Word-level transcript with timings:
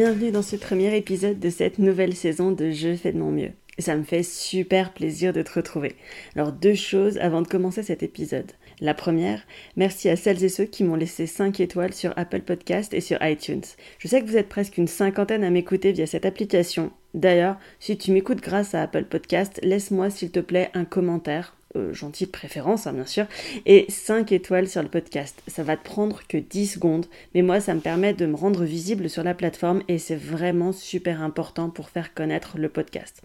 Bienvenue 0.00 0.30
dans 0.30 0.42
ce 0.42 0.54
premier 0.54 0.96
épisode 0.96 1.40
de 1.40 1.50
cette 1.50 1.80
nouvelle 1.80 2.14
saison 2.14 2.52
de 2.52 2.70
Je 2.70 2.94
fais 2.94 3.10
de 3.10 3.18
mon 3.18 3.32
mieux. 3.32 3.50
Ça 3.80 3.96
me 3.96 4.04
fait 4.04 4.22
super 4.22 4.94
plaisir 4.94 5.32
de 5.32 5.42
te 5.42 5.50
retrouver. 5.52 5.96
Alors 6.36 6.52
deux 6.52 6.76
choses 6.76 7.18
avant 7.18 7.42
de 7.42 7.48
commencer 7.48 7.82
cet 7.82 8.04
épisode. 8.04 8.52
La 8.80 8.94
première, 8.94 9.42
merci 9.74 10.08
à 10.08 10.14
celles 10.14 10.44
et 10.44 10.48
ceux 10.48 10.66
qui 10.66 10.84
m'ont 10.84 10.94
laissé 10.94 11.26
5 11.26 11.58
étoiles 11.58 11.94
sur 11.94 12.12
Apple 12.14 12.42
Podcast 12.42 12.94
et 12.94 13.00
sur 13.00 13.18
iTunes. 13.22 13.64
Je 13.98 14.06
sais 14.06 14.20
que 14.22 14.26
vous 14.28 14.36
êtes 14.36 14.48
presque 14.48 14.78
une 14.78 14.86
cinquantaine 14.86 15.42
à 15.42 15.50
m'écouter 15.50 15.90
via 15.90 16.06
cette 16.06 16.26
application. 16.26 16.92
D'ailleurs, 17.14 17.58
si 17.80 17.98
tu 17.98 18.12
m'écoutes 18.12 18.40
grâce 18.40 18.76
à 18.76 18.82
Apple 18.82 19.06
Podcast, 19.06 19.58
laisse-moi 19.64 20.10
s'il 20.10 20.30
te 20.30 20.38
plaît 20.38 20.70
un 20.74 20.84
commentaire 20.84 21.57
euh, 21.76 21.92
gentil 21.92 22.24
de 22.26 22.30
préférence, 22.30 22.86
hein, 22.86 22.94
bien 22.94 23.04
sûr, 23.04 23.26
et 23.66 23.84
5 23.88 24.32
étoiles 24.32 24.68
sur 24.68 24.82
le 24.82 24.88
podcast. 24.88 25.42
Ça 25.48 25.62
va 25.62 25.76
te 25.76 25.84
prendre 25.84 26.26
que 26.26 26.38
10 26.38 26.66
secondes, 26.66 27.06
mais 27.34 27.42
moi, 27.42 27.60
ça 27.60 27.74
me 27.74 27.80
permet 27.80 28.14
de 28.14 28.24
me 28.24 28.36
rendre 28.36 28.64
visible 28.64 29.10
sur 29.10 29.22
la 29.22 29.34
plateforme 29.34 29.82
et 29.86 29.98
c'est 29.98 30.16
vraiment 30.16 30.72
super 30.72 31.22
important 31.22 31.68
pour 31.68 31.90
faire 31.90 32.14
connaître 32.14 32.56
le 32.56 32.68
podcast. 32.68 33.22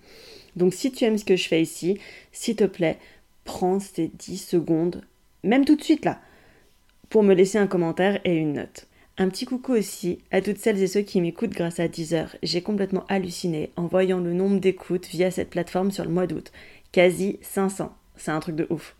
Donc, 0.57 0.73
si 0.73 0.91
tu 0.91 1.05
aimes 1.05 1.17
ce 1.17 1.25
que 1.25 1.37
je 1.37 1.47
fais 1.47 1.61
ici, 1.61 1.99
s'il 2.33 2.57
te 2.57 2.65
plaît, 2.65 2.99
prends 3.45 3.79
ces 3.79 4.11
10 4.13 4.37
secondes, 4.37 5.03
même 5.43 5.63
tout 5.63 5.75
de 5.75 5.83
suite 5.83 6.03
là, 6.03 6.19
pour 7.09 7.23
me 7.23 7.33
laisser 7.33 7.57
un 7.57 7.67
commentaire 7.67 8.19
et 8.25 8.35
une 8.35 8.53
note. 8.53 8.87
Un 9.17 9.29
petit 9.29 9.45
coucou 9.45 9.73
aussi 9.73 10.19
à 10.31 10.41
toutes 10.41 10.57
celles 10.57 10.81
et 10.81 10.87
ceux 10.87 11.01
qui 11.01 11.21
m'écoutent 11.21 11.51
grâce 11.51 11.79
à 11.79 11.87
Deezer. 11.87 12.35
J'ai 12.41 12.61
complètement 12.61 13.05
halluciné 13.07 13.69
en 13.75 13.85
voyant 13.85 14.19
le 14.19 14.33
nombre 14.33 14.59
d'écoutes 14.59 15.07
via 15.07 15.29
cette 15.29 15.51
plateforme 15.51 15.91
sur 15.91 16.03
le 16.03 16.09
mois 16.09 16.25
d'août. 16.25 16.51
Quasi 16.91 17.37
500. 17.41 17.93
C'est 18.23 18.31
un 18.31 18.39
truc 18.39 18.55
de 18.55 18.67
ouf. 18.69 18.95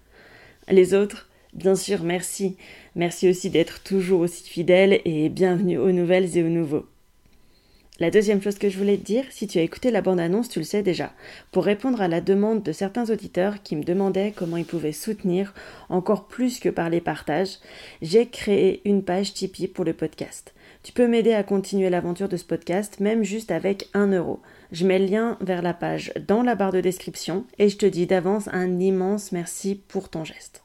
Les 0.68 0.94
autres, 0.94 1.30
bien 1.54 1.76
sûr, 1.76 2.04
merci. 2.04 2.58
Merci 2.94 3.30
aussi 3.30 3.50
d'être 3.50 3.82
toujours 3.82 4.20
aussi 4.20 4.44
fidèles 4.44 5.00
et 5.06 5.30
bienvenue 5.30 5.78
aux 5.78 5.94
nouvelles 5.94 6.38
et 6.38 6.44
aux 6.44 6.50
nouveaux. 6.50 6.86
La 8.02 8.12
deuxième 8.12 8.42
chose 8.42 8.58
que 8.58 8.68
je 8.68 8.78
voulais 8.78 8.98
te 8.98 9.06
dire, 9.06 9.24
si 9.30 9.48
tu 9.48 9.60
as 9.60 9.62
écouté 9.62 9.92
la 9.92 10.02
bande-annonce, 10.02 10.50
tu 10.50 10.60
le 10.60 10.66
sais 10.66 10.84
déjà. 10.84 11.14
Pour 11.54 11.64
répondre 11.64 12.02
à 12.02 12.10
la 12.10 12.20
demande 12.20 12.64
de 12.64 12.74
certains 12.74 13.10
auditeurs 13.10 13.64
qui 13.64 13.78
me 13.78 13.86
demandaient 13.86 14.34
comment 14.36 14.58
ils 14.58 14.66
pouvaient 14.66 14.92
soutenir, 14.92 15.54
encore 15.88 16.28
plus 16.28 16.60
que 16.60 16.68
par 16.68 16.90
les 16.90 17.00
partages, 17.00 17.60
j'ai 18.02 18.28
créé 18.28 18.82
une 18.84 19.06
page 19.06 19.34
Tipeee 19.34 19.70
pour 19.70 19.86
le 19.86 19.94
podcast. 19.94 20.54
Tu 20.84 20.92
peux 20.92 21.08
m'aider 21.08 21.34
à 21.34 21.44
continuer 21.44 21.89
l'aventure 21.89 22.28
de 22.28 22.36
ce 22.36 22.44
podcast, 22.44 23.00
même 23.00 23.23
juste 23.23 23.52
avec 23.52 23.88
un 23.94 24.08
euro. 24.08 24.42
Je 24.73 24.86
mets 24.86 25.00
le 25.00 25.06
lien 25.06 25.38
vers 25.40 25.62
la 25.62 25.73
page 25.73 26.12
dans 26.28 26.44
la 26.44 26.56
barre 26.56 26.73
de 26.73 26.81
description 26.81 27.45
et 27.58 27.70
je 27.70 27.78
te 27.78 27.86
dis 27.86 28.06
d'avance 28.06 28.50
un 28.52 28.81
immense 28.81 29.31
merci 29.31 29.80
pour 29.88 30.09
ton 30.09 30.25
geste. 30.25 30.62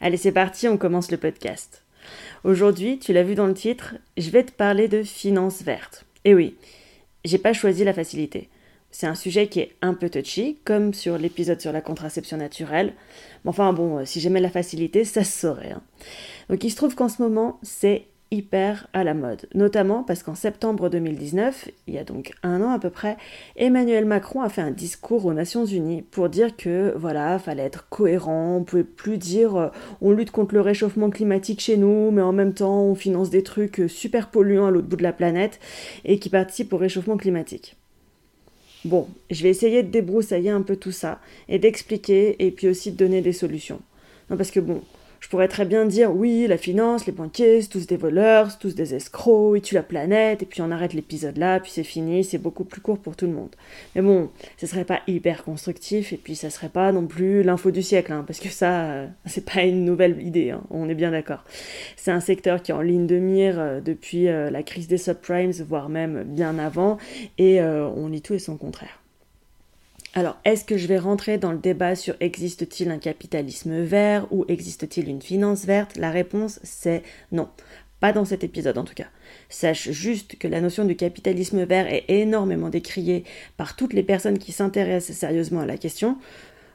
Allez, 0.00 0.16
c'est 0.16 0.32
parti, 0.32 0.66
on 0.66 0.76
commence 0.76 1.12
le 1.12 1.18
podcast. 1.18 1.84
Aujourd'hui, 2.42 2.98
tu 2.98 3.12
l'as 3.12 3.22
vu 3.22 3.36
dans 3.36 3.46
le 3.46 3.54
titre, 3.54 3.94
je 4.16 4.28
vais 4.30 4.42
te 4.42 4.50
parler 4.50 4.88
de 4.88 5.04
finances 5.04 5.62
vertes. 5.62 6.04
Et 6.24 6.34
oui, 6.34 6.56
j'ai 7.24 7.38
pas 7.38 7.52
choisi 7.52 7.84
la 7.84 7.94
facilité. 7.94 8.48
C'est 8.90 9.06
un 9.06 9.14
sujet 9.14 9.46
qui 9.46 9.60
est 9.60 9.76
un 9.82 9.94
peu 9.94 10.10
touchy, 10.10 10.58
comme 10.64 10.92
sur 10.92 11.16
l'épisode 11.16 11.60
sur 11.60 11.72
la 11.72 11.80
contraception 11.80 12.38
naturelle. 12.38 12.92
Mais 13.44 13.50
enfin 13.50 13.72
bon, 13.72 13.98
euh, 13.98 14.04
si 14.04 14.20
j'aimais 14.20 14.40
la 14.40 14.50
facilité, 14.50 15.04
ça 15.04 15.22
se 15.22 15.40
saurait. 15.40 15.72
Hein. 15.72 15.82
Donc 16.50 16.64
il 16.64 16.70
se 16.70 16.76
trouve 16.76 16.96
qu'en 16.96 17.08
ce 17.08 17.22
moment, 17.22 17.60
c'est 17.62 18.06
hyper 18.34 18.88
à 18.92 19.04
la 19.04 19.14
mode, 19.14 19.48
notamment 19.54 20.02
parce 20.02 20.22
qu'en 20.22 20.34
septembre 20.34 20.88
2019, 20.88 21.70
il 21.86 21.94
y 21.94 21.98
a 21.98 22.04
donc 22.04 22.32
un 22.42 22.60
an 22.60 22.70
à 22.70 22.78
peu 22.78 22.90
près, 22.90 23.16
Emmanuel 23.56 24.04
Macron 24.04 24.42
a 24.42 24.48
fait 24.48 24.60
un 24.60 24.70
discours 24.70 25.24
aux 25.24 25.32
Nations 25.32 25.64
Unies 25.64 26.02
pour 26.02 26.28
dire 26.28 26.56
que 26.56 26.92
voilà, 26.96 27.38
fallait 27.38 27.62
être 27.62 27.88
cohérent, 27.88 28.56
on 28.56 28.64
pouvait 28.64 28.84
plus 28.84 29.18
dire 29.18 29.56
euh, 29.56 29.68
on 30.00 30.10
lutte 30.10 30.30
contre 30.30 30.54
le 30.54 30.60
réchauffement 30.60 31.10
climatique 31.10 31.60
chez 31.60 31.76
nous, 31.76 32.10
mais 32.10 32.22
en 32.22 32.32
même 32.32 32.54
temps 32.54 32.82
on 32.82 32.94
finance 32.94 33.30
des 33.30 33.42
trucs 33.42 33.82
super 33.88 34.30
polluants 34.30 34.66
à 34.66 34.70
l'autre 34.70 34.88
bout 34.88 34.96
de 34.96 35.02
la 35.02 35.12
planète 35.12 35.60
et 36.04 36.18
qui 36.18 36.28
participent 36.28 36.72
au 36.72 36.78
réchauffement 36.78 37.16
climatique. 37.16 37.76
Bon, 38.84 39.08
je 39.30 39.42
vais 39.42 39.48
essayer 39.48 39.82
de 39.82 39.88
débroussailler 39.88 40.50
un 40.50 40.60
peu 40.60 40.76
tout 40.76 40.92
ça 40.92 41.20
et 41.48 41.58
d'expliquer 41.58 42.44
et 42.44 42.50
puis 42.50 42.68
aussi 42.68 42.92
de 42.92 42.96
donner 42.96 43.22
des 43.22 43.32
solutions. 43.32 43.80
Non, 44.28 44.36
parce 44.36 44.50
que 44.50 44.60
bon, 44.60 44.82
je 45.24 45.30
pourrais 45.30 45.48
très 45.48 45.64
bien 45.64 45.86
dire 45.86 46.14
oui, 46.14 46.46
la 46.46 46.58
finance, 46.58 47.06
les 47.06 47.12
banquiers, 47.12 47.62
c'est 47.62 47.68
tous 47.68 47.86
des 47.86 47.96
voleurs, 47.96 48.50
c'est 48.50 48.58
tous 48.58 48.74
des 48.74 48.94
escrocs, 48.94 49.56
ils 49.56 49.62
tuent 49.62 49.74
la 49.74 49.82
planète, 49.82 50.42
et 50.42 50.44
puis 50.44 50.60
on 50.60 50.70
arrête 50.70 50.92
l'épisode 50.92 51.38
là, 51.38 51.60
puis 51.60 51.70
c'est 51.72 51.82
fini, 51.82 52.24
c'est 52.24 52.36
beaucoup 52.36 52.64
plus 52.64 52.82
court 52.82 52.98
pour 52.98 53.16
tout 53.16 53.24
le 53.24 53.32
monde. 53.32 53.48
Mais 53.94 54.02
bon, 54.02 54.28
ce 54.58 54.66
serait 54.66 54.84
pas 54.84 55.00
hyper 55.06 55.42
constructif, 55.42 56.12
et 56.12 56.18
puis 56.18 56.36
ça 56.36 56.50
serait 56.50 56.68
pas 56.68 56.92
non 56.92 57.06
plus 57.06 57.42
l'info 57.42 57.70
du 57.70 57.82
siècle, 57.82 58.12
hein, 58.12 58.22
parce 58.26 58.38
que 58.38 58.50
ça, 58.50 58.84
euh, 58.84 59.06
c'est 59.24 59.50
pas 59.50 59.62
une 59.62 59.86
nouvelle 59.86 60.20
idée, 60.20 60.50
hein, 60.50 60.60
on 60.68 60.90
est 60.90 60.94
bien 60.94 61.12
d'accord. 61.12 61.42
C'est 61.96 62.10
un 62.10 62.20
secteur 62.20 62.60
qui 62.60 62.72
est 62.72 62.74
en 62.74 62.82
ligne 62.82 63.06
de 63.06 63.16
mire 63.16 63.58
euh, 63.58 63.80
depuis 63.80 64.28
euh, 64.28 64.50
la 64.50 64.62
crise 64.62 64.88
des 64.88 64.98
subprimes, 64.98 65.52
voire 65.52 65.88
même 65.88 66.24
bien 66.24 66.58
avant, 66.58 66.98
et 67.38 67.62
on 67.62 68.08
lit 68.08 68.20
tout 68.20 68.34
et 68.34 68.38
son 68.38 68.58
contraire. 68.58 69.03
Alors, 70.16 70.36
est-ce 70.44 70.64
que 70.64 70.76
je 70.76 70.86
vais 70.86 70.98
rentrer 70.98 71.38
dans 71.38 71.50
le 71.50 71.58
débat 71.58 71.96
sur 71.96 72.14
existe-t-il 72.20 72.88
un 72.92 72.98
capitalisme 72.98 73.80
vert 73.80 74.28
ou 74.30 74.44
existe-t-il 74.46 75.08
une 75.08 75.20
finance 75.20 75.64
verte? 75.64 75.96
La 75.96 76.12
réponse 76.12 76.60
c'est 76.62 77.02
non. 77.32 77.48
Pas 77.98 78.12
dans 78.12 78.24
cet 78.24 78.44
épisode 78.44 78.78
en 78.78 78.84
tout 78.84 78.94
cas. 78.94 79.08
Sache 79.48 79.90
juste 79.90 80.38
que 80.38 80.46
la 80.46 80.60
notion 80.60 80.84
du 80.84 80.94
capitalisme 80.94 81.64
vert 81.64 81.92
est 81.92 82.04
énormément 82.06 82.68
décriée 82.68 83.24
par 83.56 83.74
toutes 83.74 83.92
les 83.92 84.04
personnes 84.04 84.38
qui 84.38 84.52
s'intéressent 84.52 85.16
sérieusement 85.16 85.62
à 85.62 85.66
la 85.66 85.78
question. 85.78 86.16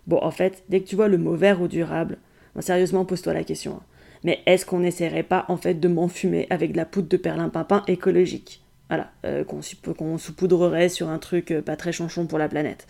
Bon, 0.06 0.20
en 0.22 0.32
fait, 0.32 0.64
dès 0.68 0.82
que 0.82 0.90
tu 0.90 0.98
vois 0.98 1.08
le 1.08 1.18
mot 1.18 1.36
vert 1.36 1.62
ou 1.62 1.70
durable, 1.70 2.18
sérieusement 2.60 3.06
pose-toi 3.06 3.34
la 3.34 3.46
question. 3.46 3.76
Hein. 3.76 3.84
Mais 4.26 4.40
est-ce 4.48 4.66
qu'on 4.66 4.80
n'essaierait 4.80 5.24
pas 5.24 5.46
en 5.48 5.56
fait 5.56 5.76
de 5.76 5.88
m'enfumer 5.88 6.46
avec 6.50 6.74
de 6.74 6.78
la 6.78 6.86
poudre 6.86 7.08
de 7.08 7.16
perlimpinpin 7.16 7.84
écologique? 7.88 8.62
Voilà, 8.90 9.12
euh, 9.24 9.44
qu'on 9.44 10.18
saupoudrerait 10.18 10.90
sur 10.90 11.10
un 11.10 11.20
truc 11.20 11.52
euh, 11.52 11.62
pas 11.62 11.76
très 11.76 11.92
chanchon 11.92 12.26
pour 12.26 12.40
la 12.40 12.50
planète. 12.50 12.88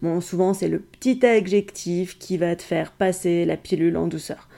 Bon, 0.00 0.20
souvent 0.20 0.54
c'est 0.54 0.68
le 0.68 0.78
petit 0.78 1.24
adjectif 1.26 2.18
qui 2.18 2.38
va 2.38 2.56
te 2.56 2.62
faire 2.62 2.92
passer 2.92 3.44
la 3.44 3.56
pilule 3.56 3.96
en 3.96 4.06
douceur. 4.06 4.48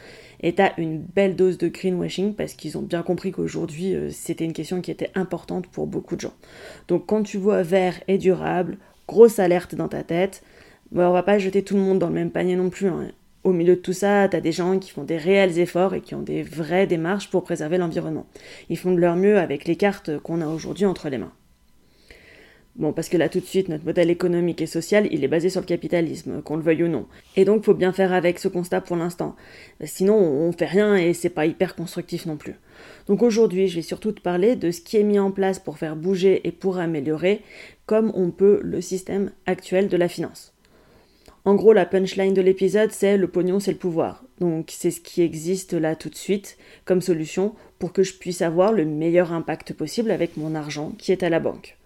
Et 0.41 0.55
t'as 0.55 0.73
une 0.77 0.99
belle 0.99 1.37
dose 1.37 1.57
de 1.57 1.69
greenwashing 1.69 2.35
parce 2.35 2.53
qu'ils 2.53 2.77
ont 2.77 2.83
bien 2.83 3.03
compris 3.03 3.33
qu'aujourd'hui 3.33 3.95
euh, 3.95 4.11
c'était 4.11 4.45
une 4.45 4.53
question 4.53 4.83
qui 4.83 4.91
était 4.91 5.11
importante 5.15 5.67
pour 5.69 5.87
beaucoup 5.87 6.17
de 6.17 6.21
gens. 6.21 6.35
Donc 6.89 7.07
quand 7.07 7.23
tu 7.23 7.39
vois 7.39 7.63
vert 7.63 7.99
et 8.07 8.19
durable, 8.19 8.77
grosse 9.09 9.39
alerte 9.39 9.75
dans 9.75 9.89
ta 9.89 10.03
tête, 10.03 10.43
on 10.95 11.13
va 11.13 11.23
pas 11.23 11.39
jeter 11.39 11.63
tout 11.63 11.77
le 11.77 11.81
monde 11.81 11.99
dans 11.99 12.09
le 12.09 12.15
même 12.15 12.31
panier 12.31 12.57
non 12.57 12.69
plus. 12.69 12.89
Hein 12.89 13.11
au 13.45 13.53
milieu 13.53 13.77
de 13.77 13.81
tout 13.81 13.93
ça, 13.93 14.29
tu 14.29 14.37
as 14.37 14.41
des 14.41 14.53
gens 14.53 14.79
qui 14.79 14.91
font 14.91 15.05
des 15.05 15.19
réels 15.19 15.59
efforts 15.59 15.95
et 15.95 16.01
qui 16.01 16.15
ont 16.15 16.23
des 16.23 16.43
vraies 16.43 16.87
démarches 16.87 17.31
pour 17.31 17.45
préserver 17.45 17.79
l'environnement. 17.79 18.27
Ils 18.71 18.79
font 18.79 18.93
de 18.93 18.99
leur 19.01 19.17
mieux 19.17 19.39
avec 19.39 19.67
les 19.67 19.77
cartes 19.77 20.19
qu'on 20.19 20.41
a 20.41 20.47
aujourd'hui 20.47 20.87
entre 20.87 21.09
les 21.09 21.19
mains. 21.19 21.33
Bon, 22.77 22.93
parce 22.93 23.09
que 23.09 23.17
là 23.17 23.29
tout 23.29 23.39
de 23.39 23.45
suite, 23.45 23.69
notre 23.69 23.85
modèle 23.85 24.11
économique 24.11 24.61
et 24.61 24.67
social, 24.67 25.07
il 25.13 25.23
est 25.23 25.29
basé 25.29 25.49
sur 25.49 25.61
le 25.61 25.67
capitalisme, 25.67 26.43
qu'on 26.43 26.57
le 26.57 26.63
veuille 26.63 26.83
ou 26.83 26.89
non. 26.89 27.07
Et 27.37 27.45
donc, 27.45 27.65
faut 27.65 27.75
bien 27.75 27.93
faire 27.93 28.13
avec 28.13 28.41
ce 28.41 28.49
constat 28.49 28.81
pour 28.81 28.97
l'instant. 28.97 29.37
Sinon, 29.85 30.17
on 30.17 30.51
fait 30.51 30.67
rien 30.67 30.97
et 30.97 31.15
c'est 31.15 31.29
pas 31.29 31.47
hyper 31.47 31.77
constructif 31.77 32.27
non 32.27 32.37
plus. 32.37 32.55
Donc 33.07 33.23
aujourd'hui, 33.23 33.69
je 33.69 33.77
vais 33.77 33.83
surtout 33.83 34.11
te 34.11 34.21
parler 34.21 34.57
de 34.57 34.73
ce 34.73 34.81
qui 34.81 34.97
est 34.97 35.05
mis 35.05 35.21
en 35.21 35.31
place 35.31 35.61
pour 35.61 35.79
faire 35.79 35.95
bouger 35.95 36.41
et 36.49 36.51
pour 36.51 36.79
améliorer, 36.79 37.43
comme 37.87 38.11
on 38.17 38.31
peut 38.33 38.59
le 38.65 38.81
système 38.81 39.31
actuel 39.47 39.87
de 39.89 39.97
la 39.97 40.09
finance. 40.09 40.54
En 41.47 41.57
gros, 41.57 41.75
la 41.75 41.85
punchline 41.85 42.33
de 42.33 42.41
l'épisode, 42.41 42.91
c'est 42.91 43.19
le 43.19 43.29
pognon, 43.29 43.61
c'est 43.61 43.73
le 43.73 43.79
pouvoir. 43.79 44.25
Donc 44.41 44.71
c'est 44.71 44.91
ce 44.91 45.01
qui 45.01 45.21
existe 45.21 45.75
là 45.75 45.95
tout 45.95 46.09
de 46.09 46.15
suite 46.15 46.57
comme 46.87 47.03
solution 47.03 47.55
pour 47.79 47.93
que 47.93 48.03
je 48.03 48.15
puisse 48.15 48.41
avoir 48.41 48.73
le 48.73 48.87
meilleur 48.87 49.31
impact 49.31 49.75
possible 49.75 50.11
avec 50.11 50.39
mon 50.39 50.55
argent 50.55 50.93
qui 50.97 51.13
est 51.13 51.23
à 51.23 51.29
la 51.29 51.41
banque. 51.41 51.77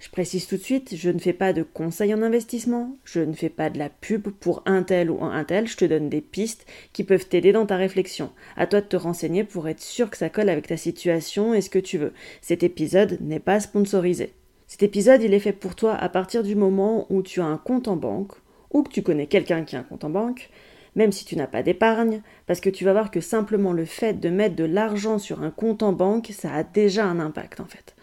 Je 0.00 0.10
précise 0.10 0.48
tout 0.48 0.56
de 0.56 0.62
suite, 0.62 0.96
je 0.96 1.08
ne 1.08 1.20
fais 1.20 1.32
pas 1.32 1.52
de 1.52 1.62
conseils 1.62 2.12
en 2.12 2.20
investissement, 2.20 2.96
je 3.04 3.20
ne 3.20 3.32
fais 3.32 3.48
pas 3.48 3.70
de 3.70 3.78
la 3.78 3.88
pub 3.88 4.28
pour 4.28 4.62
un 4.66 4.82
tel 4.82 5.08
ou 5.08 5.22
un 5.22 5.44
tel, 5.44 5.68
je 5.68 5.76
te 5.76 5.84
donne 5.84 6.08
des 6.08 6.20
pistes 6.20 6.66
qui 6.92 7.04
peuvent 7.04 7.28
t'aider 7.28 7.52
dans 7.52 7.66
ta 7.66 7.76
réflexion. 7.76 8.32
À 8.56 8.66
toi 8.66 8.80
de 8.80 8.86
te 8.86 8.96
renseigner 8.96 9.44
pour 9.44 9.68
être 9.68 9.80
sûr 9.80 10.10
que 10.10 10.16
ça 10.16 10.30
colle 10.30 10.48
avec 10.48 10.66
ta 10.66 10.76
situation 10.76 11.54
et 11.54 11.60
ce 11.60 11.70
que 11.70 11.78
tu 11.78 11.96
veux. 11.96 12.12
Cet 12.42 12.64
épisode 12.64 13.18
n'est 13.20 13.38
pas 13.38 13.60
sponsorisé. 13.60 14.32
Cet 14.66 14.82
épisode, 14.82 15.22
il 15.22 15.32
est 15.32 15.38
fait 15.38 15.52
pour 15.52 15.76
toi 15.76 15.94
à 15.94 16.08
partir 16.08 16.42
du 16.42 16.56
moment 16.56 17.06
où 17.08 17.22
tu 17.22 17.40
as 17.40 17.46
un 17.46 17.56
compte 17.56 17.86
en 17.86 17.96
banque 17.96 18.32
ou 18.74 18.82
que 18.82 18.92
tu 18.92 19.02
connais 19.02 19.26
quelqu'un 19.26 19.64
qui 19.64 19.76
a 19.76 19.78
un 19.78 19.84
compte 19.84 20.04
en 20.04 20.10
banque, 20.10 20.50
même 20.96 21.12
si 21.12 21.24
tu 21.24 21.36
n'as 21.36 21.46
pas 21.46 21.62
d'épargne, 21.62 22.20
parce 22.46 22.60
que 22.60 22.70
tu 22.70 22.84
vas 22.84 22.92
voir 22.92 23.10
que 23.10 23.20
simplement 23.20 23.72
le 23.72 23.84
fait 23.84 24.20
de 24.20 24.28
mettre 24.28 24.56
de 24.56 24.64
l'argent 24.64 25.18
sur 25.18 25.42
un 25.42 25.50
compte 25.50 25.82
en 25.82 25.92
banque, 25.92 26.30
ça 26.32 26.52
a 26.52 26.62
déjà 26.62 27.04
un 27.04 27.20
impact 27.20 27.60
en 27.60 27.66
fait. 27.66 27.94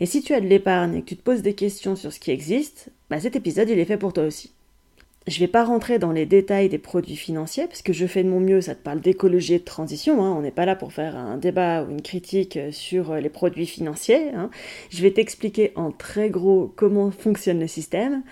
Et 0.00 0.06
si 0.06 0.22
tu 0.22 0.34
as 0.34 0.40
de 0.40 0.46
l'épargne 0.46 0.94
et 0.94 1.02
que 1.02 1.08
tu 1.08 1.16
te 1.16 1.22
poses 1.22 1.42
des 1.42 1.54
questions 1.54 1.96
sur 1.96 2.12
ce 2.12 2.20
qui 2.20 2.30
existe, 2.30 2.88
bah 3.10 3.20
cet 3.20 3.36
épisode 3.36 3.68
il 3.68 3.78
est 3.78 3.84
fait 3.84 3.98
pour 3.98 4.12
toi 4.12 4.24
aussi. 4.24 4.52
Je 5.26 5.34
ne 5.34 5.40
vais 5.40 5.48
pas 5.48 5.64
rentrer 5.64 5.98
dans 5.98 6.12
les 6.12 6.24
détails 6.24 6.70
des 6.70 6.78
produits 6.78 7.16
financiers, 7.16 7.66
parce 7.66 7.82
que 7.82 7.92
je 7.92 8.06
fais 8.06 8.24
de 8.24 8.30
mon 8.30 8.40
mieux, 8.40 8.62
ça 8.62 8.74
te 8.74 8.82
parle 8.82 9.02
d'écologie 9.02 9.54
et 9.54 9.58
de 9.58 9.64
transition, 9.64 10.24
hein. 10.24 10.34
on 10.34 10.40
n'est 10.40 10.50
pas 10.50 10.64
là 10.64 10.74
pour 10.74 10.94
faire 10.94 11.16
un 11.16 11.36
débat 11.36 11.84
ou 11.84 11.90
une 11.90 12.00
critique 12.00 12.58
sur 12.70 13.14
les 13.14 13.28
produits 13.28 13.66
financiers. 13.66 14.30
Hein. 14.34 14.48
Je 14.88 15.02
vais 15.02 15.10
t'expliquer 15.10 15.72
en 15.76 15.90
très 15.90 16.30
gros 16.30 16.72
comment 16.76 17.10
fonctionne 17.10 17.60
le 17.60 17.66
système 17.66 18.22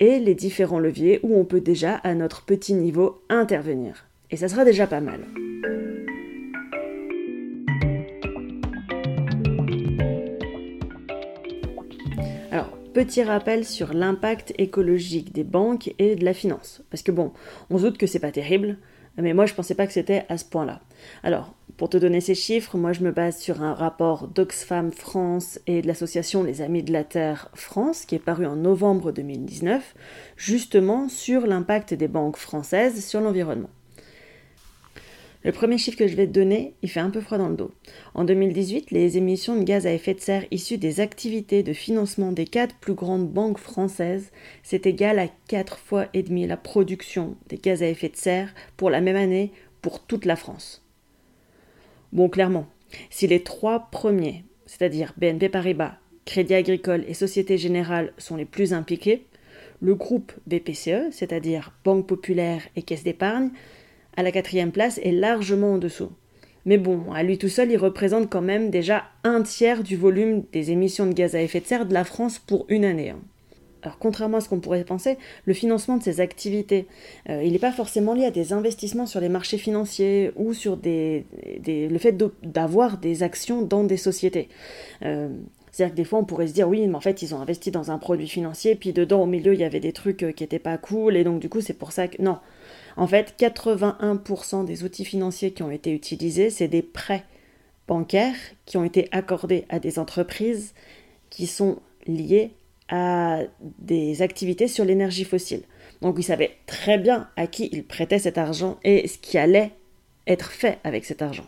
et 0.00 0.18
les 0.18 0.34
différents 0.34 0.78
leviers 0.78 1.20
où 1.22 1.36
on 1.36 1.44
peut 1.44 1.60
déjà, 1.60 1.94
à 1.96 2.14
notre 2.14 2.44
petit 2.44 2.74
niveau, 2.74 3.22
intervenir. 3.28 4.06
Et 4.30 4.36
ça 4.36 4.48
sera 4.48 4.64
déjà 4.64 4.86
pas 4.86 5.00
mal. 5.00 5.20
petit 12.96 13.22
rappel 13.22 13.66
sur 13.66 13.92
l'impact 13.92 14.54
écologique 14.56 15.30
des 15.34 15.44
banques 15.44 15.92
et 15.98 16.16
de 16.16 16.24
la 16.24 16.32
finance. 16.32 16.80
Parce 16.88 17.02
que 17.02 17.12
bon, 17.12 17.30
on 17.68 17.76
se 17.76 17.82
doute 17.82 17.98
que 17.98 18.06
c'est 18.06 18.20
pas 18.20 18.32
terrible, 18.32 18.78
mais 19.18 19.34
moi 19.34 19.44
je 19.44 19.52
pensais 19.52 19.74
pas 19.74 19.86
que 19.86 19.92
c'était 19.92 20.24
à 20.30 20.38
ce 20.38 20.46
point-là. 20.46 20.80
Alors, 21.22 21.54
pour 21.76 21.90
te 21.90 21.98
donner 21.98 22.22
ces 22.22 22.34
chiffres, 22.34 22.78
moi 22.78 22.94
je 22.94 23.02
me 23.02 23.12
base 23.12 23.38
sur 23.38 23.62
un 23.62 23.74
rapport 23.74 24.28
d'Oxfam 24.28 24.92
France 24.92 25.60
et 25.66 25.82
de 25.82 25.86
l'association 25.86 26.42
Les 26.42 26.62
Amis 26.62 26.82
de 26.82 26.92
la 26.92 27.04
Terre 27.04 27.50
France, 27.52 28.06
qui 28.06 28.14
est 28.14 28.18
paru 28.18 28.46
en 28.46 28.56
novembre 28.56 29.12
2019, 29.12 29.94
justement 30.36 31.10
sur 31.10 31.46
l'impact 31.46 31.92
des 31.92 32.08
banques 32.08 32.38
françaises 32.38 33.04
sur 33.04 33.20
l'environnement. 33.20 33.68
Le 35.44 35.52
premier 35.52 35.76
chiffre 35.76 35.98
que 35.98 36.08
je 36.08 36.16
vais 36.16 36.26
te 36.26 36.32
donner, 36.32 36.74
il 36.80 36.90
fait 36.90 37.00
un 37.00 37.10
peu 37.10 37.20
froid 37.20 37.36
dans 37.36 37.50
le 37.50 37.56
dos. 37.56 37.70
En 38.14 38.24
2018, 38.24 38.90
les 38.90 39.18
émissions 39.18 39.54
de 39.54 39.62
gaz 39.62 39.86
à 39.86 39.92
effet 39.92 40.14
de 40.14 40.20
serre 40.20 40.46
issues 40.50 40.78
des 40.78 40.98
activités 41.00 41.62
de 41.62 41.74
financement 41.74 42.32
des 42.32 42.46
quatre 42.46 42.74
plus 42.76 42.94
grandes 42.94 43.28
banques 43.28 43.58
françaises, 43.58 44.32
c'est 44.62 44.86
égal 44.86 45.18
à 45.18 45.28
4 45.48 45.78
fois 45.78 46.06
et 46.14 46.22
demi 46.22 46.46
la 46.46 46.56
production 46.56 47.36
des 47.48 47.58
gaz 47.58 47.82
à 47.82 47.86
effet 47.86 48.08
de 48.08 48.16
serre 48.16 48.54
pour 48.78 48.88
la 48.88 49.02
même 49.02 49.14
année 49.14 49.52
pour 49.82 50.00
toute 50.00 50.24
la 50.24 50.36
France. 50.36 50.85
Bon, 52.16 52.30
clairement, 52.30 52.66
si 53.10 53.26
les 53.26 53.42
trois 53.42 53.90
premiers, 53.90 54.42
c'est-à-dire 54.64 55.12
BNP 55.18 55.50
Paribas, 55.50 55.98
Crédit 56.24 56.54
Agricole 56.54 57.04
et 57.06 57.12
Société 57.12 57.58
Générale, 57.58 58.14
sont 58.16 58.36
les 58.36 58.46
plus 58.46 58.72
impliqués, 58.72 59.26
le 59.82 59.94
groupe 59.94 60.32
BPCE, 60.46 61.10
c'est-à-dire 61.10 61.74
Banque 61.84 62.06
Populaire 62.06 62.62
et 62.74 62.80
Caisse 62.80 63.04
d'épargne, 63.04 63.50
à 64.16 64.22
la 64.22 64.32
quatrième 64.32 64.72
place 64.72 64.98
est 65.04 65.12
largement 65.12 65.74
en 65.74 65.78
dessous. 65.78 66.10
Mais 66.64 66.78
bon, 66.78 67.12
à 67.12 67.22
lui 67.22 67.36
tout 67.36 67.50
seul, 67.50 67.70
il 67.70 67.76
représente 67.76 68.30
quand 68.30 68.40
même 68.40 68.70
déjà 68.70 69.04
un 69.22 69.42
tiers 69.42 69.82
du 69.82 69.94
volume 69.94 70.44
des 70.54 70.70
émissions 70.70 71.06
de 71.06 71.12
gaz 71.12 71.36
à 71.36 71.42
effet 71.42 71.60
de 71.60 71.66
serre 71.66 71.84
de 71.84 71.92
la 71.92 72.04
France 72.04 72.38
pour 72.38 72.64
une 72.70 72.86
année. 72.86 73.10
Hein. 73.10 73.20
Alors 73.86 73.98
contrairement 74.00 74.38
à 74.38 74.40
ce 74.40 74.48
qu'on 74.48 74.58
pourrait 74.58 74.82
penser, 74.82 75.16
le 75.44 75.54
financement 75.54 75.96
de 75.96 76.02
ces 76.02 76.20
activités, 76.20 76.88
euh, 77.30 77.40
il 77.44 77.52
n'est 77.52 77.60
pas 77.60 77.70
forcément 77.70 78.14
lié 78.14 78.24
à 78.24 78.32
des 78.32 78.52
investissements 78.52 79.06
sur 79.06 79.20
les 79.20 79.28
marchés 79.28 79.58
financiers 79.58 80.32
ou 80.34 80.54
sur 80.54 80.76
des, 80.76 81.24
le 81.64 81.96
fait 81.98 82.16
d'avoir 82.42 82.98
des 82.98 83.22
actions 83.22 83.62
dans 83.62 83.84
des 83.84 83.96
sociétés. 83.96 84.48
Euh, 85.04 85.28
c'est-à-dire 85.70 85.92
que 85.92 85.96
des 85.98 86.04
fois, 86.04 86.18
on 86.18 86.24
pourrait 86.24 86.48
se 86.48 86.52
dire, 86.52 86.68
oui, 86.68 86.84
mais 86.84 86.96
en 86.96 87.00
fait, 87.00 87.22
ils 87.22 87.32
ont 87.32 87.40
investi 87.40 87.70
dans 87.70 87.92
un 87.92 87.98
produit 87.98 88.26
financier, 88.26 88.74
puis 88.74 88.92
dedans, 88.92 89.22
au 89.22 89.26
milieu, 89.26 89.54
il 89.54 89.60
y 89.60 89.64
avait 89.64 89.78
des 89.78 89.92
trucs 89.92 90.24
euh, 90.24 90.32
qui 90.32 90.42
n'étaient 90.42 90.58
pas 90.58 90.78
cool, 90.78 91.16
et 91.16 91.22
donc 91.22 91.38
du 91.38 91.48
coup, 91.48 91.60
c'est 91.60 91.74
pour 91.74 91.92
ça 91.92 92.08
que... 92.08 92.20
Non, 92.20 92.40
en 92.96 93.06
fait, 93.06 93.36
81% 93.38 94.64
des 94.64 94.82
outils 94.82 95.04
financiers 95.04 95.52
qui 95.52 95.62
ont 95.62 95.70
été 95.70 95.92
utilisés, 95.92 96.50
c'est 96.50 96.66
des 96.66 96.82
prêts 96.82 97.22
bancaires 97.86 98.34
qui 98.64 98.78
ont 98.78 98.84
été 98.84 99.08
accordés 99.12 99.64
à 99.68 99.78
des 99.78 100.00
entreprises 100.00 100.74
qui 101.30 101.46
sont 101.46 101.78
liées 102.08 102.55
à 102.88 103.40
des 103.78 104.22
activités 104.22 104.68
sur 104.68 104.84
l'énergie 104.84 105.24
fossile. 105.24 105.62
Donc 106.02 106.16
ils 106.18 106.22
savaient 106.22 106.56
très 106.66 106.98
bien 106.98 107.28
à 107.36 107.46
qui 107.46 107.68
ils 107.72 107.84
prêtaient 107.84 108.18
cet 108.18 108.38
argent 108.38 108.78
et 108.84 109.08
ce 109.08 109.18
qui 109.18 109.38
allait 109.38 109.72
être 110.26 110.50
fait 110.50 110.78
avec 110.84 111.04
cet 111.04 111.22
argent. 111.22 111.46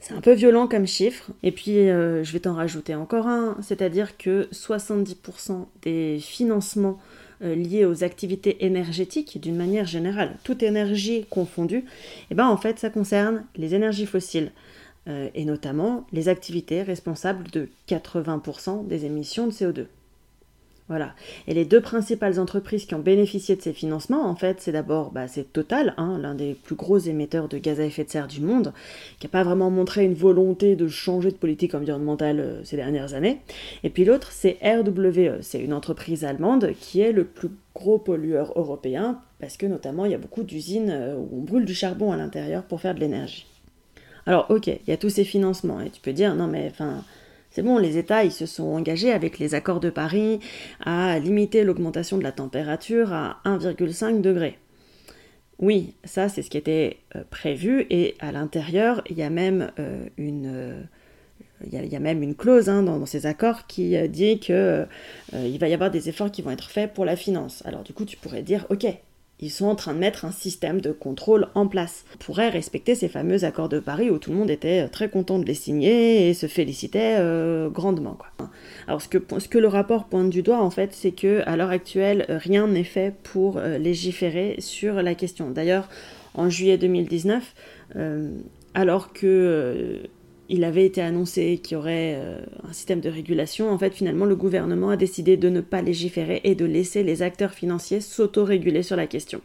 C'est 0.00 0.14
un 0.14 0.20
peu 0.20 0.32
violent 0.32 0.68
comme 0.68 0.86
chiffre, 0.86 1.30
et 1.42 1.50
puis 1.50 1.76
euh, 1.76 2.22
je 2.22 2.32
vais 2.32 2.40
t'en 2.40 2.54
rajouter 2.54 2.94
encore 2.94 3.26
un, 3.26 3.56
c'est-à-dire 3.62 4.16
que 4.16 4.48
70% 4.52 5.66
des 5.82 6.18
financements 6.20 6.98
euh, 7.42 7.54
liées 7.54 7.84
aux 7.84 8.04
activités 8.04 8.64
énergétiques 8.64 9.40
d'une 9.40 9.56
manière 9.56 9.86
générale, 9.86 10.36
toute 10.44 10.62
énergie 10.62 11.26
confondue, 11.30 11.84
eh 12.30 12.34
ben 12.34 12.46
en 12.46 12.56
fait 12.56 12.78
ça 12.78 12.90
concerne 12.90 13.44
les 13.56 13.74
énergies 13.74 14.06
fossiles 14.06 14.52
euh, 15.08 15.28
et 15.34 15.44
notamment 15.44 16.06
les 16.12 16.28
activités 16.28 16.82
responsables 16.82 17.50
de 17.50 17.68
80% 17.88 18.86
des 18.86 19.04
émissions 19.04 19.48
de 19.48 19.52
CO2. 19.52 19.86
Voilà. 20.88 21.14
Et 21.46 21.52
les 21.52 21.66
deux 21.66 21.82
principales 21.82 22.40
entreprises 22.40 22.86
qui 22.86 22.94
ont 22.94 23.00
bénéficié 23.00 23.56
de 23.56 23.60
ces 23.60 23.74
financements, 23.74 24.24
en 24.24 24.34
fait, 24.34 24.60
c'est 24.60 24.72
d'abord 24.72 25.10
bah, 25.10 25.28
c'est 25.28 25.52
Total, 25.52 25.92
hein, 25.98 26.18
l'un 26.18 26.34
des 26.34 26.54
plus 26.54 26.76
gros 26.76 26.98
émetteurs 26.98 27.48
de 27.48 27.58
gaz 27.58 27.78
à 27.80 27.84
effet 27.84 28.04
de 28.04 28.10
serre 28.10 28.26
du 28.26 28.40
monde, 28.40 28.72
qui 29.18 29.26
n'a 29.26 29.30
pas 29.30 29.44
vraiment 29.44 29.70
montré 29.70 30.04
une 30.04 30.14
volonté 30.14 30.76
de 30.76 30.88
changer 30.88 31.30
de 31.30 31.36
politique 31.36 31.74
environnementale 31.74 32.40
euh, 32.40 32.64
ces 32.64 32.76
dernières 32.76 33.12
années. 33.14 33.40
Et 33.84 33.90
puis 33.90 34.04
l'autre, 34.04 34.32
c'est 34.32 34.58
RWE, 34.62 35.42
c'est 35.42 35.60
une 35.60 35.74
entreprise 35.74 36.24
allemande 36.24 36.72
qui 36.80 37.00
est 37.00 37.12
le 37.12 37.24
plus 37.24 37.50
gros 37.74 37.98
pollueur 37.98 38.52
européen, 38.56 39.20
parce 39.40 39.56
que 39.56 39.66
notamment 39.66 40.06
il 40.06 40.12
y 40.12 40.14
a 40.14 40.18
beaucoup 40.18 40.42
d'usines 40.42 40.90
euh, 40.90 41.16
où 41.16 41.28
on 41.32 41.42
brûle 41.42 41.66
du 41.66 41.74
charbon 41.74 42.12
à 42.12 42.16
l'intérieur 42.16 42.62
pour 42.62 42.80
faire 42.80 42.94
de 42.94 43.00
l'énergie. 43.00 43.46
Alors 44.24 44.46
ok, 44.50 44.66
il 44.68 44.88
y 44.88 44.92
a 44.92 44.96
tous 44.96 45.10
ces 45.10 45.24
financements, 45.24 45.80
et 45.80 45.90
tu 45.90 46.00
peux 46.00 46.12
dire, 46.12 46.34
non 46.34 46.46
mais 46.46 46.68
enfin 46.70 47.04
c'est 47.50 47.62
bon, 47.62 47.78
les 47.78 47.98
États, 47.98 48.24
ils 48.24 48.32
se 48.32 48.46
sont 48.46 48.64
engagés 48.64 49.12
avec 49.12 49.38
les 49.38 49.54
accords 49.54 49.80
de 49.80 49.90
Paris 49.90 50.40
à 50.84 51.18
limiter 51.18 51.64
l'augmentation 51.64 52.18
de 52.18 52.22
la 52.22 52.32
température 52.32 53.12
à 53.12 53.40
1,5 53.44 54.20
degré. 54.20 54.58
Oui, 55.58 55.94
ça 56.04 56.28
c'est 56.28 56.42
ce 56.42 56.50
qui 56.50 56.58
était 56.58 56.98
euh, 57.16 57.24
prévu 57.30 57.86
et 57.90 58.14
à 58.20 58.30
l'intérieur, 58.30 59.02
il 59.10 59.18
y 59.18 59.22
a 59.22 59.30
même 59.30 59.72
euh, 59.78 60.06
une... 60.16 60.46
Euh, 60.46 60.82
il 61.66 61.92
y, 61.92 61.96
a, 61.96 61.98
même 61.98 62.22
une 62.22 62.36
clause 62.36 62.68
hein, 62.68 62.84
dans, 62.84 63.04
ces 63.04 63.26
accords 63.26 63.66
qui 63.66 63.96
dit 64.08 64.38
qu'il 64.38 64.86
il 65.32 65.58
va 65.58 65.66
y 65.66 65.74
avoir 65.74 65.90
des 65.90 66.08
efforts 66.08 66.30
qui 66.30 66.40
vont 66.40 66.52
être 66.52 66.70
faits 66.70 66.94
pour 66.94 67.04
la 67.04 67.16
finance. 67.16 67.64
Alors 67.66 67.82
du 67.82 67.92
coup, 67.92 68.04
tu 68.04 68.16
pourrais 68.16 68.42
dire, 68.42 68.64
ok, 68.70 68.86
ils 69.40 69.50
sont 69.50 69.66
en 69.66 69.74
train 69.74 69.94
de 69.94 69.98
mettre 69.98 70.24
un 70.24 70.32
système 70.32 70.80
de 70.80 70.90
contrôle 70.90 71.48
en 71.54 71.66
place. 71.66 72.04
On 72.14 72.18
pourrait 72.18 72.48
respecter 72.48 72.94
ces 72.94 73.08
fameux 73.08 73.44
accords 73.44 73.68
de 73.68 73.78
Paris 73.78 74.10
où 74.10 74.18
tout 74.18 74.30
le 74.30 74.36
monde 74.36 74.50
était 74.50 74.84
euh, 74.84 74.88
très 74.88 75.08
content 75.08 75.38
de 75.38 75.44
les 75.44 75.54
signer 75.54 76.28
et 76.28 76.34
se 76.34 76.46
félicitait 76.46 77.16
euh, 77.18 77.68
grandement. 77.68 78.18
Alors 78.86 79.00
ce 79.00 79.08
que, 79.08 79.18
ce 79.38 79.48
que 79.48 79.58
le 79.58 79.68
rapport 79.68 80.06
pointe 80.06 80.30
du 80.30 80.42
doigt 80.42 80.62
en 80.62 80.70
fait, 80.70 80.92
c'est 80.92 81.12
que 81.12 81.42
à 81.46 81.56
l'heure 81.56 81.70
actuelle, 81.70 82.26
rien 82.28 82.66
n'est 82.66 82.84
fait 82.84 83.14
pour 83.22 83.58
euh, 83.58 83.78
légiférer 83.78 84.56
sur 84.58 85.02
la 85.02 85.14
question. 85.14 85.50
D'ailleurs, 85.50 85.88
en 86.34 86.50
juillet 86.50 86.78
2019, 86.78 87.54
alors 88.74 89.12
que 89.12 90.02
il 90.48 90.64
avait 90.64 90.86
été 90.86 91.02
annoncé 91.02 91.58
qu'il 91.58 91.74
y 91.74 91.78
aurait 91.78 92.14
euh, 92.16 92.40
un 92.68 92.72
système 92.72 93.00
de 93.00 93.10
régulation. 93.10 93.70
En 93.70 93.78
fait, 93.78 93.94
finalement, 93.94 94.24
le 94.24 94.36
gouvernement 94.36 94.90
a 94.90 94.96
décidé 94.96 95.36
de 95.36 95.48
ne 95.48 95.60
pas 95.60 95.82
légiférer 95.82 96.40
et 96.44 96.54
de 96.54 96.64
laisser 96.64 97.02
les 97.02 97.22
acteurs 97.22 97.52
financiers 97.52 98.00
s'auto-réguler 98.00 98.82
sur 98.82 98.96
la 98.96 99.06
question. 99.06 99.42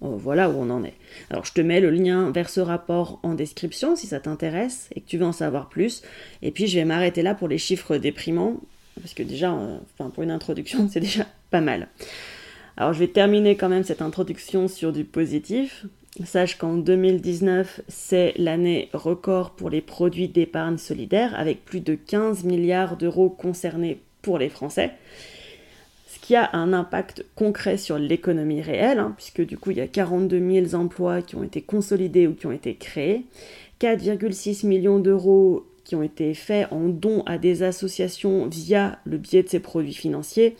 Oh, 0.00 0.16
voilà 0.16 0.48
où 0.48 0.52
on 0.52 0.70
en 0.70 0.84
est. 0.84 0.94
Alors, 1.28 1.44
je 1.44 1.52
te 1.52 1.60
mets 1.60 1.80
le 1.80 1.90
lien 1.90 2.30
vers 2.30 2.50
ce 2.50 2.60
rapport 2.60 3.18
en 3.24 3.34
description 3.34 3.96
si 3.96 4.06
ça 4.06 4.20
t'intéresse 4.20 4.88
et 4.94 5.00
que 5.00 5.08
tu 5.08 5.18
veux 5.18 5.26
en 5.26 5.32
savoir 5.32 5.68
plus. 5.68 6.02
Et 6.40 6.52
puis, 6.52 6.68
je 6.68 6.78
vais 6.78 6.84
m'arrêter 6.84 7.22
là 7.22 7.34
pour 7.34 7.48
les 7.48 7.58
chiffres 7.58 7.96
déprimants, 7.96 8.60
parce 9.00 9.14
que 9.14 9.24
déjà, 9.24 9.52
euh, 9.52 9.78
pour 9.96 10.22
une 10.22 10.30
introduction, 10.30 10.88
c'est 10.92 11.00
déjà 11.00 11.26
pas 11.50 11.60
mal. 11.60 11.88
Alors, 12.76 12.92
je 12.92 13.00
vais 13.00 13.08
terminer 13.08 13.56
quand 13.56 13.68
même 13.68 13.82
cette 13.82 14.02
introduction 14.02 14.68
sur 14.68 14.92
du 14.92 15.02
positif. 15.02 15.84
Sache 16.24 16.58
qu'en 16.58 16.76
2019, 16.76 17.82
c'est 17.86 18.34
l'année 18.36 18.88
record 18.92 19.52
pour 19.52 19.70
les 19.70 19.80
produits 19.80 20.28
d'épargne 20.28 20.76
solidaire, 20.76 21.38
avec 21.38 21.64
plus 21.64 21.80
de 21.80 21.94
15 21.94 22.44
milliards 22.44 22.96
d'euros 22.96 23.30
concernés 23.30 24.00
pour 24.20 24.38
les 24.38 24.48
Français, 24.48 24.92
ce 26.08 26.18
qui 26.18 26.34
a 26.34 26.50
un 26.54 26.72
impact 26.72 27.24
concret 27.36 27.76
sur 27.76 27.98
l'économie 27.98 28.60
réelle, 28.60 28.98
hein, 28.98 29.14
puisque 29.16 29.46
du 29.46 29.56
coup, 29.56 29.70
il 29.70 29.76
y 29.76 29.80
a 29.80 29.86
42 29.86 30.66
000 30.68 30.74
emplois 30.74 31.22
qui 31.22 31.36
ont 31.36 31.44
été 31.44 31.62
consolidés 31.62 32.26
ou 32.26 32.34
qui 32.34 32.46
ont 32.46 32.52
été 32.52 32.74
créés, 32.74 33.24
4,6 33.80 34.66
millions 34.66 34.98
d'euros 34.98 35.66
qui 35.88 35.96
ont 35.96 36.02
été 36.02 36.34
faits 36.34 36.70
en 36.70 36.88
dons 36.88 37.22
à 37.24 37.38
des 37.38 37.62
associations 37.62 38.46
via 38.46 38.98
le 39.06 39.16
biais 39.16 39.42
de 39.42 39.48
ces 39.48 39.58
produits 39.58 39.94
financiers 39.94 40.54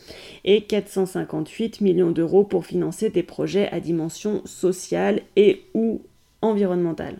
et 0.45 0.63
458 0.63 1.83
millions 1.83 2.11
d'euros 2.11 2.45
pour 2.45 2.65
financer 2.65 3.11
des 3.11 3.23
projets 3.23 3.69
à 3.71 3.79
dimension 3.79 4.41
sociale 4.47 5.21
et 5.37 5.65
ou 5.75 6.01
environnementale. 6.41 7.19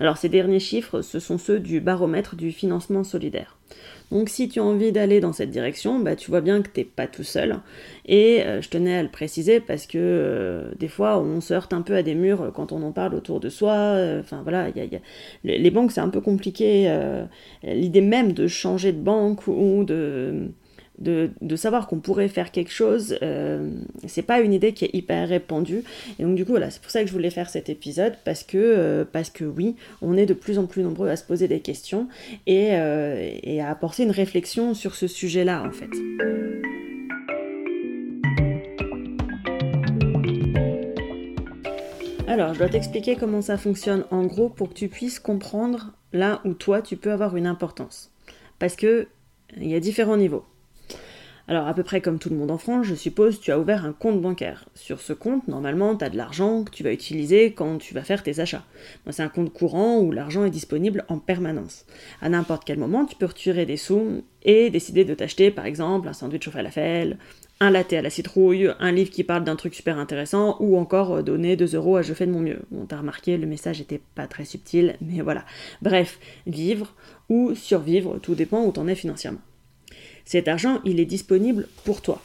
Alors 0.00 0.16
ces 0.16 0.30
derniers 0.30 0.60
chiffres, 0.60 1.02
ce 1.02 1.20
sont 1.20 1.36
ceux 1.36 1.60
du 1.60 1.80
baromètre 1.80 2.36
du 2.36 2.52
financement 2.52 3.04
solidaire. 3.04 3.58
Donc 4.12 4.28
si 4.28 4.46
tu 4.50 4.60
as 4.60 4.62
envie 4.62 4.92
d'aller 4.92 5.20
dans 5.20 5.32
cette 5.32 5.48
direction, 5.48 5.98
bah, 5.98 6.16
tu 6.16 6.30
vois 6.30 6.42
bien 6.42 6.60
que 6.60 6.68
tu 6.68 6.80
n'es 6.80 6.84
pas 6.84 7.06
tout 7.06 7.22
seul. 7.24 7.60
Et 8.04 8.42
euh, 8.42 8.60
je 8.60 8.68
tenais 8.68 8.94
à 8.94 9.02
le 9.02 9.08
préciser 9.08 9.58
parce 9.58 9.86
que 9.86 9.96
euh, 9.96 10.70
des 10.78 10.88
fois 10.88 11.18
on 11.18 11.40
se 11.40 11.54
heurte 11.54 11.72
un 11.72 11.80
peu 11.80 11.94
à 11.94 12.02
des 12.02 12.14
murs 12.14 12.52
quand 12.54 12.72
on 12.72 12.82
en 12.82 12.92
parle 12.92 13.14
autour 13.14 13.40
de 13.40 13.48
soi. 13.48 13.72
Euh, 13.72 14.20
enfin 14.20 14.42
voilà, 14.42 14.66
les 15.44 15.70
banques 15.70 15.92
c'est 15.92 16.00
un 16.00 16.10
peu 16.10 16.20
compliqué. 16.20 16.92
L'idée 17.62 18.02
même 18.02 18.32
de 18.32 18.48
changer 18.48 18.92
de 18.92 19.00
banque 19.00 19.46
ou 19.46 19.84
de 19.84 20.50
de, 21.02 21.56
savoir 21.56 21.86
qu'on 21.86 21.98
pourrait 21.98 22.28
faire 22.28 22.50
quelque 22.50 22.72
chose, 22.72 23.18
euh, 23.22 23.70
c'est 24.06 24.22
pas 24.22 24.40
une 24.40 24.52
idée 24.52 24.72
qui 24.72 24.84
est 24.84 24.90
hyper 24.94 25.28
répandue. 25.28 25.84
Et 26.18 26.22
donc 26.22 26.34
du 26.34 26.44
coup, 26.44 26.52
voilà, 26.52 26.70
c'est 26.70 26.80
pour 26.80 26.90
ça 26.90 27.02
que 27.02 27.08
je 27.08 27.12
voulais 27.12 27.30
faire 27.30 27.50
cet 27.50 27.68
épisode, 27.68 28.14
parce 28.24 28.42
que, 28.42 28.58
euh, 28.58 29.04
parce 29.10 29.30
que 29.30 29.44
oui, 29.44 29.76
on 30.00 30.16
est 30.16 30.26
de 30.26 30.34
plus 30.34 30.58
en 30.58 30.66
plus 30.66 30.82
nombreux 30.82 31.08
à 31.08 31.16
se 31.16 31.24
poser 31.24 31.48
des 31.48 31.60
questions 31.60 32.08
et, 32.46 32.70
euh, 32.72 33.30
et 33.42 33.60
à 33.60 33.70
apporter 33.70 34.04
une 34.04 34.10
réflexion 34.10 34.74
sur 34.74 34.94
ce 34.94 35.06
sujet-là, 35.06 35.64
en 35.66 35.72
fait. 35.72 35.90
Alors, 42.28 42.54
je 42.54 42.60
dois 42.60 42.68
t'expliquer 42.68 43.16
comment 43.16 43.42
ça 43.42 43.58
fonctionne 43.58 44.04
en 44.10 44.24
gros 44.24 44.48
pour 44.48 44.70
que 44.70 44.74
tu 44.74 44.88
puisses 44.88 45.18
comprendre 45.20 45.92
là 46.14 46.40
où 46.44 46.54
toi 46.54 46.80
tu 46.80 46.96
peux 46.96 47.12
avoir 47.12 47.36
une 47.36 47.46
importance. 47.46 48.10
Parce 48.58 48.74
que 48.74 49.08
il 49.58 49.68
y 49.68 49.74
a 49.74 49.80
différents 49.80 50.16
niveaux. 50.16 50.44
Alors 51.52 51.68
à 51.68 51.74
peu 51.74 51.82
près 51.82 52.00
comme 52.00 52.18
tout 52.18 52.30
le 52.30 52.36
monde 52.36 52.50
en 52.50 52.56
France, 52.56 52.86
je 52.86 52.94
suppose, 52.94 53.38
tu 53.38 53.52
as 53.52 53.60
ouvert 53.60 53.84
un 53.84 53.92
compte 53.92 54.22
bancaire. 54.22 54.64
Sur 54.74 55.02
ce 55.02 55.12
compte, 55.12 55.48
normalement, 55.48 55.94
tu 55.94 56.02
as 56.02 56.08
de 56.08 56.16
l'argent 56.16 56.64
que 56.64 56.70
tu 56.70 56.82
vas 56.82 56.94
utiliser 56.94 57.52
quand 57.52 57.76
tu 57.76 57.92
vas 57.92 58.00
faire 58.00 58.22
tes 58.22 58.40
achats. 58.40 58.64
c'est 59.10 59.22
un 59.22 59.28
compte 59.28 59.52
courant 59.52 59.98
où 59.98 60.12
l'argent 60.12 60.46
est 60.46 60.50
disponible 60.50 61.04
en 61.08 61.18
permanence. 61.18 61.84
À 62.22 62.30
n'importe 62.30 62.64
quel 62.64 62.78
moment, 62.78 63.04
tu 63.04 63.16
peux 63.16 63.26
retirer 63.26 63.66
des 63.66 63.76
sous 63.76 64.24
et 64.44 64.70
décider 64.70 65.04
de 65.04 65.12
t'acheter 65.12 65.50
par 65.50 65.66
exemple 65.66 66.08
un 66.08 66.14
sandwich 66.14 66.48
au 66.48 66.50
falafel, 66.50 67.18
un 67.60 67.68
latte 67.68 67.92
à 67.92 68.00
la 68.00 68.08
citrouille, 68.08 68.72
un 68.80 68.90
livre 68.90 69.10
qui 69.10 69.22
parle 69.22 69.44
d'un 69.44 69.56
truc 69.56 69.74
super 69.74 69.98
intéressant, 69.98 70.56
ou 70.58 70.78
encore 70.78 71.16
euh, 71.16 71.22
donner 71.22 71.56
2 71.56 71.76
euros 71.76 71.98
à 71.98 72.02
Je 72.02 72.14
fais 72.14 72.24
de 72.26 72.32
mon 72.32 72.40
mieux. 72.40 72.60
Bon, 72.70 72.86
t'as 72.86 72.96
remarqué, 72.96 73.36
le 73.36 73.46
message 73.46 73.78
était 73.78 74.00
pas 74.14 74.26
très 74.26 74.46
subtil, 74.46 74.96
mais 75.02 75.20
voilà. 75.20 75.44
Bref, 75.82 76.18
vivre 76.46 76.94
ou 77.28 77.54
survivre, 77.54 78.18
tout 78.22 78.34
dépend 78.34 78.64
où 78.64 78.72
t'en 78.72 78.88
es 78.88 78.94
financièrement. 78.94 79.40
Cet 80.24 80.48
argent, 80.48 80.80
il 80.84 81.00
est 81.00 81.06
disponible 81.06 81.68
pour 81.84 82.02
toi. 82.02 82.22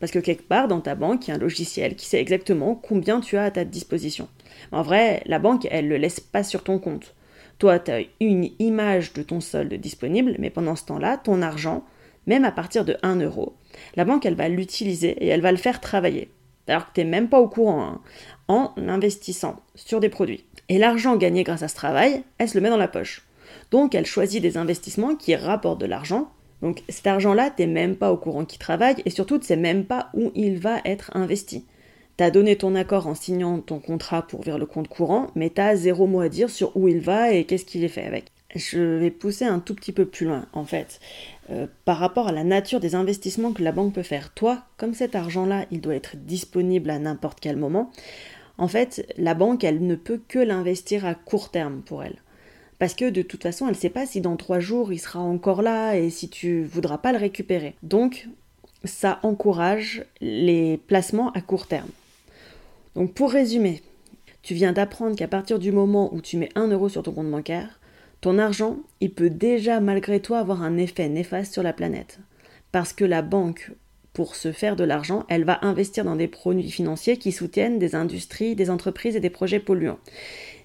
Parce 0.00 0.12
que 0.12 0.18
quelque 0.18 0.46
part, 0.46 0.68
dans 0.68 0.80
ta 0.80 0.94
banque, 0.94 1.26
il 1.26 1.30
y 1.30 1.32
a 1.32 1.36
un 1.36 1.40
logiciel 1.40 1.96
qui 1.96 2.06
sait 2.06 2.20
exactement 2.20 2.74
combien 2.74 3.20
tu 3.20 3.36
as 3.36 3.44
à 3.44 3.50
ta 3.50 3.64
disposition. 3.64 4.28
En 4.72 4.82
vrai, 4.82 5.22
la 5.26 5.38
banque, 5.38 5.66
elle 5.70 5.86
ne 5.86 5.90
le 5.90 5.96
laisse 5.96 6.20
pas 6.20 6.42
sur 6.42 6.62
ton 6.62 6.78
compte. 6.78 7.14
Toi, 7.58 7.78
tu 7.78 7.90
as 7.90 8.02
une 8.20 8.50
image 8.58 9.14
de 9.14 9.22
ton 9.22 9.40
solde 9.40 9.72
disponible, 9.74 10.36
mais 10.38 10.50
pendant 10.50 10.76
ce 10.76 10.84
temps-là, 10.84 11.16
ton 11.16 11.40
argent, 11.40 11.84
même 12.26 12.44
à 12.44 12.52
partir 12.52 12.84
de 12.84 12.98
1 13.02 13.20
euro, 13.20 13.56
la 13.94 14.04
banque, 14.04 14.26
elle 14.26 14.34
va 14.34 14.48
l'utiliser 14.48 15.10
et 15.24 15.28
elle 15.28 15.40
va 15.40 15.52
le 15.52 15.58
faire 15.58 15.80
travailler. 15.80 16.30
Alors 16.68 16.86
que 16.86 16.94
tu 16.94 17.00
n'es 17.00 17.10
même 17.10 17.28
pas 17.28 17.40
au 17.40 17.48
courant, 17.48 17.82
hein, 17.82 18.00
en 18.48 18.72
investissant 18.88 19.62
sur 19.74 20.00
des 20.00 20.08
produits. 20.08 20.44
Et 20.68 20.78
l'argent 20.78 21.16
gagné 21.16 21.44
grâce 21.44 21.62
à 21.62 21.68
ce 21.68 21.74
travail, 21.74 22.24
elle 22.38 22.48
se 22.48 22.56
le 22.56 22.60
met 22.60 22.70
dans 22.70 22.76
la 22.76 22.88
poche. 22.88 23.22
Donc 23.70 23.94
elle 23.94 24.06
choisit 24.06 24.42
des 24.42 24.56
investissements 24.56 25.14
qui 25.14 25.34
rapportent 25.36 25.80
de 25.80 25.86
l'argent 25.86 26.30
donc 26.62 26.82
cet 26.88 27.06
argent-là, 27.06 27.50
tu 27.50 27.62
n'es 27.62 27.68
même 27.68 27.96
pas 27.96 28.12
au 28.12 28.16
courant 28.16 28.44
qu'il 28.44 28.58
travaille 28.58 28.96
et 29.04 29.10
surtout 29.10 29.38
tu 29.38 29.46
sais 29.46 29.56
même 29.56 29.84
pas 29.84 30.10
où 30.14 30.32
il 30.34 30.58
va 30.58 30.80
être 30.84 31.10
investi. 31.14 31.64
Tu 32.16 32.24
as 32.24 32.30
donné 32.30 32.56
ton 32.56 32.74
accord 32.74 33.06
en 33.06 33.14
signant 33.14 33.60
ton 33.60 33.78
contrat 33.78 34.26
pour 34.26 34.40
ouvrir 34.40 34.58
le 34.58 34.64
compte 34.64 34.88
courant, 34.88 35.28
mais 35.34 35.50
tu 35.50 35.60
as 35.60 35.76
zéro 35.76 36.06
mot 36.06 36.20
à 36.20 36.28
dire 36.30 36.48
sur 36.48 36.74
où 36.76 36.88
il 36.88 37.00
va 37.00 37.32
et 37.32 37.44
qu'est-ce 37.44 37.66
qu'il 37.66 37.84
est 37.84 37.88
fait 37.88 38.06
avec. 38.06 38.26
Je 38.54 38.78
vais 38.78 39.10
pousser 39.10 39.44
un 39.44 39.58
tout 39.58 39.74
petit 39.74 39.92
peu 39.92 40.06
plus 40.06 40.24
loin, 40.24 40.46
en 40.54 40.64
fait, 40.64 40.98
euh, 41.50 41.66
par 41.84 41.98
rapport 41.98 42.28
à 42.28 42.32
la 42.32 42.42
nature 42.42 42.80
des 42.80 42.94
investissements 42.94 43.52
que 43.52 43.62
la 43.62 43.72
banque 43.72 43.92
peut 43.92 44.02
faire. 44.02 44.32
Toi, 44.32 44.62
comme 44.78 44.94
cet 44.94 45.14
argent-là, 45.14 45.66
il 45.70 45.82
doit 45.82 45.94
être 45.94 46.16
disponible 46.16 46.88
à 46.88 46.98
n'importe 46.98 47.38
quel 47.40 47.56
moment, 47.56 47.90
en 48.56 48.68
fait, 48.68 49.06
la 49.18 49.34
banque, 49.34 49.62
elle 49.62 49.86
ne 49.86 49.94
peut 49.94 50.22
que 50.26 50.38
l'investir 50.38 51.04
à 51.04 51.14
court 51.14 51.50
terme 51.50 51.82
pour 51.82 52.02
elle 52.02 52.16
parce 52.78 52.94
que 52.94 53.08
de 53.08 53.22
toute 53.22 53.42
façon, 53.42 53.66
elle 53.66 53.74
ne 53.74 53.78
sait 53.78 53.90
pas 53.90 54.06
si 54.06 54.20
dans 54.20 54.36
trois 54.36 54.60
jours 54.60 54.92
il 54.92 54.98
sera 54.98 55.20
encore 55.20 55.62
là 55.62 55.94
et 55.94 56.10
si 56.10 56.28
tu 56.28 56.64
voudras 56.64 56.98
pas 56.98 57.12
le 57.12 57.18
récupérer. 57.18 57.74
Donc, 57.82 58.28
ça 58.84 59.18
encourage 59.22 60.04
les 60.20 60.78
placements 60.86 61.32
à 61.32 61.40
court 61.40 61.66
terme. 61.66 61.88
Donc, 62.94 63.12
pour 63.12 63.30
résumer, 63.32 63.82
tu 64.42 64.54
viens 64.54 64.72
d'apprendre 64.72 65.16
qu'à 65.16 65.28
partir 65.28 65.58
du 65.58 65.72
moment 65.72 66.14
où 66.14 66.20
tu 66.20 66.36
mets 66.36 66.50
un 66.54 66.68
euro 66.68 66.88
sur 66.88 67.02
ton 67.02 67.12
compte 67.12 67.30
bancaire, 67.30 67.80
ton 68.20 68.38
argent, 68.38 68.78
il 69.00 69.12
peut 69.12 69.30
déjà 69.30 69.80
malgré 69.80 70.20
toi 70.20 70.38
avoir 70.38 70.62
un 70.62 70.76
effet 70.76 71.08
néfaste 71.08 71.52
sur 71.52 71.62
la 71.62 71.72
planète. 71.72 72.20
Parce 72.72 72.92
que 72.92 73.04
la 73.04 73.22
banque, 73.22 73.72
pour 74.12 74.34
se 74.34 74.52
faire 74.52 74.76
de 74.76 74.84
l'argent, 74.84 75.24
elle 75.28 75.44
va 75.44 75.58
investir 75.62 76.04
dans 76.04 76.16
des 76.16 76.28
produits 76.28 76.70
financiers 76.70 77.18
qui 77.18 77.32
soutiennent 77.32 77.78
des 77.78 77.94
industries, 77.94 78.54
des 78.54 78.70
entreprises 78.70 79.16
et 79.16 79.20
des 79.20 79.30
projets 79.30 79.60
polluants. 79.60 79.98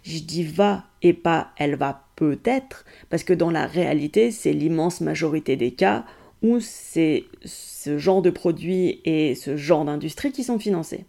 Je 0.04 0.20
dis 0.20 0.44
va 0.44 0.86
et 1.02 1.14
pas 1.14 1.52
elle 1.58 1.76
va 1.76 2.06
peut-être, 2.16 2.86
parce 3.10 3.24
que 3.24 3.34
dans 3.34 3.52
la 3.52 3.66
réalité, 3.66 4.32
c'est 4.32 4.54
l'immense 4.54 5.02
majorité 5.02 5.56
des 5.56 5.72
cas 5.72 6.06
où 6.42 6.60
c'est 6.60 7.26
ce 7.46 7.98
genre 7.98 8.22
de 8.22 8.30
produits 8.30 9.00
et 9.06 9.36
ce 9.36 9.58
genre 9.58 9.86
d'industrie 9.86 10.32
qui 10.32 10.44
sont 10.44 10.60
financés. 10.60 11.06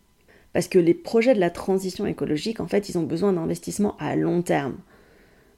Parce 0.52 0.68
que 0.68 0.78
les 0.78 0.94
projets 0.94 1.34
de 1.34 1.40
la 1.40 1.50
transition 1.50 2.06
écologique, 2.06 2.60
en 2.60 2.66
fait, 2.66 2.88
ils 2.88 2.98
ont 2.98 3.02
besoin 3.02 3.32
d'investissements 3.32 3.96
à 3.98 4.16
long 4.16 4.42
terme. 4.42 4.76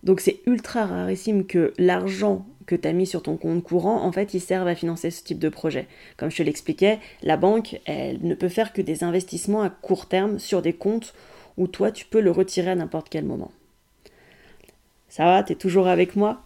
Donc 0.05 0.21
c'est 0.21 0.41
ultra 0.47 0.87
rarissime 0.87 1.47
que 1.47 1.73
l'argent 1.79 2.47
que 2.67 2.77
tu 2.77 2.89
as 2.89 2.93
mis 2.93 3.07
sur 3.07 3.23
ton 3.23 3.37
compte 3.37 3.63
courant, 3.63 4.03
en 4.03 4.13
fait, 4.13 4.35
il 4.35 4.41
serve 4.41 4.69
à 4.69 4.75
financer 4.75 5.11
ce 5.11 5.23
type 5.23 5.39
de 5.39 5.49
projet. 5.49 5.87
Comme 6.17 6.31
je 6.31 6.37
te 6.39 6.43
l'expliquais, 6.43 6.99
la 7.23 7.37
banque, 7.37 7.81
elle 7.85 8.21
ne 8.23 8.35
peut 8.35 8.49
faire 8.49 8.73
que 8.73 8.83
des 8.83 9.05
investissements 9.05 9.63
à 9.63 9.71
court 9.71 10.07
terme 10.07 10.39
sur 10.39 10.63
des 10.63 10.73
comptes 10.73 11.15
ou 11.57 11.67
toi 11.67 11.91
tu 11.91 12.05
peux 12.05 12.21
le 12.21 12.31
retirer 12.31 12.71
à 12.71 12.75
n'importe 12.75 13.09
quel 13.09 13.25
moment. 13.25 13.53
Ça 15.17 15.27
va, 15.27 15.45
t'es 15.45 15.55
toujours 15.55 15.87
avec 15.87 16.17
moi? 16.17 16.43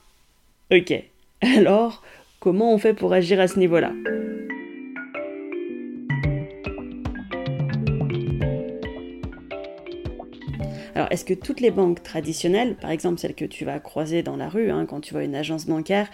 Ok. 0.71 0.93
Alors, 1.41 2.03
comment 2.39 2.75
on 2.75 2.77
fait 2.77 2.93
pour 2.93 3.15
agir 3.15 3.41
à 3.41 3.49
ce 3.49 3.59
niveau-là? 3.59 3.95
Alors, 10.95 11.09
est-ce 11.11 11.25
que 11.25 11.33
toutes 11.33 11.63
les 11.63 11.71
banques 11.71 12.03
traditionnelles, 12.03 12.75
par 12.75 12.91
exemple 12.91 13.19
celles 13.19 13.35
que 13.35 13.47
tu 13.47 13.65
vas 13.65 13.81
croiser 13.81 14.23
dans 14.23 14.37
la 14.37 14.51
rue 14.51 14.71
hein, 14.71 14.85
quand 14.85 15.01
tu 15.01 15.15
vois 15.15 15.25
une 15.25 15.35
agence 15.35 15.65
bancaire, 15.65 16.11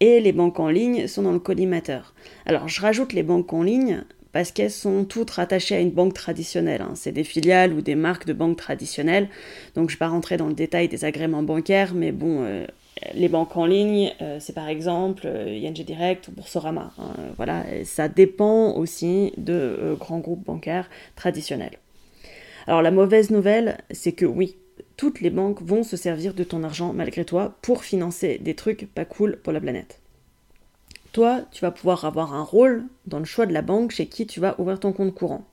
et 0.00 0.20
les 0.20 0.32
banques 0.32 0.60
en 0.60 0.68
ligne 0.68 1.06
sont 1.06 1.22
dans 1.22 1.32
le 1.32 1.38
collimateur? 1.38 2.12
Alors, 2.44 2.68
je 2.68 2.82
rajoute 2.82 3.14
les 3.14 3.22
banques 3.22 3.54
en 3.54 3.62
ligne 3.62 4.04
parce 4.36 4.52
qu'elles 4.52 4.70
sont 4.70 5.06
toutes 5.06 5.30
rattachées 5.30 5.76
à 5.76 5.80
une 5.80 5.92
banque 5.92 6.12
traditionnelle. 6.12 6.82
Hein. 6.82 6.92
C'est 6.94 7.10
des 7.10 7.24
filiales 7.24 7.72
ou 7.72 7.80
des 7.80 7.94
marques 7.94 8.26
de 8.26 8.34
banques 8.34 8.58
traditionnelles. 8.58 9.30
Donc 9.74 9.88
je 9.88 9.94
ne 9.94 9.96
vais 9.96 9.98
pas 9.98 10.08
rentrer 10.08 10.36
dans 10.36 10.46
le 10.46 10.52
détail 10.52 10.88
des 10.88 11.06
agréments 11.06 11.42
bancaires, 11.42 11.94
mais 11.94 12.12
bon, 12.12 12.42
euh, 12.42 12.66
les 13.14 13.30
banques 13.30 13.56
en 13.56 13.64
ligne, 13.64 14.12
euh, 14.20 14.36
c'est 14.38 14.52
par 14.52 14.68
exemple 14.68 15.22
euh, 15.24 15.58
ING 15.58 15.72
Direct 15.72 16.28
ou 16.28 16.32
Boursorama. 16.32 16.92
Hein. 16.98 17.14
voilà, 17.38 17.64
ça 17.86 18.08
dépend 18.08 18.74
aussi 18.74 19.32
de 19.38 19.96
grands 19.98 20.18
groupes 20.18 20.44
bancaires 20.44 20.90
traditionnels. 21.14 21.78
Alors 22.66 22.82
la 22.82 22.90
mauvaise 22.90 23.30
nouvelle, 23.30 23.78
c'est 23.90 24.12
que 24.12 24.26
oui, 24.26 24.56
toutes 24.98 25.22
les 25.22 25.30
banques 25.30 25.62
vont 25.62 25.82
se 25.82 25.96
servir 25.96 26.34
de 26.34 26.44
ton 26.44 26.62
argent 26.62 26.92
malgré 26.92 27.24
toi 27.24 27.56
pour 27.62 27.84
financer 27.84 28.36
des 28.38 28.52
trucs 28.52 28.86
pas 28.94 29.06
cool 29.06 29.38
pour 29.38 29.54
la 29.54 29.62
planète 29.62 30.02
toi, 31.16 31.40
tu 31.50 31.62
vas 31.62 31.70
pouvoir 31.70 32.04
avoir 32.04 32.34
un 32.34 32.42
rôle 32.42 32.84
dans 33.06 33.18
le 33.18 33.24
choix 33.24 33.46
de 33.46 33.54
la 33.54 33.62
banque 33.62 33.90
chez 33.90 34.04
qui 34.04 34.26
tu 34.26 34.38
vas 34.38 34.54
ouvrir 34.60 34.78
ton 34.78 34.92
compte 34.92 35.14
courant. 35.14 35.46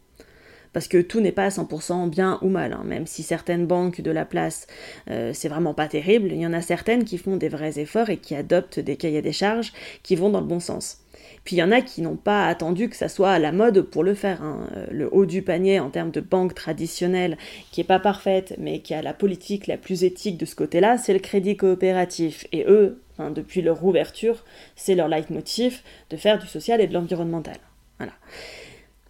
Parce 0.73 0.89
que 0.89 0.99
tout 0.99 1.21
n'est 1.21 1.31
pas 1.31 1.45
à 1.45 1.49
100% 1.49 2.09
bien 2.09 2.37
ou 2.41 2.49
mal, 2.49 2.73
hein. 2.73 2.83
même 2.83 3.07
si 3.07 3.23
certaines 3.23 3.65
banques 3.65 4.01
de 4.01 4.11
la 4.11 4.25
place, 4.25 4.67
euh, 5.09 5.31
c'est 5.33 5.47
vraiment 5.47 5.73
pas 5.73 5.87
terrible, 5.87 6.33
il 6.33 6.41
y 6.41 6.45
en 6.45 6.51
a 6.51 6.61
certaines 6.61 7.05
qui 7.05 7.17
font 7.17 7.37
des 7.37 7.47
vrais 7.47 7.79
efforts 7.79 8.09
et 8.09 8.17
qui 8.17 8.35
adoptent 8.35 8.81
des 8.81 8.97
cahiers 8.97 9.21
des 9.21 9.31
charges 9.31 9.71
qui 10.03 10.17
vont 10.17 10.29
dans 10.29 10.41
le 10.41 10.47
bon 10.47 10.59
sens. 10.59 11.02
Puis 11.43 11.57
il 11.57 11.59
y 11.59 11.63
en 11.63 11.71
a 11.71 11.81
qui 11.81 12.01
n'ont 12.01 12.15
pas 12.15 12.47
attendu 12.47 12.89
que 12.89 12.95
ça 12.95 13.09
soit 13.09 13.31
à 13.31 13.39
la 13.39 13.51
mode 13.51 13.81
pour 13.81 14.03
le 14.03 14.13
faire. 14.13 14.41
Hein. 14.41 14.67
Euh, 14.77 14.85
le 14.91 15.13
haut 15.13 15.25
du 15.25 15.41
panier 15.41 15.79
en 15.79 15.89
termes 15.89 16.11
de 16.11 16.21
banque 16.21 16.55
traditionnelle, 16.55 17.37
qui 17.71 17.81
est 17.81 17.85
pas 17.85 17.99
parfaite, 17.99 18.55
mais 18.59 18.79
qui 18.79 18.93
a 18.93 19.01
la 19.01 19.13
politique 19.13 19.67
la 19.67 19.77
plus 19.77 20.03
éthique 20.03 20.37
de 20.37 20.45
ce 20.45 20.55
côté-là, 20.55 20.97
c'est 20.97 21.13
le 21.13 21.19
crédit 21.19 21.57
coopératif. 21.57 22.47
Et 22.51 22.65
eux, 22.67 23.01
depuis 23.19 23.61
leur 23.61 23.83
ouverture, 23.83 24.43
c'est 24.75 24.95
leur 24.95 25.07
leitmotiv 25.07 25.81
de 26.09 26.17
faire 26.17 26.39
du 26.39 26.47
social 26.47 26.81
et 26.81 26.87
de 26.87 26.93
l'environnemental. 26.93 27.57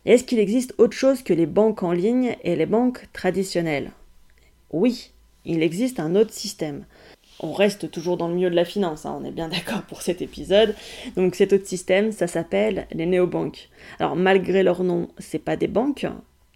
Est-ce 0.05 0.25
qu'il 0.25 0.39
existe 0.39 0.75
autre 0.77 0.95
chose 0.95 1.23
que 1.23 1.33
les 1.33 1.45
banques 1.45 1.83
en 1.83 1.93
ligne 1.93 2.35
et 2.43 2.55
les 2.55 2.65
banques 2.65 3.07
traditionnelles? 3.13 3.91
Oui, 4.71 5.11
il 5.45 5.63
existe 5.63 5.99
un 5.99 6.15
autre 6.15 6.33
système. 6.33 6.83
On 7.39 7.53
reste 7.53 7.89
toujours 7.91 8.17
dans 8.17 8.27
le 8.27 8.35
milieu 8.35 8.49
de 8.49 8.55
la 8.55 8.65
finance, 8.65 9.05
hein, 9.05 9.17
on 9.19 9.25
est 9.25 9.31
bien 9.31 9.47
d'accord 9.49 9.83
pour 9.83 10.01
cet 10.01 10.21
épisode. 10.21 10.75
Donc 11.15 11.35
cet 11.35 11.53
autre 11.53 11.67
système, 11.67 12.11
ça 12.11 12.27
s'appelle 12.27 12.87
les 12.91 13.05
néobanques. 13.05 13.69
Alors 13.99 14.15
malgré 14.15 14.63
leur 14.63 14.83
nom, 14.83 15.09
c'est 15.17 15.39
pas 15.39 15.55
des 15.55 15.67
banques, 15.67 16.05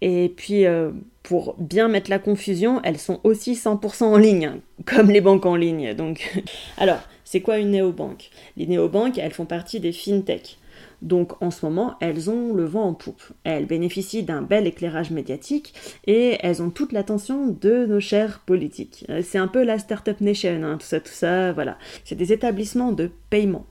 Et 0.00 0.32
puis, 0.36 0.64
euh, 0.64 0.92
pour 1.24 1.54
bien 1.58 1.88
mettre 1.88 2.08
la 2.08 2.18
confusion, 2.18 2.80
elles 2.84 2.98
sont 2.98 3.20
aussi 3.24 3.54
100% 3.54 4.04
en 4.04 4.16
ligne, 4.16 4.52
comme 4.86 5.10
les 5.10 5.20
banques 5.20 5.44
en 5.44 5.56
ligne. 5.56 5.92
Donc, 5.94 6.42
alors, 6.78 7.00
c'est 7.24 7.40
quoi 7.40 7.58
une 7.58 7.72
néobanque? 7.72 8.30
Les 8.56 8.66
néobanques, 8.66 9.18
elles 9.18 9.32
font 9.32 9.44
partie 9.44 9.80
des 9.80 9.92
fintech. 9.92 10.56
Donc 11.02 11.40
en 11.42 11.50
ce 11.50 11.64
moment, 11.64 11.96
elles 12.00 12.28
ont 12.30 12.52
le 12.54 12.64
vent 12.64 12.84
en 12.84 12.94
poupe. 12.94 13.22
Elles 13.44 13.66
bénéficient 13.66 14.24
d'un 14.24 14.42
bel 14.42 14.66
éclairage 14.66 15.10
médiatique 15.10 15.74
et 16.06 16.38
elles 16.40 16.62
ont 16.62 16.70
toute 16.70 16.92
l'attention 16.92 17.48
de 17.48 17.86
nos 17.86 18.00
chers 18.00 18.40
politiques. 18.40 19.04
Euh, 19.08 19.22
c'est 19.24 19.38
un 19.38 19.48
peu 19.48 19.62
la 19.62 19.78
Startup 19.78 20.20
Nation, 20.20 20.62
hein, 20.62 20.76
tout 20.78 20.86
ça, 20.86 21.00
tout 21.00 21.12
ça, 21.12 21.52
voilà. 21.52 21.78
C'est 22.04 22.16
des 22.16 22.32
établissements 22.32 22.92
de 22.92 23.10
paiement. 23.30 23.66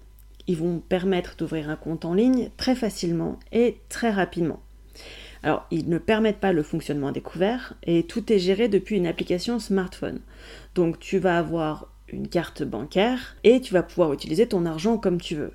Ils 0.48 0.58
vont 0.58 0.80
permettre 0.80 1.36
d'ouvrir 1.36 1.70
un 1.70 1.76
compte 1.76 2.06
en 2.06 2.14
ligne 2.14 2.50
très 2.56 2.76
facilement 2.76 3.38
et 3.52 3.78
très 3.90 4.12
rapidement. 4.12 4.62
Alors, 5.44 5.68
ils 5.70 5.90
ne 5.90 5.98
permettent 5.98 6.40
pas 6.40 6.54
le 6.54 6.64
fonctionnement 6.64 7.12
découvert 7.12 7.74
et 7.84 8.04
tout 8.04 8.32
est 8.32 8.40
géré 8.40 8.70
depuis 8.70 8.96
une 8.96 9.08
application 9.08 9.60
smartphone. 9.60 10.20
Donc, 10.74 11.00
tu 11.00 11.20
vas 11.20 11.38
avoir 11.38 11.92
une 12.10 12.28
carte 12.30 12.64
bancaire 12.64 13.36
et 13.44 13.60
tu 13.60 13.74
vas 13.74 13.84
pouvoir 13.84 14.14
utiliser 14.14 14.48
ton 14.48 14.66
argent 14.66 14.98
comme 14.98 15.20
tu 15.20 15.36
veux. 15.36 15.52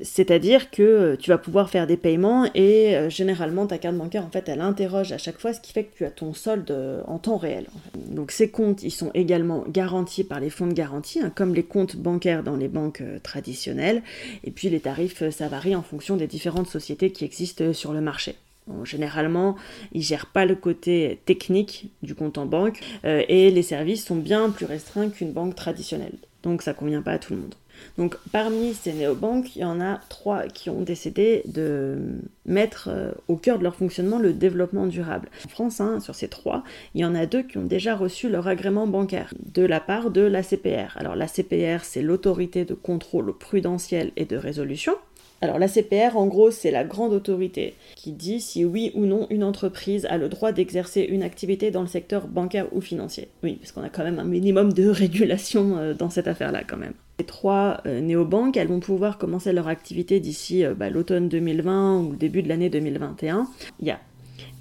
C'est-à-dire 0.00 0.70
que 0.70 0.82
euh, 0.82 1.16
tu 1.16 1.30
vas 1.30 1.38
pouvoir 1.38 1.70
faire 1.70 1.86
des 1.86 1.96
paiements 1.96 2.48
et 2.54 2.96
euh, 2.96 3.10
généralement 3.10 3.66
ta 3.66 3.78
carte 3.78 3.96
bancaire 3.96 4.24
en 4.24 4.30
fait 4.30 4.48
elle 4.48 4.60
interroge 4.60 5.12
à 5.12 5.18
chaque 5.18 5.38
fois 5.38 5.52
ce 5.52 5.60
qui 5.60 5.72
fait 5.72 5.84
que 5.84 5.96
tu 5.96 6.04
as 6.04 6.10
ton 6.10 6.34
solde 6.34 6.70
euh, 6.70 7.02
en 7.06 7.18
temps 7.18 7.36
réel. 7.36 7.66
Donc 8.08 8.30
ces 8.30 8.50
comptes 8.50 8.82
ils 8.82 8.92
sont 8.92 9.10
également 9.14 9.64
garantis 9.68 10.24
par 10.24 10.40
les 10.40 10.50
fonds 10.50 10.66
de 10.66 10.72
garantie 10.72 11.20
hein, 11.20 11.32
comme 11.34 11.54
les 11.54 11.64
comptes 11.64 11.96
bancaires 11.96 12.44
dans 12.44 12.56
les 12.56 12.68
banques 12.68 13.02
traditionnelles 13.22 14.02
et 14.44 14.50
puis 14.50 14.68
les 14.68 14.80
tarifs 14.80 15.28
ça 15.30 15.48
varie 15.48 15.74
en 15.74 15.82
fonction 15.82 16.16
des 16.16 16.26
différentes 16.26 16.68
sociétés 16.68 17.10
qui 17.10 17.24
existent 17.24 17.72
sur 17.72 17.92
le 17.92 18.00
marché. 18.00 18.36
généralement, 18.84 19.56
ils 19.92 20.02
gèrent 20.02 20.26
pas 20.26 20.44
le 20.44 20.54
côté 20.54 21.20
technique 21.24 21.90
du 22.02 22.14
compte 22.14 22.38
en 22.38 22.46
banque 22.46 22.80
et 23.04 23.50
les 23.50 23.62
services 23.62 24.04
sont 24.04 24.16
bien 24.16 24.50
plus 24.50 24.66
restreints 24.66 25.10
qu'une 25.10 25.32
banque 25.32 25.54
traditionnelle. 25.54 26.14
Donc 26.42 26.62
ça 26.62 26.74
convient 26.74 27.02
pas 27.02 27.12
à 27.12 27.18
tout 27.18 27.32
le 27.32 27.40
monde. 27.40 27.54
Donc 27.96 28.16
parmi 28.32 28.74
ces 28.74 28.92
néobanques, 28.92 29.56
il 29.56 29.62
y 29.62 29.64
en 29.64 29.80
a 29.80 30.00
trois 30.08 30.44
qui 30.44 30.70
ont 30.70 30.82
décidé 30.82 31.42
de 31.46 31.98
mettre 32.46 32.88
euh, 32.90 33.10
au 33.28 33.36
cœur 33.36 33.58
de 33.58 33.64
leur 33.64 33.74
fonctionnement 33.74 34.18
le 34.18 34.32
développement 34.32 34.86
durable. 34.86 35.28
En 35.46 35.48
France, 35.48 35.80
hein, 35.80 36.00
sur 36.00 36.14
ces 36.14 36.28
trois, 36.28 36.64
il 36.94 37.00
y 37.00 37.04
en 37.04 37.14
a 37.14 37.26
deux 37.26 37.42
qui 37.42 37.58
ont 37.58 37.64
déjà 37.64 37.96
reçu 37.96 38.28
leur 38.28 38.48
agrément 38.48 38.86
bancaire 38.86 39.32
de 39.52 39.62
la 39.62 39.80
part 39.80 40.10
de 40.10 40.20
la 40.20 40.42
CPR. 40.42 40.96
Alors 40.96 41.16
la 41.16 41.26
CPR, 41.26 41.82
c'est 41.82 42.02
l'autorité 42.02 42.64
de 42.64 42.74
contrôle 42.74 43.36
prudentiel 43.36 44.12
et 44.16 44.24
de 44.24 44.36
résolution. 44.36 44.94
Alors 45.40 45.58
la 45.58 45.68
CPR, 45.68 46.16
en 46.16 46.26
gros, 46.26 46.50
c'est 46.50 46.72
la 46.72 46.82
grande 46.82 47.12
autorité 47.12 47.74
qui 47.94 48.12
dit 48.12 48.40
si 48.40 48.64
oui 48.64 48.90
ou 48.94 49.06
non 49.06 49.26
une 49.30 49.44
entreprise 49.44 50.04
a 50.06 50.18
le 50.18 50.28
droit 50.28 50.50
d'exercer 50.50 51.02
une 51.02 51.22
activité 51.22 51.70
dans 51.70 51.82
le 51.82 51.86
secteur 51.86 52.26
bancaire 52.26 52.66
ou 52.72 52.80
financier. 52.80 53.28
Oui, 53.44 53.54
parce 53.54 53.70
qu'on 53.70 53.84
a 53.84 53.88
quand 53.88 54.02
même 54.02 54.18
un 54.18 54.24
minimum 54.24 54.72
de 54.72 54.88
régulation 54.88 55.76
euh, 55.78 55.94
dans 55.94 56.10
cette 56.10 56.26
affaire-là 56.26 56.64
quand 56.64 56.76
même. 56.76 56.94
Les 57.18 57.24
trois 57.24 57.80
euh, 57.84 58.00
néobanques, 58.00 58.56
elles 58.56 58.68
vont 58.68 58.78
pouvoir 58.78 59.18
commencer 59.18 59.52
leur 59.52 59.66
activité 59.66 60.20
d'ici 60.20 60.64
euh, 60.64 60.74
bah, 60.74 60.88
l'automne 60.88 61.28
2020 61.28 62.00
ou 62.00 62.10
le 62.12 62.16
début 62.16 62.42
de 62.42 62.48
l'année 62.48 62.70
2021. 62.70 63.48
Il 63.80 63.88
y 63.88 63.90
a 63.90 63.98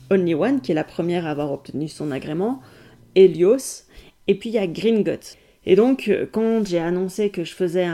Only 0.10 0.34
One, 0.34 0.62
qui 0.62 0.72
est 0.72 0.76
la 0.76 0.84
première 0.84 1.28
à 1.28 1.30
avoir 1.30 1.52
obtenu 1.52 1.88
son 1.88 2.10
agrément, 2.10 2.62
Helios, 3.14 3.84
et 4.26 4.34
puis 4.34 4.50
il 4.50 4.54
y 4.54 4.58
a 4.58 4.66
Green 4.66 5.04
et 5.70 5.76
donc, 5.76 6.08
euh, 6.08 6.26
quand 6.32 6.66
j'ai 6.66 6.80
annoncé 6.80 7.30
que 7.30 7.44
je 7.44 7.54
faisais 7.54 7.86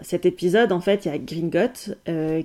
cet 0.00 0.24
épisode, 0.26 0.70
en 0.70 0.80
fait, 0.80 1.04
il 1.04 1.08
y 1.08 1.10
a 1.10 1.18
Gringot 1.18 1.96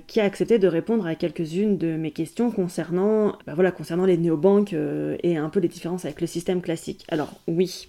qui 0.08 0.20
a 0.20 0.24
accepté 0.24 0.58
de 0.58 0.66
répondre 0.66 1.06
à 1.06 1.14
quelques-unes 1.14 1.78
de 1.78 1.96
mes 1.96 2.10
questions 2.10 2.50
concernant, 2.50 3.38
bah 3.46 3.54
voilà, 3.54 3.70
concernant 3.70 4.04
les 4.04 4.18
néobanques 4.18 4.74
et 4.74 5.36
un 5.36 5.48
peu 5.48 5.60
les 5.60 5.68
différences 5.68 6.04
avec 6.04 6.20
le 6.20 6.26
système 6.26 6.60
classique. 6.60 7.06
Alors, 7.08 7.32
oui, 7.46 7.88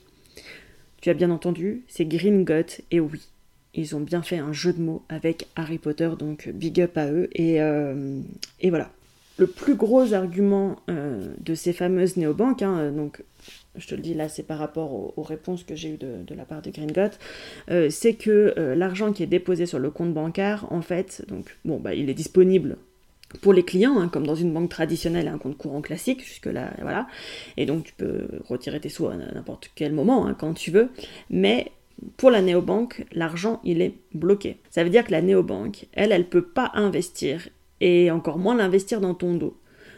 tu 1.01 1.10
as 1.10 1.15
bien 1.15 1.31
entendu, 1.31 1.84
c'est 1.88 2.05
Gringot, 2.05 2.84
et 2.91 3.00
oui, 3.00 3.22
ils 3.74 3.96
ont 3.96 4.00
bien 4.00 4.22
fait 4.22 4.38
un 4.38 4.54
jeu 4.54 4.74
de 4.74 4.82
mots 4.82 5.04
avec 5.10 5.48
Harry 5.56 5.78
Potter, 5.78 6.10
donc 6.18 6.50
big 6.50 6.82
up 6.82 6.98
à 6.98 7.12
eux, 7.12 7.30
et, 7.34 7.58
et 8.60 8.70
voilà. 8.70 8.92
Le 9.38 9.48
plus 9.48 9.75
gros 9.75 10.13
argument 10.13 10.75
de 10.88 11.56
ces 11.56 11.74
fameuses 11.74 12.18
néobanques, 12.18 12.62
hein, 12.62 12.92
donc 12.92 13.24
je 13.75 13.88
te 13.88 13.96
le 13.96 14.01
dis 14.01 14.13
là, 14.13 14.28
c'est 14.28 14.44
par 14.44 14.60
rapport 14.60 15.18
aux, 15.18 15.24
réponses 15.24 15.63
que 15.63 15.75
j'ai 15.75 15.90
eues 15.90 15.98
de, 15.98 16.36
la 16.36 16.46
part 16.46 16.62
de 16.62 16.72
Gringot, 16.72 17.16
euh, 17.70 17.90
c'est 17.90 18.16
que 18.16 18.54
euh, 18.58 18.75
l'argent 18.75 19.13
qui 19.13 19.24
est 19.24 19.28
déposé 19.28 19.66
sur 19.66 19.80
le 19.80 19.90
compte 19.90 20.13
bancaire, 20.13 20.66
en 20.72 20.82
fait, 20.82 21.24
donc 21.28 21.58
bon, 21.63 21.80
bah, 21.80 21.94
il 21.94 22.10
est 22.10 22.13
disponible 22.13 22.77
pour 23.42 23.53
les 23.53 23.64
clients, 23.64 23.98
hein, 23.98 24.10
comme 24.10 24.27
dans 24.27 24.36
une 24.36 24.53
banque 24.53 24.70
traditionnelle, 24.70 25.29
un 25.29 25.38
compte 25.38 25.57
courant 25.57 25.81
classique, 25.81 26.24
jusque-là, 26.25 26.74
voilà. 26.81 27.07
Et 27.55 27.66
donc 27.66 27.86
tu 27.86 27.94
peux 27.94 28.27
retirer 28.46 28.81
tes 28.81 28.90
sous 28.90 29.07
à 29.07 29.16
n'importe 29.16 29.72
quel 29.74 29.94
moment, 29.94 30.27
hein, 30.27 30.36
quand 30.38 30.53
tu 30.53 30.70
veux. 30.72 30.90
Mais 31.29 31.72
pour 32.18 32.32
la 32.32 32.42
néobanque, 32.42 33.06
l'argent, 33.12 33.60
il 33.64 33.82
est 33.82 33.96
bloqué. 34.14 34.58
Ça 34.70 34.84
veut 34.84 34.90
dire 34.90 35.06
que 35.06 35.12
la 35.12 35.22
néobanque, 35.22 35.88
elle, 35.94 36.12
elle 36.12 36.27
peut 36.27 36.46
pas 36.46 36.72
investir, 36.74 37.48
et 37.80 38.12
encore 38.12 38.38
moins 38.38 38.56
l'investir 38.56 39.01
dans 39.01 39.14
ton 39.14 39.36
dos. 39.36 39.58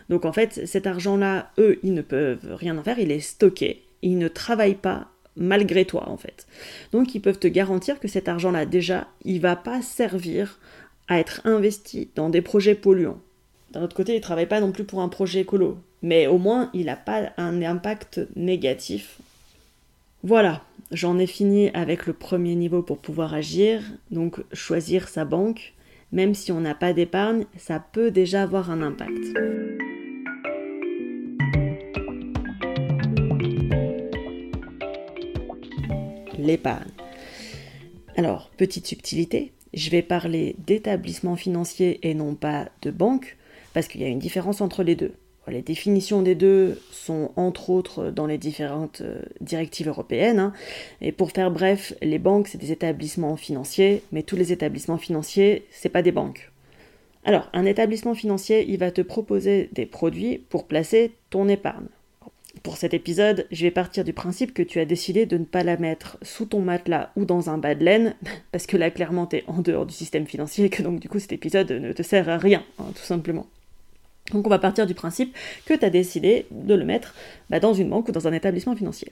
Donc 0.10 0.26
en 0.26 0.34
fait, 0.34 0.66
cet 0.66 0.88
argent-là, 0.88 1.52
eux, 1.58 1.80
ils 1.84 1.94
ne 1.94 2.02
peuvent 2.02 2.56
rien 2.56 2.78
en 2.78 2.84
faire, 2.84 3.00
il 3.00 3.12
est 3.12 3.20
stocké. 3.20 3.84
Ils 4.02 4.18
ne 4.18 4.28
travaillent 4.28 4.76
pas 4.76 5.08
malgré 5.36 5.86
toi, 5.86 6.10
en 6.10 6.18
fait. 6.18 6.48
Donc 6.92 7.16
ils 7.16 7.22
peuvent 7.22 7.40
te 7.40 7.48
garantir 7.48 8.00
que 8.00 8.08
cet 8.08 8.28
argent-là, 8.28 8.66
déjà, 8.66 9.08
il 9.24 9.40
va 9.40 9.56
pas 9.56 9.82
servir 9.82 10.60
à 11.08 11.20
être 11.20 11.42
investi 11.46 12.10
dans 12.16 12.30
des 12.30 12.42
projets 12.42 12.76
polluants. 12.76 13.20
D'un 13.72 13.82
autre 13.82 13.96
côté, 13.96 14.14
il 14.14 14.18
ne 14.18 14.22
travaille 14.22 14.46
pas 14.46 14.62
non 14.62 14.72
plus 14.72 14.84
pour 14.84 15.02
un 15.02 15.10
projet 15.10 15.42
écolo, 15.42 15.78
mais 16.02 16.28
au 16.28 16.38
moins, 16.38 16.70
il 16.74 16.86
n'a 16.86 16.96
pas 16.96 17.32
un 17.38 17.62
impact 17.62 18.22
négatif. 18.36 19.18
Voilà, 20.24 20.64
j'en 20.92 21.20
ai 21.20 21.28
fini 21.28 21.70
avec 21.74 22.08
le 22.08 22.14
premier 22.14 22.56
niveau 22.56 22.82
pour 22.82 22.98
pouvoir 22.98 23.34
agir, 23.34 23.82
donc 24.10 24.42
choisir 24.54 25.10
sa 25.10 25.26
banque. 25.26 25.74
Même 26.12 26.34
si 26.34 26.52
on 26.52 26.62
n'a 26.62 26.76
pas 26.76 26.94
d'épargne, 26.94 27.46
ça 27.58 27.80
peut 27.80 28.10
déjà 28.10 28.44
avoir 28.44 28.72
un 28.72 28.82
impact. 28.82 29.34
l'épargne. 36.44 36.92
Alors, 38.18 38.52
petite 38.58 38.86
subtilité, 38.86 39.54
je 39.74 39.90
vais 39.90 40.02
parler 40.02 40.56
d'établissement 40.60 41.36
financier 41.36 42.00
et 42.08 42.14
non 42.14 42.36
pas 42.36 42.70
de 42.82 42.92
banque, 42.92 43.38
parce 43.74 43.88
qu'il 43.88 44.02
y 44.02 44.04
a 44.04 44.10
une 44.10 44.20
différence 44.20 44.62
entre 44.62 44.84
les 44.84 44.96
deux. 44.96 45.14
Les 45.48 45.62
définitions 45.62 46.22
des 46.22 46.36
deux 46.36 46.80
sont 46.92 47.32
entre 47.36 47.70
autres 47.70 48.12
dans 48.12 48.28
les 48.28 48.38
différentes 48.38 49.02
euh, 49.02 49.22
directives 49.42 49.90
européennes. 49.90 50.40
Hein. 50.40 50.54
Et 51.02 51.12
pour 51.12 51.32
faire 51.32 51.52
bref, 51.52 51.94
les 52.02 52.20
banques, 52.20 52.48
c'est 52.48 52.58
des 52.58 52.72
établissements 52.72 53.36
financiers, 53.36 54.04
mais 54.12 54.24
tous 54.24 54.38
les 54.38 54.54
établissements 54.54 54.98
financiers, 54.98 55.66
c'est 55.70 55.90
pas 55.90 56.02
des 56.02 56.14
banques. 56.14 56.52
Alors, 57.26 57.50
un 57.54 57.66
établissement 57.66 58.16
financier, 58.16 58.66
il 58.68 58.78
va 58.78 58.92
te 58.92 59.02
proposer 59.02 59.70
des 59.74 59.86
produits 59.86 60.38
pour 60.38 60.66
placer 60.66 61.12
ton 61.30 61.48
épargne. 61.48 61.88
Pour 62.62 62.78
cet 62.78 62.94
épisode, 62.94 63.48
je 63.52 63.64
vais 63.64 63.72
partir 63.72 64.04
du 64.04 64.14
principe 64.14 64.54
que 64.54 64.62
tu 64.62 64.80
as 64.80 64.86
décidé 64.86 65.26
de 65.26 65.38
ne 65.38 65.44
pas 65.44 65.64
la 65.64 65.76
mettre 65.76 66.18
sous 66.22 66.46
ton 66.46 66.62
matelas 66.62 67.12
ou 67.16 67.26
dans 67.26 67.50
un 67.50 67.58
bas 67.58 67.76
de 67.76 67.84
laine, 67.84 68.16
parce 68.52 68.66
que 68.66 68.78
là, 68.78 68.92
clairement, 68.92 69.26
t'es 69.26 69.44
en 69.48 69.62
dehors 69.62 69.86
du 69.86 69.94
système 69.94 70.28
financier 70.28 70.66
et 70.66 70.70
que 70.70 70.84
donc, 70.84 71.00
du 71.00 71.10
coup, 71.10 71.20
cet 71.20 71.34
épisode 71.34 71.72
ne 71.72 71.92
te 71.92 72.04
sert 72.04 72.30
à 72.30 72.38
rien, 72.38 72.64
hein, 72.80 72.86
tout 72.96 73.04
simplement. 73.04 73.48
Donc, 74.32 74.48
on 74.48 74.50
va 74.50 74.60
partir 74.60 74.88
du 74.88 74.94
principe 74.94 75.36
que 75.66 75.74
tu 75.74 75.84
as 75.84 75.90
décidé 75.90 76.46
de 76.52 76.74
le 76.74 76.86
mettre 76.86 77.14
bah, 77.50 77.60
dans 77.60 77.74
une 77.74 77.90
banque 77.90 78.08
ou 78.10 78.12
dans 78.12 78.28
un 78.28 78.34
établissement 78.34 78.76
financier. 78.76 79.12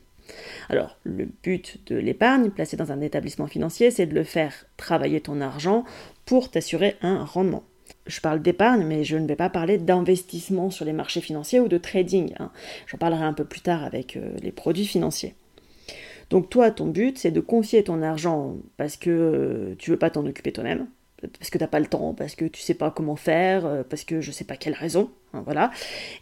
Alors, 0.69 0.97
le 1.04 1.28
but 1.43 1.80
de 1.88 1.97
l'épargne 1.97 2.50
placée 2.50 2.78
dans 2.78 2.91
un 2.91 3.02
établissement 3.02 3.47
financier, 3.47 3.91
c'est 3.91 4.06
de 4.06 4.15
le 4.15 4.24
faire 4.24 4.65
travailler 4.78 5.19
ton 5.19 5.41
argent 5.41 5.84
pour 6.26 6.50
t'assurer 6.50 6.95
un 7.02 7.26
rendement 7.26 7.63
je 8.08 8.19
parle 8.21 8.41
d'épargne, 8.41 8.84
mais 8.84 9.04
je 9.04 9.17
ne 9.17 9.28
vais 9.28 9.36
pas 9.36 9.50
parler 9.50 9.78
d'investissement 9.78 10.69
sur 10.69 10.86
les 10.86 10.93
marchés 10.93 11.21
financiers 11.21 11.60
ou 11.60 11.67
de 11.67 11.78
trading. 11.78 12.34
Hein. 12.39 12.52
J'en 12.88 12.97
parlerai 12.97 13.24
un 13.24 13.34
peu 13.34 13.45
plus 13.45 13.62
tard 13.62 13.84
avec 13.84 14.17
euh, 14.17 14.36
les 14.41 14.52
produits 14.52 14.86
financiers. 14.86 15.36
Donc 16.30 16.50
toi, 16.50 16.71
ton 16.71 16.88
but, 16.88 17.17
c'est 17.17 17.32
de 17.32 17.41
confier 17.41 17.84
ton 17.84 18.02
argent 18.02 18.56
parce 18.78 18.97
que 18.97 19.10
euh, 19.10 19.76
tu 19.78 19.91
veux 19.91 19.97
pas 19.97 20.10
t'en 20.10 20.26
occuper 20.26 20.52
toi-même, 20.52 20.88
parce 21.27 21.49
que 21.49 21.57
tu 21.57 21.63
n'as 21.63 21.67
pas 21.67 21.79
le 21.79 21.88
temps, 21.88 22.13
parce 22.13 22.36
que 22.36 22.45
tu 22.45 22.62
sais 22.62 22.73
pas 22.73 22.91
comment 22.91 23.15
faire, 23.15 23.65
euh, 23.65 23.84
parce 23.84 24.03
que 24.03 24.21
je 24.21 24.31
sais 24.31 24.43
pas 24.43 24.57
quelle 24.57 24.73
raison, 24.73 25.12
hein, 25.34 25.41
voilà, 25.45 25.71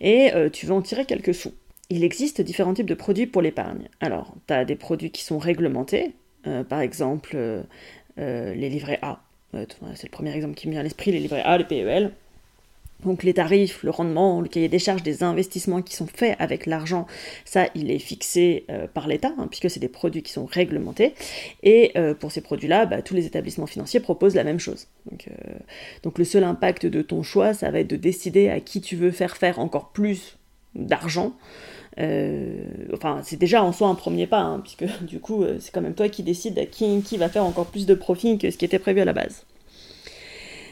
et 0.02 0.32
tu 0.54 0.66
veux 0.66 0.74
en 0.74 0.82
tirer 0.82 1.06
quelques 1.06 1.34
sous. 1.34 1.54
Il 1.90 2.04
existe 2.04 2.42
différents 2.42 2.74
types 2.74 2.86
de 2.86 2.94
produits 2.94 3.26
pour 3.26 3.42
l'épargne. 3.42 3.90
Alors, 4.00 4.36
tu 4.48 4.54
as 4.54 4.64
des 4.64 4.76
produits 4.76 5.10
qui 5.10 5.24
sont 5.24 5.40
réglementés, 5.40 6.14
par 6.70 6.82
exemple 6.82 7.38
les 8.18 8.70
livrets 8.70 9.00
A, 9.02 9.22
c'est 9.54 10.04
le 10.04 10.12
premier 10.12 10.36
exemple 10.36 10.56
qui 10.56 10.68
me 10.68 10.74
vient 10.74 10.82
à 10.82 10.84
l'esprit, 10.84 11.12
les 11.12 11.20
livrets 11.20 11.42
A, 11.42 11.58
les 11.58 11.64
PEL. 11.64 12.12
Donc 13.06 13.24
les 13.24 13.34
tarifs, 13.34 13.84
le 13.84 13.92
rendement, 13.92 14.42
le 14.42 14.50
cahier 14.50 14.68
des 14.68 14.80
charges 14.80 15.04
des 15.04 15.24
investissements 15.24 15.82
qui 15.82 15.96
sont 15.96 16.08
faits 16.08 16.36
avec 16.40 16.66
l'argent, 16.66 17.08
ça 17.46 17.68
il 17.74 17.92
est 17.92 18.00
fixé 18.00 18.66
euh, 18.70 18.88
par 18.94 19.08
l'État, 19.08 19.32
hein, 19.38 19.48
puisque 19.48 19.70
c'est 19.70 19.80
des 19.80 19.88
produits 19.88 20.22
qui 20.22 20.34
sont 20.34 20.46
réglementés. 20.46 21.14
Et 21.64 21.92
euh, 21.98 22.14
pour 22.14 22.32
ces 22.32 22.42
produits-là, 22.42 22.86
bah, 22.86 23.02
tous 23.02 23.16
les 23.16 23.26
établissements 23.26 23.68
financiers 23.68 24.02
proposent 24.02 24.36
la 24.36 24.44
même 24.44 24.60
chose. 24.60 24.88
Donc, 25.10 25.30
euh, 25.30 25.54
donc, 26.04 26.18
le 26.18 26.26
seul 26.26 26.44
impact 26.44 26.86
de 26.86 27.02
ton 27.02 27.24
choix, 27.24 27.54
ça 27.54 27.72
va 27.72 27.80
être 27.80 27.90
de 27.90 27.96
décider 27.96 28.50
à 28.50 28.60
qui 28.60 28.82
tu 28.82 28.98
veux 28.98 29.12
faire 29.12 29.38
faire 29.38 29.60
encore 29.60 29.90
plus 29.90 30.38
d'argent. 30.76 31.34
Enfin, 32.94 33.20
c'est 33.24 33.36
déjà 33.36 33.62
en 33.62 33.74
soi 33.74 33.90
un 33.90 33.96
premier 33.96 34.26
pas, 34.26 34.40
hein, 34.40 34.62
puisque 34.62 34.86
du 35.04 35.20
coup, 35.20 35.44
c'est 35.60 35.74
quand 35.74 35.82
même 35.82 35.96
toi 35.96 36.08
qui 36.08 36.24
décides 36.24 36.70
qui, 36.70 37.02
qui 37.02 37.18
va 37.18 37.28
faire 37.28 37.44
encore 37.44 37.66
plus 37.66 37.86
de 37.86 37.94
profit 37.94 38.38
que 38.38 38.52
ce 38.52 38.58
qui 38.58 38.64
était 38.64 38.80
prévu 38.80 39.02
à 39.02 39.06
la 39.06 39.12
base. 39.12 39.46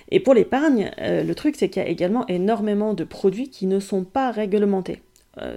Et 0.10 0.20
pour 0.20 0.34
l'épargne, 0.34 0.92
euh, 1.00 1.24
le 1.24 1.36
truc 1.36 1.56
c'est 1.58 1.70
qu'il 1.70 1.82
y 1.82 1.86
a 1.86 1.90
également 1.90 2.26
énormément 2.28 2.94
de 2.94 3.04
produits 3.04 3.50
qui 3.50 3.68
ne 3.68 3.80
sont 3.80 4.04
pas 4.04 4.32
réglementés. 4.32 5.02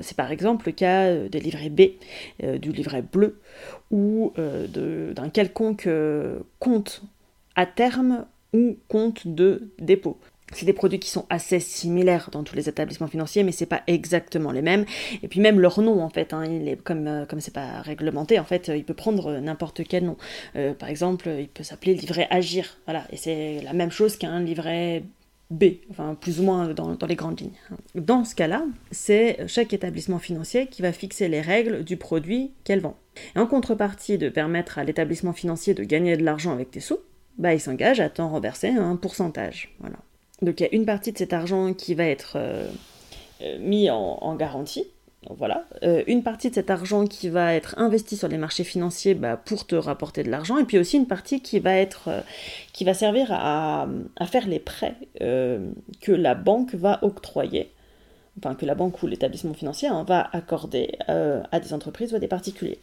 c'est 0.03 0.17
par 0.17 0.31
exemple 0.31 0.67
le 0.67 0.73
cas 0.73 1.15
des 1.29 1.41
livrets 1.41 1.71
B, 1.71 1.81
du 2.59 2.71
livret 2.71 3.03
bleu, 3.03 3.41
ou 3.91 4.33
d'un 4.37 5.31
quelconque 5.31 5.89
compte 6.59 7.03
à 7.57 7.65
terme 7.65 8.27
ou 8.53 8.77
compte 8.89 9.27
de 9.27 9.71
dépôt. 9.79 10.19
C'est 10.53 10.67
des 10.67 10.73
produits 10.73 10.99
qui 10.99 11.11
sont 11.11 11.27
assez 11.31 11.61
similaires 11.61 12.31
dans 12.33 12.43
tous 12.43 12.57
les 12.57 12.69
établissements 12.69 13.07
financiers, 13.07 13.43
mais 13.43 13.53
c'est 13.53 13.67
pas 13.67 13.83
exactement 13.87 14.53
les 14.53 14.63
mêmes. 14.63 14.85
Et 15.23 15.29
puis 15.29 15.41
même 15.41 15.61
leur 15.61 15.81
nom, 15.81 16.03
en 16.03 16.11
fait, 16.11 16.33
hein, 16.33 16.45
il 16.45 16.69
est, 16.69 16.83
comme 16.83 17.07
euh, 17.07 17.27
comme 17.27 17.41
c'est 17.41 17.55
pas 17.55 17.81
réglementé, 17.83 18.39
en 18.39 18.45
fait, 18.45 18.71
il 18.75 18.85
peut 18.85 18.95
prendre 18.95 19.39
n'importe 19.39 19.83
quel 19.85 20.05
nom. 20.05 20.17
Euh, 20.57 20.75
par 20.75 20.89
exemple, 20.89 21.29
il 21.39 21.49
peut 21.49 21.63
s'appeler 21.63 21.95
livret 21.95 22.27
Agir, 22.31 22.79
voilà. 22.87 23.05
Et 23.11 23.17
c'est 23.17 23.61
la 23.63 23.73
même 23.73 23.91
chose 23.91 24.17
qu'un 24.17 24.41
livret 24.41 25.05
B, 25.51 25.65
enfin 25.91 26.15
plus 26.15 26.41
ou 26.41 26.45
moins 26.45 26.69
dans, 26.69 26.95
dans 26.95 27.07
les 27.07 27.17
grandes 27.17 27.41
lignes. 27.41 27.51
Dans 27.95 28.25
ce 28.25 28.35
cas-là, 28.35 28.65
c'est 28.93 29.39
chaque 29.49 29.73
établissement 29.73 30.21
financier 30.21 30.69
qui 30.69 30.81
va 30.81 30.93
fixer 30.93 31.29
les 31.29 31.41
règles 31.41 31.85
du 31.85 31.97
produit 31.97 32.53
qu'elle 32.65 32.81
vend. 32.81 32.97
Et 33.35 33.39
en 33.39 33.47
contrepartie 33.47 34.17
de 34.17 34.29
permettre 34.29 34.79
à 34.79 34.85
l'établissement 34.85 35.33
financier 35.33 35.75
de 35.75 35.83
gagner 35.83 36.17
de 36.17 36.25
l'argent 36.25 36.53
avec 36.53 36.71
tes 36.71 36.81
sous, 36.81 36.99
bah, 37.39 37.53
il 37.53 37.61
s'engage 37.61 38.01
à 38.01 38.09
t'en 38.09 38.29
reverser 38.29 38.69
un 38.69 38.97
pourcentage. 38.97 39.75
Voilà. 39.81 39.97
Donc 40.43 40.61
il 40.61 40.63
y 40.65 40.67
a 40.67 40.75
une 40.75 40.87
partie 40.87 41.13
de 41.13 41.19
cet 41.19 41.33
argent 41.33 41.75
qui 41.75 41.95
va 41.95 42.05
être 42.05 42.33
euh, 42.37 42.69
euh, 43.43 43.59
mis 43.59 43.91
en, 43.91 44.35
garantie. 44.37 44.87
voilà. 45.29 45.65
Euh, 45.83 46.03
une 46.07 46.23
partie 46.23 46.49
de 46.49 46.55
cet 46.55 46.71
argent 46.71 47.07
qui 47.07 47.29
va 47.29 47.55
être 47.55 47.75
investi 47.79 48.17
sur 48.17 48.29
les 48.29 48.39
marchés 48.39 48.65
financiers 48.65 49.15
bah, 49.15 49.37
pour 49.37 49.67
te 49.67 49.75
rapporter 49.75 50.23
de 50.23 50.31
l'argent. 50.31 50.59
Et 50.59 50.65
puis 50.65 50.79
aussi 50.79 50.97
une 50.97 51.07
partie 51.07 51.41
qui 51.43 51.59
va, 51.59 51.77
être, 51.77 52.25
qui 52.73 52.85
va 52.85 52.95
servir 52.95 53.29
à, 53.31 53.87
faire 54.27 54.47
les 54.47 54.59
prêts 54.61 54.95
que 55.19 56.13
la 56.13 56.35
banque 56.35 56.75
va 56.75 56.99
octroyer. 57.03 57.71
Enfin, 58.39 58.55
que 58.55 58.65
la 58.65 58.75
banque 58.75 59.03
ou 59.03 59.07
l'établissement 59.07 59.53
financier 59.53 59.89
hein, 59.89 60.05
va 60.09 60.31
accorder 60.33 60.97
à 61.09 61.61
des 61.61 61.75
entreprises 61.75 62.13
ou 62.13 62.17
à 62.17 62.21
des 62.21 62.29
particuliers. 62.29 62.79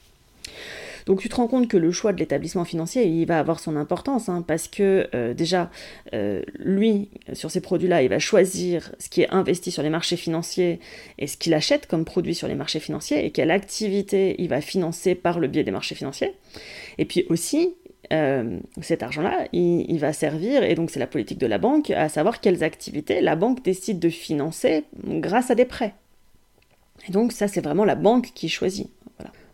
Donc 1.07 1.21
tu 1.21 1.29
te 1.29 1.35
rends 1.35 1.47
compte 1.47 1.69
que 1.69 1.77
le 1.77 1.89
choix 1.93 2.11
de 2.11 2.19
l'établissement 2.19 2.65
financier, 2.65 3.05
il 3.05 3.25
va 3.25 3.39
avoir 3.39 3.61
son 3.61 3.77
importance, 3.77 4.27
hein, 4.27 4.43
parce 4.45 4.67
que 4.67 5.07
euh, 5.15 5.33
déjà, 5.33 5.71
euh, 6.13 6.41
lui, 6.59 7.09
sur 7.31 7.49
ces 7.49 7.61
produits-là, 7.61 8.03
il 8.03 8.09
va 8.09 8.19
choisir 8.19 8.91
ce 8.99 9.07
qui 9.07 9.21
est 9.21 9.29
investi 9.29 9.71
sur 9.71 9.81
les 9.83 9.89
marchés 9.89 10.17
financiers 10.17 10.81
et 11.17 11.27
ce 11.27 11.37
qu'il 11.37 11.53
achète 11.53 11.87
comme 11.87 12.03
produit 12.03 12.35
sur 12.35 12.49
les 12.49 12.55
marchés 12.55 12.81
financiers, 12.81 13.25
et 13.25 13.31
quelle 13.31 13.51
activité 13.51 14.35
il 14.37 14.49
va 14.49 14.59
financer 14.59 15.15
par 15.15 15.39
le 15.39 15.47
biais 15.47 15.63
des 15.63 15.71
marchés 15.71 15.95
financiers. 15.95 16.33
Et 16.97 17.05
puis 17.05 17.25
aussi, 17.29 17.73
euh, 18.11 18.59
cet 18.81 19.01
argent-là, 19.01 19.47
il, 19.53 19.97
va 19.99 20.11
servir, 20.11 20.61
et 20.63 20.75
donc 20.75 20.91
c'est 20.91 20.99
la 20.99 21.07
politique 21.07 21.37
de 21.37 21.47
la 21.47 21.57
banque, 21.57 21.89
à 21.89 22.09
savoir 22.09 22.41
quelles 22.41 22.65
activités 22.65 23.21
la 23.21 23.37
banque 23.37 23.63
décide 23.63 23.99
de 23.99 24.09
financer 24.09 24.83
grâce 25.05 25.51
à 25.51 25.55
des 25.55 25.65
prêts. 25.65 25.93
Et 27.07 27.13
donc 27.13 27.31
ça, 27.31 27.47
c'est 27.47 27.61
vraiment 27.61 27.85
la 27.85 27.95
banque 27.95 28.31
qui 28.35 28.49
choisit. 28.49 28.89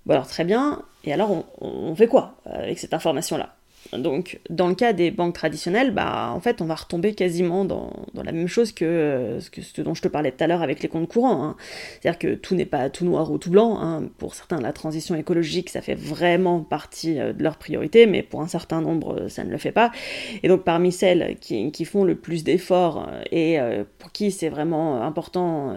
Bon 0.05 0.13
alors 0.13 0.27
très 0.27 0.43
bien, 0.43 0.81
et 1.05 1.13
alors 1.13 1.45
on, 1.61 1.95
fait 1.95 2.07
quoi 2.07 2.35
euh, 2.47 2.63
avec 2.63 2.79
cette 2.79 2.93
information-là? 2.93 3.55
Donc, 3.91 4.39
dans 4.49 4.69
le 4.69 4.75
cas 4.75 4.93
des 4.93 5.11
banques 5.11 5.35
traditionnelles, 5.35 5.91
bah, 5.91 6.31
en 6.33 6.39
fait, 6.39 6.61
on 6.61 6.65
va 6.65 6.75
retomber 6.75 7.13
quasiment 7.13 7.65
dans, 7.65 7.91
la 8.15 8.31
même 8.31 8.47
chose 8.47 8.71
que, 8.71 8.85
euh, 8.85 9.39
ce 9.41 9.81
dont 9.81 9.93
je 9.93 10.01
te 10.01 10.07
parlais 10.07 10.31
tout 10.31 10.43
à 10.43 10.47
l'heure 10.47 10.61
avec 10.61 10.81
les 10.81 10.87
comptes 10.87 11.09
courants. 11.09 11.43
Hein. 11.43 11.55
C'est-à-dire 12.01 12.17
que 12.17 12.33
tout 12.35 12.55
n'est 12.55 12.65
pas 12.65 12.89
tout 12.89 13.03
noir 13.03 13.29
ou 13.29 13.37
tout 13.37 13.49
blanc. 13.49 13.77
Hein. 13.81 14.09
Pour 14.17 14.35
certains, 14.35 14.61
la 14.61 14.71
transition 14.71 15.15
écologique, 15.15 15.69
ça 15.69 15.81
fait 15.81 15.95
vraiment 15.95 16.61
partie 16.61 17.19
euh, 17.19 17.33
de 17.33 17.43
leur 17.43 17.57
priorité, 17.57 18.05
mais 18.05 18.23
pour 18.23 18.41
un 18.41 18.47
certain 18.47 18.81
nombre, 18.81 19.27
ça 19.27 19.43
ne 19.43 19.51
le 19.51 19.57
fait 19.57 19.73
pas. 19.73 19.91
Et 20.43 20.47
donc, 20.47 20.63
parmi 20.63 20.91
celles 20.91 21.37
qui, 21.39 21.85
font 21.85 22.05
le 22.05 22.15
plus 22.15 22.45
d'efforts 22.45 23.09
et 23.29 23.57
pour 23.99 24.13
qui 24.13 24.31
c'est 24.31 24.47
vraiment 24.47 25.01
important 25.01 25.75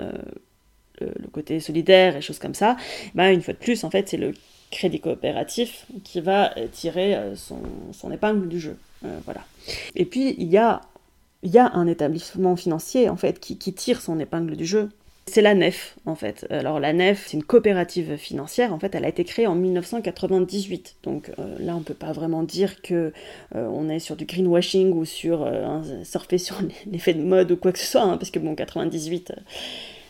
le, 1.01 1.29
côté 1.33 1.61
solidaire 1.61 2.17
et 2.17 2.21
choses 2.21 2.39
comme 2.39 2.55
ça, 2.55 2.77
bah, 3.15 3.31
une 3.33 3.43
fois 3.43 3.55
de 3.55 3.59
plus, 3.59 3.85
en 3.85 3.91
fait, 3.91 4.09
c'est 4.09 4.17
le 4.17 4.33
crédit 4.71 5.01
coopératif 5.01 5.87
qui 6.05 6.21
va 6.21 6.53
tirer 6.73 7.15
euh, 7.15 7.35
son, 7.37 8.11
épingle 8.11 8.49
du 8.49 8.61
jeu. 8.61 8.77
Euh, 9.05 9.19
voilà. 9.25 9.45
Et 9.95 10.05
puis, 10.05 10.35
il 10.39 10.49
y 10.49 10.59
a, 10.59 10.81
un 11.55 11.87
établissement 11.87 12.57
financier, 12.57 13.09
en 13.09 13.17
fait, 13.17 13.41
qui, 13.41 13.73
tire 13.73 14.01
son 14.01 14.19
épingle 14.19 14.57
du 14.57 14.67
jeu. 14.67 14.91
C'est 15.29 15.43
la 15.43 15.55
NEF, 15.55 15.97
en 16.07 16.15
fait. 16.15 16.47
Alors, 16.51 16.79
la 16.79 16.93
NEF, 16.93 17.27
c'est 17.27 17.37
une 17.37 17.43
coopérative 17.43 18.17
financière. 18.17 18.73
En 18.73 18.79
fait, 18.79 18.95
elle 18.95 19.05
a 19.05 19.09
été 19.09 19.25
créée 19.25 19.49
en 19.49 19.57
1998. 19.57 20.97
Donc 21.03 21.33
euh, 21.41 21.57
là, 21.59 21.75
on 21.75 21.81
ne 21.81 21.85
peut 21.85 21.95
pas 21.95 22.13
vraiment 22.13 22.45
dire 22.45 22.81
que 22.81 23.13
est 23.91 23.99
sur 23.99 24.15
du 24.15 24.25
greenwashing 24.25 24.93
ou 24.93 25.05
sur 25.05 25.51
surfer 26.05 26.39
sur 26.39 26.61
l'effet 26.91 27.13
de 27.13 27.23
mode 27.23 27.51
ou 27.51 27.57
quoi 27.57 27.73
que 27.73 27.81
ce 27.81 27.87
soit, 27.87 28.03
hein, 28.03 28.19
parce 28.19 28.31
que 28.31 28.39
bon, 28.39 28.55
98 28.55 29.33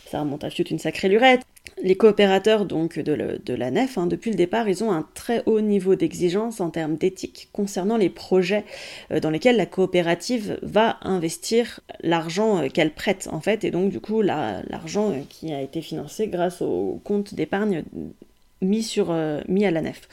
ça 0.07 0.21
remonte 0.21 0.45
à 0.45 0.49
une 0.71 0.79
sacrée 0.79 1.09
lurette. 1.09 1.43
Les 1.83 1.97
coopérateurs 1.97 2.65
donc 2.65 2.99
de, 2.99 3.55
la 3.55 3.71
nef, 3.71 3.99
hein, 3.99 4.07
depuis 4.07 4.31
le 4.31 4.37
départ, 4.37 4.69
ils 4.69 4.83
ont 4.83 4.93
un 4.93 5.07
très 5.15 5.43
haut 5.47 5.61
niveau 5.61 5.95
d'exigence 5.95 6.61
en 6.61 6.71
termes 6.71 6.97
d'éthique 6.97 7.49
concernant 7.53 7.97
les 7.97 8.09
projets 8.09 8.65
euh, 9.11 9.21
dans 9.21 9.31
lesquels 9.31 9.57
la 9.57 9.67
coopérative 9.67 10.59
va 10.63 10.97
investir 11.03 11.81
l'argent 12.01 12.63
euh, 12.63 12.69
qu'elle 12.69 12.93
prête 12.93 13.29
en 13.31 13.41
fait, 13.41 13.65
et 13.65 13.71
donc 13.71 13.91
du 13.91 14.01
coup 14.01 14.23
l'argent 14.23 15.11
euh, 15.11 15.21
qui 15.29 15.53
a 15.53 15.61
été 15.61 15.83
financé 15.83 16.29
grâce 16.29 16.63
au 16.63 17.01
compte 17.05 17.35
d'épargne 17.35 17.85
mis, 18.63 18.83
sur, 18.83 19.11
euh, 19.11 19.41
mis 19.49 19.67
à 19.67 19.71
la 19.71 19.83
nef. 19.83 20.09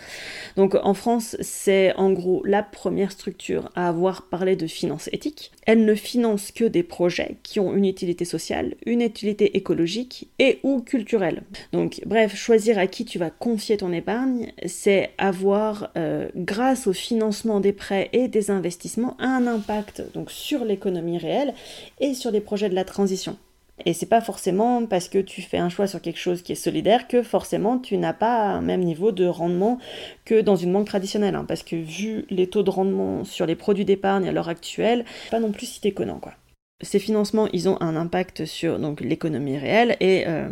Donc 0.56 0.76
en 0.82 0.94
France, 0.94 1.38
c'est 1.42 1.94
en 1.96 2.12
gros 2.12 2.44
la 2.46 2.64
première 2.64 3.12
structure 3.12 3.70
à 3.76 3.88
avoir 3.88 4.24
parlé 4.24 4.56
de 4.56 4.68
finance 4.68 5.10
éthique. 5.14 5.52
Elle 5.66 5.86
ne 5.86 5.96
finance 5.96 6.52
que 6.52 6.66
des 6.66 6.84
projets 6.84 7.38
qui 7.44 7.60
ont 7.60 7.74
une 7.74 7.86
utilité 7.86 8.26
sociale, 8.26 8.76
une 8.86 9.02
utilité 9.02 9.56
écologique 9.58 10.30
et 10.40 10.60
ou 10.64 10.82
culturelle. 10.82 11.44
Donc 11.72 12.02
bref, 12.06 12.36
choisir 12.36 12.78
à 12.78 12.88
qui 12.88 13.06
tu 13.06 13.18
vas 13.18 13.30
confier 13.30 13.78
ton 13.78 13.94
épargne, 13.94 14.52
c'est 14.66 15.12
avoir, 15.18 15.92
euh, 15.98 16.28
grâce 16.36 16.88
au 16.88 16.94
financement 16.94 17.60
des 17.60 17.74
prêts 17.74 18.10
et 18.14 18.28
des 18.28 18.52
investissements, 18.52 19.16
un 19.20 19.48
impact 19.48 20.04
sur 20.28 20.66
l'économie 20.66 21.18
réelle 21.18 21.54
et 22.00 22.14
sur 22.14 22.32
les 22.32 22.42
projets 22.42 22.70
de 22.70 22.76
la 22.76 22.84
transition. 22.84 23.38
Et 23.86 23.94
c'est 23.94 24.06
pas 24.06 24.22
forcément 24.22 24.86
parce 24.86 25.10
que 25.10 25.18
tu 25.18 25.42
fais 25.42 25.58
un 25.58 25.70
choix 25.70 25.88
sur 25.88 26.02
quelque 26.02 26.20
chose 26.20 26.44
qui 26.44 26.52
est 26.52 26.56
solidaire 26.56 27.08
que 27.08 27.24
forcément 27.24 27.80
tu 27.80 27.98
n'as 27.98 28.14
pas 28.14 28.44
un 28.44 28.62
même 28.62 28.82
niveau 28.82 29.12
de 29.12 29.26
rendement 29.26 29.80
que 30.26 30.42
dans 30.42 30.56
une 30.56 30.72
banque 30.72 30.88
traditionnelle. 30.88 31.36
Hein. 31.36 31.46
parce 31.48 31.64
que 31.64 31.76
vu 31.76 32.26
les 32.30 32.48
taux 32.48 32.64
de 32.64 32.70
rendement 32.70 33.24
sur 33.24 33.46
les 33.46 33.56
produits 33.56 33.86
d'épargne 33.86 34.28
à 34.28 34.32
l'heure 34.32 34.50
actuelle, 34.50 35.06
pas 35.32 35.40
non 35.40 35.52
plus 35.52 35.66
si 35.66 35.82
déconnant 35.82 36.20
quoi. 36.20 36.34
Ces 36.82 37.00
financements, 37.00 37.48
ils 37.54 37.70
ont 37.70 37.82
un 37.82 37.96
impact 37.96 38.46
sur 38.46 38.78
l'économie 39.00 39.58
réelle 39.58 39.96
et 40.00 40.26
euh, 40.28 40.50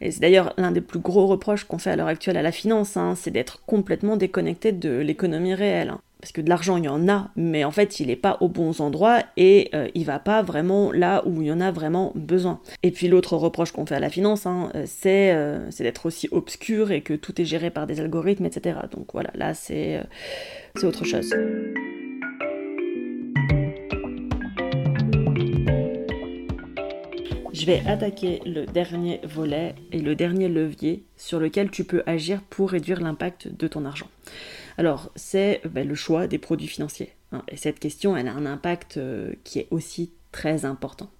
et 0.00 0.10
c'est 0.10 0.20
d'ailleurs 0.20 0.52
l'un 0.56 0.72
des 0.72 0.80
plus 0.80 0.98
gros 0.98 1.26
reproches 1.26 1.64
qu'on 1.64 1.78
fait 1.78 1.90
à 1.90 1.96
l'heure 1.96 2.08
actuelle 2.08 2.36
à 2.36 2.42
la 2.42 2.52
finance, 2.52 2.96
hein, 2.96 3.14
c'est 3.16 3.30
d'être 3.30 3.64
complètement 3.64 4.16
déconnecté 4.16 4.72
de 4.72 4.98
l'économie 4.98 5.54
réelle. 5.54 5.94
Parce 6.24 6.32
que 6.32 6.40
de 6.40 6.48
l'argent 6.48 6.78
il 6.78 6.84
y 6.84 6.88
en 6.88 7.06
a, 7.06 7.28
mais 7.36 7.64
en 7.64 7.70
fait 7.70 8.00
il 8.00 8.06
n'est 8.06 8.16
pas 8.16 8.38
aux 8.40 8.48
bons 8.48 8.80
endroits 8.80 9.20
et 9.36 9.68
il 9.68 9.76
euh, 9.76 9.88
il 9.94 10.06
va 10.06 10.18
pas 10.18 10.40
vraiment 10.40 10.90
là 10.90 11.22
où 11.26 11.42
il 11.42 11.48
y 11.48 11.52
en 11.52 11.60
a 11.60 11.70
vraiment 11.70 12.12
besoin. 12.14 12.62
Et 12.82 12.92
puis 12.92 13.08
l'autre 13.08 13.36
reproche 13.36 13.72
qu'on 13.72 13.84
fait 13.84 13.96
à 13.96 14.00
la 14.00 14.08
finance, 14.08 14.46
hein, 14.46 14.70
euh, 14.74 14.86
euh, 15.04 15.66
c'est 15.68 15.84
d'être 15.84 16.06
aussi 16.06 16.30
obscur 16.32 16.92
et 16.92 17.02
que 17.02 17.12
tout 17.12 17.38
est 17.42 17.44
géré 17.44 17.68
par 17.68 17.86
des 17.86 18.00
algorithmes, 18.00 18.46
etc. 18.46 18.78
Donc 18.90 19.08
voilà, 19.12 19.32
là 19.34 19.52
c'est 19.52 20.00
autre 20.82 21.04
chose. 21.04 21.30
Je 27.52 27.66
vais 27.66 27.82
attaquer 27.86 28.40
le 28.46 28.64
dernier 28.64 29.20
volet 29.24 29.74
et 29.92 29.98
le 29.98 30.14
dernier 30.14 30.48
levier 30.48 31.04
sur 31.18 31.38
lequel 31.38 31.70
tu 31.70 31.84
peux 31.84 32.02
agir 32.06 32.40
pour 32.48 32.70
réduire 32.70 33.02
l'impact 33.02 33.54
de 33.54 33.68
ton 33.68 33.84
argent. 33.84 34.08
Alors, 34.76 35.10
c'est 35.14 35.60
ben, 35.64 35.86
le 35.86 35.94
choix 35.94 36.26
des 36.26 36.38
produits 36.38 36.68
financiers. 36.68 37.12
Hein. 37.32 37.42
et 37.48 37.56
cette 37.56 37.78
question, 37.80 38.16
elle 38.16 38.28
a 38.28 38.32
un 38.32 38.46
impact 38.46 38.96
euh, 38.96 39.32
qui 39.44 39.58
est 39.58 39.68
aussi 39.70 40.12
très 40.32 40.64
important. 40.64 41.10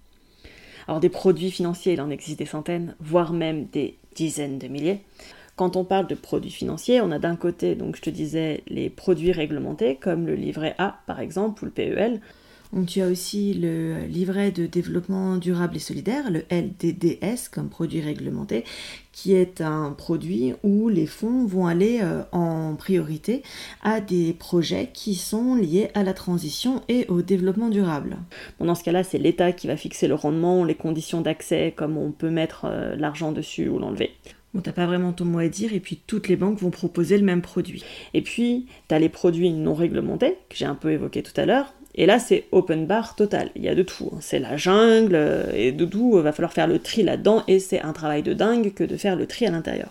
Alors, 0.87 0.99
des 0.99 1.09
produits 1.09 1.51
financiers, 1.51 1.93
il 1.93 2.01
en 2.01 2.09
existe 2.09 2.39
des 2.39 2.45
centaines, 2.45 2.95
voire 2.99 3.33
même 3.33 3.65
des 3.67 3.97
dizaines 4.15 4.59
de 4.59 4.67
milliers. 4.67 5.01
Quand 5.55 5.77
on 5.77 5.85
parle 5.85 6.07
de 6.07 6.15
produits 6.15 6.51
financiers, 6.51 6.99
on 7.01 7.11
a 7.11 7.19
d'un 7.19 7.37
côté, 7.37 7.75
donc 7.75 7.95
je 7.95 8.01
te 8.01 8.09
disais, 8.09 8.61
les 8.67 8.89
produits 8.89 9.31
réglementés, 9.31 9.95
comme 9.95 10.27
le 10.27 10.35
livret 10.35 10.75
A 10.77 10.99
par 11.07 11.21
exemple, 11.21 11.63
ou 11.63 11.65
le 11.65 11.71
PEL. 11.71 12.21
Donc, 12.73 12.87
tu 12.87 13.01
as 13.01 13.07
aussi 13.07 13.53
le 13.53 14.05
livret 14.05 14.51
de 14.51 14.65
développement 14.65 15.37
durable 15.37 15.77
et 15.77 15.79
solidaire, 15.79 16.29
le 16.29 16.43
LDDS 16.51 17.49
comme 17.51 17.69
produit 17.69 18.01
réglementé, 18.01 18.63
qui 19.11 19.33
est 19.33 19.61
un 19.61 19.91
produit 19.91 20.53
où 20.63 20.89
les 20.89 21.05
fonds 21.05 21.45
vont 21.45 21.67
aller 21.67 21.99
euh, 22.01 22.23
en 22.33 22.75
priorité 22.75 23.43
à 23.81 24.01
des 24.01 24.33
projets 24.33 24.89
qui 24.93 25.15
sont 25.15 25.55
liés 25.55 25.89
à 25.93 26.03
la 26.03 26.13
transition 26.13 26.81
et 26.89 27.05
au 27.07 27.21
développement 27.21 27.69
durable. 27.69 28.17
dans 28.59 28.75
ce 28.75 28.83
cas-là, 28.83 29.03
c'est 29.03 29.17
l'État 29.17 29.53
qui 29.53 29.67
va 29.67 29.77
fixer 29.77 30.07
le 30.07 30.15
rendement, 30.15 30.65
les 30.65 30.75
conditions 30.75 31.21
d'accès, 31.21 31.73
comme 31.75 31.97
on 31.97 32.11
peut 32.11 32.29
mettre 32.29 32.65
euh, 32.65 32.95
l'argent 32.97 33.31
dessus 33.31 33.69
ou 33.69 33.79
l'enlever. 33.79 34.11
Bon, 34.53 34.61
t'as 34.61 34.71
pas 34.71 34.85
vraiment 34.85 35.11
ton 35.11 35.25
mot 35.25 35.39
à 35.39 35.49
dire, 35.49 35.73
et 35.73 35.81
puis 35.81 35.99
toutes 36.07 36.29
les 36.29 36.37
banques 36.37 36.59
vont 36.59 36.71
proposer 36.71 37.17
le 37.17 37.25
même 37.25 37.41
produit. 37.41 37.83
Et 38.13 38.21
puis, 38.21 38.67
tu 38.87 38.95
as 38.95 38.99
les 38.99 39.09
produits 39.09 39.51
non 39.51 39.73
réglementés, 39.73 40.37
que 40.49 40.55
j'ai 40.55 40.65
un 40.65 40.75
peu 40.75 40.91
évoqué 40.91 41.23
tout 41.23 41.33
à 41.35 41.45
l'heure, 41.45 41.73
et 41.95 42.05
là, 42.05 42.19
c'est 42.19 42.45
open 42.51 42.85
bar 42.85 43.15
total. 43.15 43.49
Il 43.55 43.63
y 43.63 43.69
a 43.69 43.75
de 43.75 43.83
tout. 43.83 44.11
Hein. 44.13 44.17
C'est 44.21 44.39
la 44.39 44.57
jungle, 44.57 45.15
euh, 45.15 45.51
et 45.55 45.71
de 45.71 45.85
tout, 45.85 46.13
il 46.17 46.23
va 46.23 46.31
falloir 46.31 46.53
faire 46.53 46.67
le 46.67 46.79
tri 46.79 47.03
là-dedans, 47.03 47.43
et 47.47 47.59
c'est 47.59 47.81
un 47.81 47.93
travail 47.93 48.21
de 48.21 48.33
dingue 48.33 48.73
que 48.73 48.83
de 48.83 48.97
faire 48.97 49.15
le 49.15 49.25
tri 49.25 49.47
à 49.47 49.51
l'intérieur. 49.51 49.89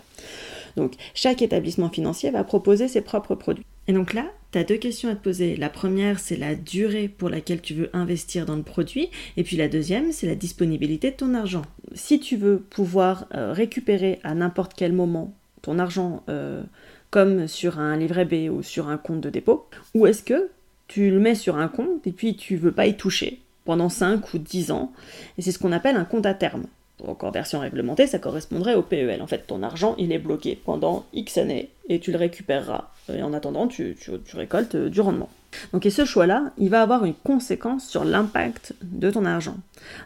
Donc, 0.76 0.94
chaque 1.14 1.42
établissement 1.42 1.88
financier 1.88 2.30
va 2.30 2.44
proposer 2.44 2.88
ses 2.88 3.00
propres 3.00 3.34
produits. 3.34 3.64
Et 3.86 3.92
donc 3.92 4.14
là, 4.14 4.24
tu 4.52 4.58
as 4.58 4.64
deux 4.64 4.76
questions 4.76 5.08
à 5.08 5.14
te 5.14 5.22
poser. 5.22 5.56
La 5.56 5.68
première, 5.68 6.18
c'est 6.18 6.36
la 6.36 6.54
durée 6.54 7.08
pour 7.08 7.28
laquelle 7.28 7.60
tu 7.60 7.74
veux 7.74 7.90
investir 7.92 8.46
dans 8.46 8.56
le 8.56 8.62
produit. 8.62 9.10
Et 9.36 9.44
puis 9.44 9.56
la 9.56 9.68
deuxième, 9.68 10.12
c'est 10.12 10.26
la 10.26 10.34
disponibilité 10.34 11.10
de 11.10 11.16
ton 11.16 11.34
argent. 11.34 11.62
Si 11.94 12.18
tu 12.18 12.36
veux 12.36 12.58
pouvoir 12.58 13.26
euh, 13.34 13.52
récupérer 13.52 14.20
à 14.24 14.34
n'importe 14.34 14.72
quel 14.74 14.92
moment 14.92 15.34
ton 15.62 15.78
argent 15.78 16.22
euh, 16.28 16.62
comme 17.10 17.46
sur 17.46 17.78
un 17.78 17.96
livret 17.96 18.24
B 18.24 18.50
ou 18.50 18.62
sur 18.62 18.88
un 18.88 18.96
compte 18.96 19.20
de 19.20 19.30
dépôt, 19.30 19.66
ou 19.94 20.06
est-ce 20.06 20.22
que 20.22 20.48
tu 20.88 21.10
le 21.10 21.18
mets 21.18 21.34
sur 21.34 21.56
un 21.56 21.68
compte 21.68 22.06
et 22.06 22.12
puis 22.12 22.36
tu 22.36 22.56
veux 22.56 22.72
pas 22.72 22.86
y 22.86 22.96
toucher 22.96 23.40
pendant 23.64 23.88
5 23.88 24.34
ou 24.34 24.38
10 24.38 24.70
ans. 24.70 24.92
Et 25.38 25.42
c'est 25.42 25.52
ce 25.52 25.58
qu'on 25.58 25.72
appelle 25.72 25.96
un 25.96 26.04
compte 26.04 26.26
à 26.26 26.34
terme. 26.34 26.64
Donc 26.98 27.24
en 27.24 27.30
version 27.30 27.60
réglementée, 27.60 28.06
ça 28.06 28.18
correspondrait 28.18 28.74
au 28.74 28.82
PEL. 28.82 29.20
En 29.20 29.26
fait, 29.26 29.46
ton 29.46 29.62
argent, 29.62 29.94
il 29.98 30.12
est 30.12 30.18
bloqué 30.18 30.58
pendant 30.62 31.04
X 31.12 31.38
années 31.38 31.70
et 31.88 32.00
tu 32.00 32.12
le 32.12 32.18
récupéreras. 32.18 32.90
Et 33.12 33.22
en 33.22 33.32
attendant, 33.32 33.66
tu, 33.66 33.96
tu 33.96 34.36
récoltes 34.36 34.76
du 34.76 35.00
rendement. 35.00 35.28
Donc 35.72 35.86
et 35.86 35.90
ce 35.90 36.04
choix-là, 36.04 36.52
il 36.58 36.70
va 36.70 36.82
avoir 36.82 37.04
une 37.04 37.14
conséquence 37.14 37.86
sur 37.86 38.04
l'impact 38.04 38.74
de 38.82 39.10
ton 39.10 39.24
argent. 39.24 39.56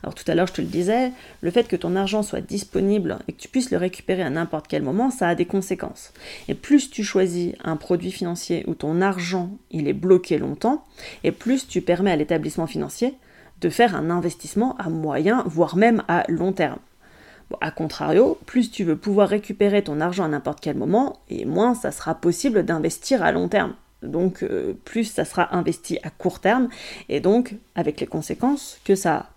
Alors 0.03 0.15
tout 0.15 0.25
à 0.27 0.35
l'heure, 0.35 0.47
je 0.47 0.55
te 0.55 0.61
le 0.61 0.67
disais, 0.67 1.13
le 1.41 1.51
fait 1.51 1.69
que 1.69 1.77
ton 1.77 1.97
argent 1.97 2.23
soit 2.23 2.41
disponible 2.41 3.19
et 3.29 3.33
que 3.33 3.41
tu 3.41 3.49
puisses 3.49 3.71
le 3.71 3.79
récupérer 3.79 4.23
à 4.23 4.31
n'importe 4.31 4.67
quel 4.69 4.83
moment, 4.83 5.11
ça 5.11 5.29
a 5.29 5.35
des 5.35 5.47
conséquences. 5.47 6.13
Et 6.49 6.55
plus 6.55 6.91
tu 6.91 7.05
choisis 7.05 7.53
un 7.65 7.77
produit 7.77 8.13
financier 8.13 8.65
où 8.67 8.75
ton 8.75 9.01
argent, 9.01 9.51
il 9.71 9.89
est 9.89 9.93
bloqué 9.93 10.39
longtemps, 10.39 10.85
et 11.25 11.33
plus 11.33 11.67
tu 11.69 11.81
permets 11.81 12.13
à 12.13 12.17
l'établissement 12.17 12.67
financier 12.67 13.15
de 13.61 13.69
faire 13.69 13.97
un 13.97 14.11
investissement 14.11 14.77
à 14.77 14.89
moyen, 14.89 15.43
voire 15.47 15.77
même 15.77 16.03
à 16.09 16.25
long 16.29 16.53
terme. 16.53 16.79
A 17.61 17.71
contrario, 17.71 18.39
plus 18.45 18.71
tu 18.71 18.85
veux 18.85 18.97
pouvoir 18.97 19.29
récupérer 19.29 19.83
ton 19.83 20.01
argent 20.01 20.25
à 20.25 20.29
n'importe 20.29 20.61
quel 20.61 20.77
moment, 20.77 21.21
et 21.31 21.45
moins 21.45 21.75
ça 21.75 21.93
sera 21.93 22.15
possible 22.15 22.65
d'investir 22.65 23.23
à 23.23 23.33
long 23.33 23.49
terme. 23.49 23.75
Donc 24.03 24.43
euh, 24.43 24.75
plus 24.85 25.05
ça 25.05 25.25
sera 25.25 25.57
investi 25.57 25.99
à 26.03 26.11
court 26.11 26.41
terme 26.41 26.69
et 27.09 27.21
donc 27.21 27.55
avec 27.75 28.01
les 28.01 28.07
conséquences 28.07 28.79
que 28.85 28.95
ça 28.95 29.15
a. 29.15 29.31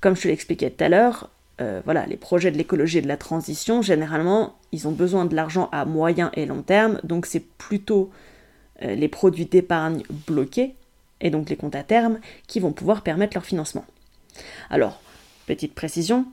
Comme 0.00 0.16
je 0.16 0.22
te 0.22 0.28
l'expliquais 0.28 0.70
tout 0.70 0.84
à 0.84 0.88
l'heure, 0.88 1.30
euh, 1.60 1.80
voilà, 1.84 2.06
les 2.06 2.16
projets 2.16 2.50
de 2.50 2.56
l'écologie 2.56 2.98
et 2.98 3.02
de 3.02 3.08
la 3.08 3.16
transition, 3.16 3.82
généralement, 3.82 4.56
ils 4.72 4.88
ont 4.88 4.92
besoin 4.92 5.26
de 5.26 5.36
l'argent 5.36 5.68
à 5.70 5.84
moyen 5.84 6.32
et 6.34 6.46
long 6.46 6.62
terme, 6.62 6.98
donc 7.04 7.26
c'est 7.26 7.44
plutôt 7.56 8.10
euh, 8.82 8.94
les 8.94 9.08
produits 9.08 9.46
d'épargne 9.46 10.02
bloqués 10.26 10.74
et 11.20 11.30
donc 11.30 11.50
les 11.50 11.56
comptes 11.56 11.76
à 11.76 11.84
terme 11.84 12.18
qui 12.48 12.58
vont 12.58 12.72
pouvoir 12.72 13.02
permettre 13.02 13.36
leur 13.36 13.44
financement. 13.44 13.84
Alors, 14.70 15.00
petite 15.46 15.74
précision, 15.74 16.26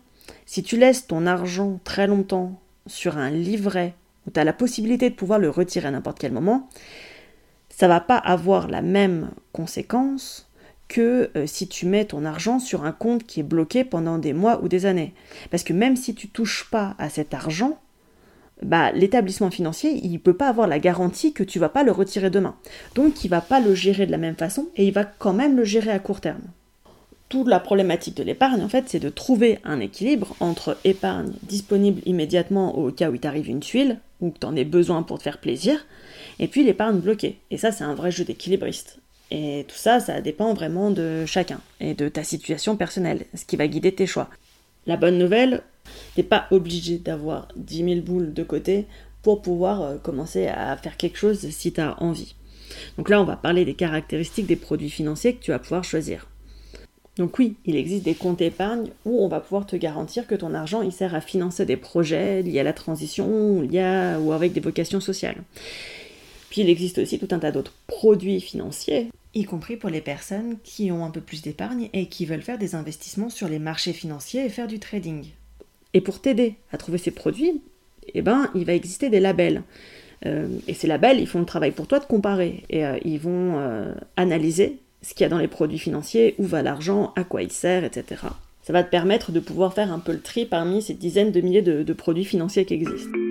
si 0.46 0.64
tu 0.64 0.78
laisses 0.78 1.06
ton 1.06 1.28
argent 1.28 1.80
très 1.84 2.08
longtemps 2.08 2.60
sur 2.88 3.18
un 3.18 3.30
livret 3.30 3.94
où 4.26 4.32
tu 4.32 4.40
as 4.40 4.44
la 4.44 4.54
possibilité 4.54 5.10
de 5.10 5.16
pouvoir 5.16 5.38
le 5.38 5.50
retirer 5.50 5.88
à 5.88 5.92
n'importe 5.92 6.18
quel 6.18 6.32
moment, 6.32 6.70
ça 7.80 7.88
va 7.88 8.02
pas 8.02 8.18
avoir 8.18 8.68
la 8.68 8.82
même 8.82 9.30
conséquence 9.54 10.50
que 10.90 11.30
euh, 11.38 11.48
si 11.48 11.70
tu 11.70 11.86
mets 11.86 12.04
ton 12.04 12.26
argent 12.26 12.60
sur 12.60 12.84
un 12.84 12.92
compte 12.92 13.24
qui 13.24 13.40
est 13.40 13.44
bloqué 13.44 13.86
pendant 13.86 14.18
des 14.18 14.34
mois 14.34 14.62
ou 14.62 14.68
des 14.68 14.86
années. 14.86 15.14
Parce 15.50 15.64
que 15.64 15.72
même 15.72 15.96
si 15.96 16.14
tu 16.14 16.28
touches 16.28 16.68
pas 16.70 16.94
à 16.98 17.08
cet 17.10 17.34
argent, 17.34 17.80
bah, 18.62 18.92
l'établissement 18.92 19.50
financier, 19.50 19.98
il 20.04 20.12
ne 20.12 20.18
peut 20.18 20.34
pas 20.34 20.50
avoir 20.50 20.68
la 20.68 20.78
garantie 20.78 21.32
que 21.32 21.44
tu 21.44 21.58
vas 21.58 21.70
pas 21.70 21.84
le 21.84 21.94
retirer 21.94 22.30
demain. 22.30 22.58
Donc 22.96 23.24
il 23.24 23.30
va 23.30 23.40
pas 23.40 23.62
le 23.62 23.74
gérer 23.74 24.06
de 24.06 24.12
la 24.12 24.18
même 24.18 24.36
façon 24.36 24.68
et 24.76 24.86
il 24.86 24.94
va 24.94 25.06
quand 25.06 25.32
même 25.32 25.56
le 25.56 25.64
gérer 25.64 25.92
à 25.92 26.00
court 26.00 26.20
terme. 26.20 26.42
Toute 27.30 27.48
la 27.48 27.62
problématique 27.62 28.18
de 28.18 28.24
l'épargne, 28.24 28.62
en 28.62 28.68
fait, 28.68 28.90
c'est 28.90 29.00
de 29.00 29.08
trouver 29.08 29.60
un 29.64 29.80
équilibre 29.80 30.36
entre 30.42 30.76
épargne 30.84 31.32
disponible 31.44 32.02
immédiatement 32.06 32.78
au 32.78 32.92
cas 32.92 33.10
où 33.10 33.16
il 33.16 33.22
t'arrive 33.22 33.48
une 33.48 33.62
tuile, 33.62 34.00
ou 34.20 34.32
que 34.32 34.40
tu 34.40 34.48
en 34.48 34.56
aies 34.58 34.66
besoin 34.66 35.04
pour 35.04 35.20
te 35.20 35.24
faire 35.24 35.38
plaisir, 35.38 35.86
et 36.40 36.48
puis 36.48 36.64
l'épargne 36.64 37.00
bloquée. 37.00 37.40
Et 37.52 37.58
ça, 37.58 37.72
c'est 37.72 37.84
un 37.84 37.94
vrai 37.94 38.12
jeu 38.12 38.24
d'équilibriste. 38.24 39.00
Et 39.32 39.66
tout 39.68 39.76
ça, 39.76 40.00
ça 40.00 40.22
dépend 40.22 40.54
vraiment 40.54 40.90
de 40.90 41.26
chacun 41.26 41.62
et 41.80 41.94
de 41.94 42.10
ta 42.10 42.24
situation 42.24 42.76
personnelle, 42.76 43.26
ce 43.36 43.46
qui 43.46 43.58
va 43.58 43.68
guider 43.68 43.94
tes 43.94 44.08
choix. 44.08 44.30
La 44.88 44.98
bonne 44.98 45.20
nouvelle, 45.20 45.62
t'es 46.16 46.24
pas 46.24 46.48
obligé 46.50 46.98
d'avoir 46.98 47.50
10 47.56 47.84
000 47.84 48.02
boules 48.02 48.34
de 48.34 48.44
côté 48.44 48.88
pour 49.22 49.42
pouvoir 49.42 49.82
euh, 49.82 49.98
commencer 49.98 50.48
à 50.48 50.76
faire 50.78 50.98
quelque 50.98 51.18
chose 51.18 51.48
si 51.50 51.74
tu 51.74 51.82
as 51.82 52.02
envie. 52.02 52.36
Donc 52.98 53.10
là, 53.10 53.22
on 53.22 53.26
va 53.26 53.36
parler 53.36 53.66
des 53.66 53.74
caractéristiques 53.74 54.48
des 54.48 54.56
produits 54.56 54.90
financiers 54.90 55.36
que 55.36 55.44
tu 55.44 55.52
vas 55.52 55.60
pouvoir 55.60 55.84
choisir. 55.84 56.28
Donc 57.18 57.38
oui, 57.38 57.58
il 57.66 57.76
existe 57.76 58.06
des 58.06 58.16
comptes 58.16 58.42
épargne 58.42 58.88
où 59.04 59.22
on 59.22 59.28
va 59.28 59.42
pouvoir 59.42 59.66
te 59.66 59.76
garantir 59.76 60.26
que 60.26 60.36
ton 60.36 60.54
argent 60.54 60.82
il 60.82 60.94
sert 60.94 61.14
à 61.14 61.20
financer 61.20 61.66
des 61.66 61.76
projets 61.76 62.42
liés 62.42 62.62
à 62.62 62.64
la 62.64 62.72
transition 62.72 63.28
ou, 63.28 63.68
ou 63.68 64.32
avec 64.32 64.54
des 64.54 64.62
vocations 64.62 65.02
sociales. 65.02 65.44
Puis 66.50 66.62
il 66.62 66.70
existe 66.70 66.98
aussi 66.98 67.20
tout 67.20 67.28
un 67.32 67.40
tas 67.40 67.52
d'autres 67.52 67.74
produits 67.88 68.42
financiers, 68.42 69.10
y 69.34 69.44
compris 69.44 69.78
pour 69.78 69.90
les 69.90 70.02
personnes 70.02 70.58
qui 70.64 70.92
ont 70.92 71.06
un 71.06 71.12
peu 71.12 71.22
plus 71.22 71.42
d'épargne 71.42 71.90
et 71.94 72.08
qui 72.08 72.26
veulent 72.26 72.42
faire 72.42 72.58
des 72.58 72.76
investissements 72.76 73.30
sur 73.30 73.48
les 73.48 73.60
marchés 73.60 73.94
financiers 73.94 74.46
et 74.46 74.50
faire 74.50 74.68
du 74.68 74.80
trading. 74.80 75.26
Et 75.94 76.02
pour 76.02 76.22
t'aider 76.22 76.56
à 76.72 76.78
trouver 76.78 76.98
ces 76.98 77.12
produits, 77.12 77.62
eh 78.14 78.22
ben, 78.22 78.50
il 78.56 78.66
va 78.66 78.74
exister 78.74 79.10
des 79.10 79.20
labels. 79.20 79.64
Euh, 80.26 80.48
et 80.68 80.74
ces 80.74 80.88
labels, 80.88 81.20
ils 81.20 81.28
font 81.28 81.40
le 81.40 81.46
travail 81.46 81.72
pour 81.72 81.88
toi 81.88 82.00
de 82.00 82.06
comparer. 82.06 82.64
Et 82.70 82.86
euh, 82.86 82.98
ils 83.04 83.20
vont 83.20 83.58
euh, 83.58 83.94
analyser 84.18 84.80
ce 85.02 85.14
qu'il 85.14 85.22
y 85.22 85.26
a 85.26 85.30
dans 85.30 85.38
les 85.38 85.48
produits 85.48 85.80
financiers, 85.80 86.36
où 86.38 86.46
va 86.46 86.62
l'argent, 86.62 87.14
à 87.16 87.24
quoi 87.24 87.42
il 87.42 87.52
sert, 87.52 87.84
etc. 87.84 88.22
Ça 88.64 88.74
va 88.74 88.84
te 88.84 88.90
permettre 88.90 89.32
de 89.32 89.40
pouvoir 89.40 89.74
faire 89.74 89.94
un 89.94 90.00
peu 90.00 90.12
le 90.12 90.22
tri 90.22 90.46
parmi 90.46 90.82
ces 90.82 90.94
dizaines 90.94 91.32
de 91.32 91.42
milliers 91.42 91.62
de 91.62 91.94
produits 91.94 92.26
financiers 92.26 92.66
qui 92.66 92.74
existent. 92.74 93.29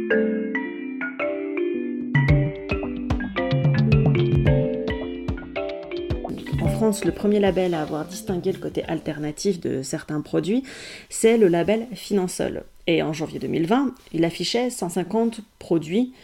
Le 7.05 7.11
premier 7.11 7.39
label 7.39 7.75
à 7.75 7.83
avoir 7.83 8.07
distingué 8.07 8.51
le 8.51 8.59
côté 8.59 8.83
alternatif 8.85 9.61
de 9.61 9.83
certains 9.83 10.23
produits, 10.23 10.63
c'est 11.11 11.37
le 11.37 11.49
label 11.49 11.87
Finansol. 11.93 12.65
Et 12.87 13.03
en 13.03 13.13
janvier 13.13 13.39
2020, 13.39 13.95
il 14.15 14.25
affichait 14.25 14.71
150 14.71 15.43
produits 15.59 16.15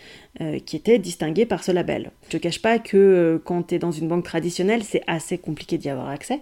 euh, 0.40 0.58
qui 0.58 0.76
étaient 0.76 0.98
distingués 0.98 1.44
par 1.44 1.62
ce 1.62 1.70
label. 1.70 2.12
Je 2.30 2.38
ne 2.38 2.40
cache 2.40 2.62
pas 2.62 2.78
que 2.78 2.96
euh, 2.96 3.38
quand 3.44 3.64
tu 3.64 3.74
es 3.74 3.78
dans 3.78 3.92
une 3.92 4.08
banque 4.08 4.24
traditionnelle, 4.24 4.82
c'est 4.84 5.02
assez 5.06 5.36
compliqué 5.36 5.76
d'y 5.76 5.90
avoir 5.90 6.08
accès, 6.08 6.40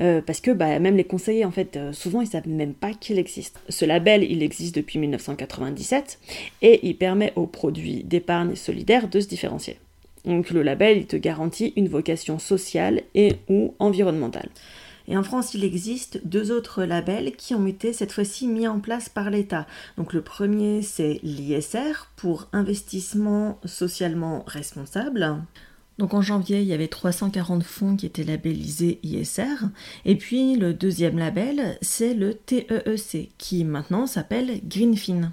euh, 0.00 0.20
parce 0.20 0.42
que 0.42 0.50
bah, 0.50 0.78
même 0.78 0.98
les 0.98 1.04
conseillers, 1.04 1.46
en 1.46 1.50
fait, 1.50 1.78
souvent, 1.92 2.20
ils 2.20 2.26
savent 2.26 2.46
même 2.46 2.74
pas 2.74 2.92
qu'il 2.92 3.18
existe. 3.18 3.60
Ce 3.70 3.86
label, 3.86 4.30
il 4.30 4.42
existe 4.42 4.74
depuis 4.74 4.98
1997, 4.98 6.18
et 6.60 6.86
il 6.86 6.98
permet 6.98 7.32
aux 7.34 7.46
produits 7.46 8.04
d'épargne 8.04 8.56
solidaire 8.56 9.08
de 9.08 9.20
se 9.20 9.28
différencier. 9.28 9.78
Donc 10.24 10.50
le 10.50 10.62
label, 10.62 10.98
il 10.98 11.06
te 11.06 11.16
garantit 11.16 11.72
une 11.76 11.88
vocation 11.88 12.38
sociale 12.38 13.02
et 13.14 13.36
ou 13.48 13.74
environnementale. 13.78 14.48
Et 15.06 15.16
en 15.16 15.22
France, 15.22 15.52
il 15.52 15.64
existe 15.64 16.26
deux 16.26 16.50
autres 16.50 16.84
labels 16.84 17.36
qui 17.36 17.54
ont 17.54 17.66
été 17.66 17.92
cette 17.92 18.12
fois-ci 18.12 18.48
mis 18.48 18.66
en 18.66 18.80
place 18.80 19.08
par 19.08 19.30
l'État. 19.30 19.66
Donc 19.98 20.14
le 20.14 20.22
premier, 20.22 20.80
c'est 20.80 21.20
l'ISR 21.22 22.08
pour 22.16 22.48
investissement 22.52 23.58
socialement 23.66 24.44
responsable. 24.46 25.36
Donc 25.98 26.14
en 26.14 26.22
janvier, 26.22 26.60
il 26.60 26.66
y 26.66 26.72
avait 26.72 26.88
340 26.88 27.62
fonds 27.62 27.96
qui 27.96 28.06
étaient 28.06 28.24
labellisés 28.24 28.98
ISR. 29.02 29.66
Et 30.06 30.16
puis 30.16 30.56
le 30.56 30.72
deuxième 30.72 31.18
label, 31.18 31.78
c'est 31.82 32.14
le 32.14 32.34
TEEC, 32.34 33.32
qui 33.36 33.64
maintenant 33.64 34.06
s'appelle 34.06 34.60
Greenfin. 34.66 35.32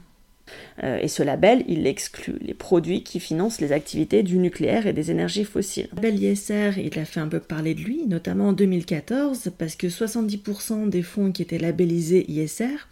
Euh, 0.84 1.00
et 1.02 1.08
ce 1.08 1.24
label, 1.24 1.64
il 1.68 1.88
exclut 1.88 2.38
les 2.42 2.54
produits 2.54 3.04
qui 3.04 3.20
financent 3.20 3.62
les 3.62 3.72
activités 3.72 4.24
du 4.24 4.38
nucléaire 4.38 4.88
et 4.88 4.94
des 4.94 5.12
énergies 5.12 5.46
fossiles. 5.46 5.90
Le 5.92 5.96
label 5.96 6.24
ISR, 6.24 6.72
il 6.78 6.98
a 7.00 7.06
fait 7.06 7.20
un 7.20 7.28
peu 7.28 7.40
parler 7.40 7.74
de 7.74 7.82
lui, 7.82 8.06
notamment 8.08 8.50
en 8.50 8.54
2014, 8.54 9.52
parce 9.58 9.76
que 9.76 9.88
70% 9.88 10.90
des 10.90 11.04
fonds 11.04 11.32
qui 11.32 11.42
étaient 11.42 11.58
labellisés 11.58 12.26
ISR, 12.30 12.88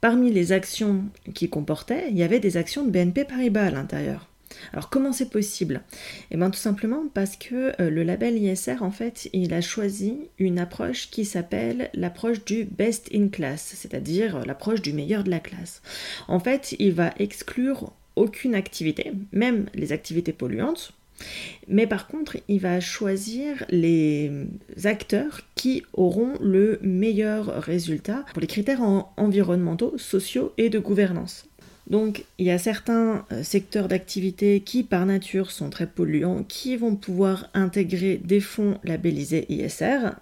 parmi 0.00 0.30
les 0.30 0.52
actions 0.52 1.04
qu'il 1.34 1.50
comportait, 1.50 2.08
il 2.10 2.18
y 2.18 2.22
avait 2.22 2.40
des 2.40 2.56
actions 2.56 2.84
de 2.84 2.90
BNP 2.90 3.24
Paribas 3.24 3.66
à 3.66 3.70
l'intérieur. 3.70 4.28
Alors 4.72 4.90
comment 4.90 5.12
c'est 5.12 5.30
possible? 5.30 5.82
Eh 6.30 6.36
bien 6.36 6.50
tout 6.50 6.58
simplement 6.58 7.04
parce 7.12 7.36
que 7.36 7.72
euh, 7.80 7.90
le 7.90 8.02
label 8.02 8.36
ISR, 8.38 8.82
en 8.82 8.90
fait, 8.90 9.28
il 9.32 9.54
a 9.54 9.60
choisi 9.60 10.28
une 10.38 10.58
approche 10.58 11.10
qui 11.10 11.24
s'appelle 11.24 11.90
l'approche 11.94 12.44
du 12.44 12.64
best 12.64 13.08
in 13.14 13.28
class, 13.28 13.74
c'est-à-dire 13.76 14.36
euh, 14.36 14.44
l'approche 14.44 14.82
du 14.82 14.92
meilleur 14.92 15.24
de 15.24 15.30
la 15.30 15.40
classe. 15.40 15.82
En 16.28 16.40
fait, 16.40 16.74
il 16.78 16.92
va 16.92 17.12
exclure 17.18 17.92
aucune 18.16 18.54
activité, 18.54 19.12
même 19.32 19.66
les 19.74 19.92
activités 19.92 20.32
polluantes, 20.32 20.92
mais 21.68 21.86
par 21.86 22.06
contre, 22.06 22.36
il 22.48 22.60
va 22.60 22.80
choisir 22.80 23.64
les 23.70 24.30
acteurs 24.84 25.40
qui 25.54 25.84
auront 25.92 26.34
le 26.40 26.78
meilleur 26.82 27.46
résultat 27.62 28.24
pour 28.32 28.40
les 28.40 28.46
critères 28.46 28.82
environnementaux, 29.16 29.96
sociaux 29.96 30.52
et 30.58 30.68
de 30.70 30.78
gouvernance. 30.78 31.46
Donc 31.88 32.24
il 32.38 32.46
y 32.46 32.50
a 32.50 32.58
certains 32.58 33.26
euh, 33.32 33.42
secteurs 33.42 33.88
d'activité 33.88 34.60
qui 34.60 34.82
par 34.82 35.06
nature 35.06 35.50
sont 35.50 35.70
très 35.70 35.86
polluants, 35.86 36.44
qui 36.44 36.76
vont 36.76 36.96
pouvoir 36.96 37.50
intégrer 37.54 38.20
des 38.22 38.40
fonds 38.40 38.78
labellisés 38.84 39.46
ISR, 39.50 40.12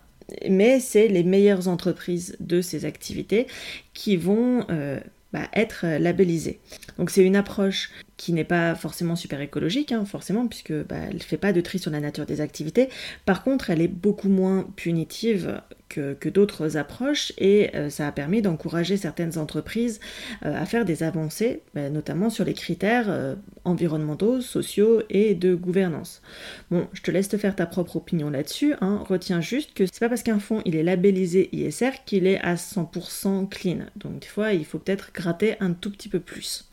mais 0.48 0.81
c'est 0.81 1.09
les 1.09 1.22
meilleures 1.22 1.68
entreprises 1.68 2.37
de 2.40 2.61
ces 2.61 2.85
activités 2.85 3.46
qui 3.94 4.16
vont 4.16 4.66
euh, 4.70 4.98
bah, 5.33 5.48
être 5.55 5.87
labellisées. 5.87 6.59
Donc 6.98 7.11
c'est 7.11 7.25
une 7.25 7.37
approche 7.37 7.90
qui 8.16 8.33
n'est 8.33 8.44
pas 8.44 8.75
forcément 8.75 9.16
super 9.16 9.40
écologique, 9.40 9.90
hein, 9.92 10.05
forcément, 10.05 10.46
puisque 10.46 10.72
bah, 10.72 10.96
elle 11.09 11.16
ne 11.16 11.20
fait 11.20 11.38
pas 11.38 11.53
de 11.53 11.61
tri 11.61 11.79
sur 11.79 11.90
la 11.90 12.01
nature 12.01 12.27
des 12.27 12.40
activités. 12.40 12.88
Par 13.25 13.42
contre, 13.42 13.70
elle 13.70 13.81
est 13.81 13.88
beaucoup 13.88 14.29
moins 14.29 14.66
punitive 14.77 15.61
que, 15.92 16.28
d'autres 16.28 16.76
approches 16.76 17.33
et 17.38 17.74
euh, 17.76 17.90
ça 17.90 18.07
a 18.07 18.12
permis 18.12 18.42
d'encourager 18.42 18.96
certaines 18.96 19.38
entreprises 19.38 20.00
euh, 20.44 20.61
à 20.61 20.64
faire 20.64 20.85
des 20.85 21.02
avancées, 21.02 21.62
bah, 21.74 21.90
notamment 21.90 22.31
sur 22.31 22.44
les 22.44 22.55
critères 22.55 23.07
euh, 23.09 23.35
environnementaux, 23.64 24.40
sociaux 24.40 25.02
et 25.11 25.35
de 25.35 25.55
gouvernance. 25.55 26.22
Bon, 26.70 26.87
je 26.92 27.02
te 27.02 27.11
laisse 27.11 27.28
te 27.28 27.37
faire 27.37 27.55
ta 27.55 27.66
propre 27.66 27.96
opinion 27.96 28.31
là-dessus. 28.31 28.74
Hein. 28.81 29.05
Retiens 29.07 29.40
juste 29.40 29.74
que 29.74 29.85
c'est 29.85 30.00
pas 30.00 30.09
parce 30.09 30.22
qu'un 30.22 30.38
fonds 30.38 30.62
il 30.64 30.76
est 30.76 30.83
labellisé 30.83 31.50
ISR 31.52 32.05
qu'il 32.07 32.26
est 32.26 32.40
à 32.40 32.55
100% 32.55 33.48
clean. 33.48 33.78
Donc 33.96 34.20
des 34.20 34.26
fois, 34.26 34.52
il 34.55 34.64
faut 34.64 34.78
peut-être 34.78 35.11
gratter 35.12 35.57
un 35.61 35.72
tout 35.72 35.90
petit 35.90 36.09
peu 36.09 36.20
plus 36.20 36.68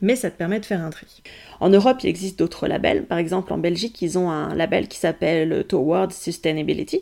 mais 0.00 0.16
ça 0.16 0.30
te 0.30 0.36
permet 0.36 0.60
de 0.60 0.66
faire 0.66 0.82
un 0.82 0.90
tri. 0.90 1.22
En 1.60 1.70
Europe, 1.70 1.98
il 2.02 2.08
existe 2.08 2.38
d'autres 2.38 2.68
labels. 2.68 3.06
Par 3.06 3.16
exemple, 3.16 3.52
en 3.54 3.58
Belgique, 3.58 4.02
ils 4.02 4.18
ont 4.18 4.30
un 4.30 4.54
label 4.54 4.86
qui 4.86 4.98
s'appelle 4.98 5.64
Towards 5.66 6.12
Sustainability. 6.12 7.00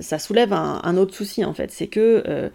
Ça 0.00 0.18
soulève 0.18 0.52
un, 0.52 0.96
autre 0.96 1.14
souci, 1.14 1.44
en 1.44 1.54
fait. 1.54 1.70
C'est 1.70 1.86
que 1.86 2.22
euh, 2.28 2.48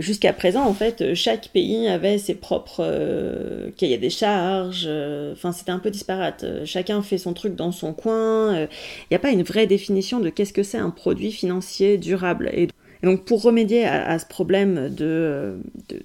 jusqu'à 0.00 0.32
présent, 0.32 0.64
en 0.64 0.74
fait, 0.74 1.14
chaque 1.14 1.48
pays 1.48 1.88
avait 1.88 2.18
ses 2.18 2.34
propres 2.34 2.84
euh, 2.84 3.70
cahiers 3.76 3.98
des 3.98 4.10
charges. 4.10 4.84
Euh, 4.86 5.32
enfin, 5.32 5.52
c'était 5.52 5.72
un 5.72 5.78
peu 5.78 5.90
disparate. 5.90 6.44
Chacun 6.64 7.02
fait 7.02 7.18
son 7.18 7.34
truc 7.34 7.54
dans 7.54 7.72
son 7.72 7.92
coin. 7.92 8.56
Il 8.62 8.68
n'y 9.10 9.16
a 9.16 9.20
pas 9.20 9.30
une 9.30 9.42
vraie 9.42 9.66
définition 9.66 10.20
de 10.20 10.30
qu'est-ce 10.30 10.52
que 10.52 10.62
c'est 10.62 10.78
un 10.78 10.90
produit 10.90 11.32
financier 11.32 11.98
durable. 11.98 12.50
Et 12.52 12.68
donc 13.02 13.24
pour 13.24 13.42
remédier 13.42 13.84
à, 13.84 14.18
ce 14.18 14.26
problème 14.26 14.88
de, 14.88 15.56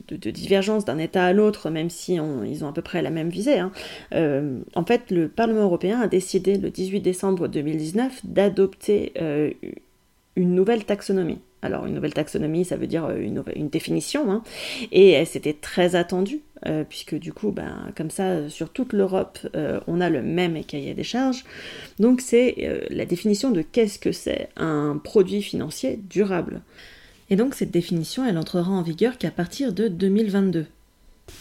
divergence 0.09 0.83
d'un 0.83 0.97
État 0.97 1.25
à 1.25 1.33
l'autre, 1.33 1.69
même 1.69 1.89
si 1.89 2.15
ils 2.15 2.65
ont 2.65 2.67
à 2.67 2.73
peu 2.73 2.81
près 2.81 3.01
la 3.01 3.11
même 3.11 3.29
visée, 3.29 3.59
hein, 3.59 3.71
euh, 4.13 4.59
en 4.75 4.83
fait 4.83 5.11
le 5.11 5.27
Parlement 5.27 5.61
européen 5.61 6.01
a 6.01 6.07
décidé 6.07 6.57
le 6.57 6.71
18 6.71 7.01
décembre 7.01 7.47
2019 7.47 8.21
d'adopter 8.25 9.13
euh, 9.21 9.51
une 10.37 10.53
nouvelle 10.53 10.85
taxonomie. 10.85 11.39
Alors 11.63 11.87
une 11.87 11.95
nouvelle 11.95 12.13
taxonomie, 12.13 12.63
ça 12.63 12.77
veut 12.77 12.87
dire 12.87 13.05
euh, 13.05 13.17
une, 13.17 13.69
définition, 13.69 14.31
hein, 14.31 14.43
et 14.91 15.25
c'était 15.25 15.53
très 15.53 15.95
attendu, 15.95 16.41
euh, 16.67 16.83
puisque 16.87 17.15
du 17.15 17.33
coup, 17.33 17.51
ben, 17.51 17.91
comme 17.97 18.11
ça, 18.11 18.47
sur 18.47 18.69
toute 18.69 18.93
l'Europe, 18.93 19.39
euh, 19.55 19.79
on 19.87 19.99
a 19.99 20.09
le 20.09 20.21
même 20.21 20.63
cahier 20.63 20.93
des 20.93 21.03
charges. 21.03 21.43
Donc 21.99 22.21
c'est 22.21 22.87
la 22.89 23.05
définition 23.05 23.49
de 23.49 23.63
qu'est-ce 23.63 23.97
que 23.97 24.11
c'est 24.11 24.49
un 24.55 25.01
produit 25.03 25.41
financier 25.41 25.99
durable. 26.09 26.61
Et 27.29 27.35
donc 27.35 27.55
cette 27.55 27.71
définition, 27.71 28.23
elle 28.25 28.37
entrera 28.37 28.71
en 28.71 28.83
vigueur 28.83 29.17
qu'à 29.17 29.31
partir 29.31 29.73
de 29.73 29.87
2022. 29.87 30.67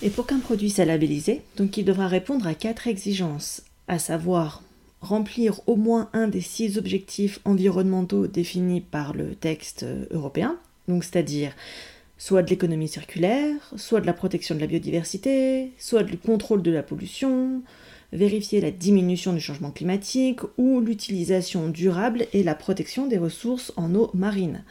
Et 0.02 0.10
pour 0.10 0.26
qu'un 0.26 0.40
produit 0.40 0.70
soit 0.70 0.86
labellisé, 0.86 1.42
donc 1.58 1.76
il 1.76 1.84
devra 1.84 2.08
répondre 2.08 2.46
à 2.46 2.54
quatre 2.54 2.88
exigences, 2.88 3.62
à 3.86 3.98
savoir 3.98 4.62
remplir 5.06 5.60
au 5.66 5.76
moins 5.76 6.10
un 6.12 6.28
des 6.28 6.40
six 6.40 6.78
objectifs 6.78 7.40
environnementaux 7.44 8.26
définis 8.26 8.80
par 8.80 9.14
le 9.14 9.34
texte 9.34 9.84
euh, 9.84 10.06
européen, 10.10 10.58
donc 10.88 11.04
c'est-à-dire 11.04 11.52
soit 12.18 12.42
de 12.42 12.50
l'économie 12.50 12.88
circulaire, 12.88 13.56
soit 13.76 14.00
de 14.00 14.06
la 14.06 14.12
protection 14.12 14.54
de 14.54 14.60
la 14.60 14.66
biodiversité, 14.66 15.72
soit 15.78 16.02
du 16.02 16.16
contrôle 16.16 16.62
de 16.62 16.70
la 16.70 16.82
pollution, 16.82 17.62
vérifier 18.12 18.60
la 18.60 18.70
diminution 18.70 19.32
du 19.32 19.40
changement 19.40 19.70
climatique 19.70 20.40
ou 20.56 20.80
l'utilisation 20.80 21.68
durable 21.68 22.26
et 22.32 22.42
la 22.42 22.54
protection 22.54 23.06
des 23.06 23.18
ressources 23.18 23.72
en 23.76 23.94
eau 23.94 24.10
marine. 24.14 24.64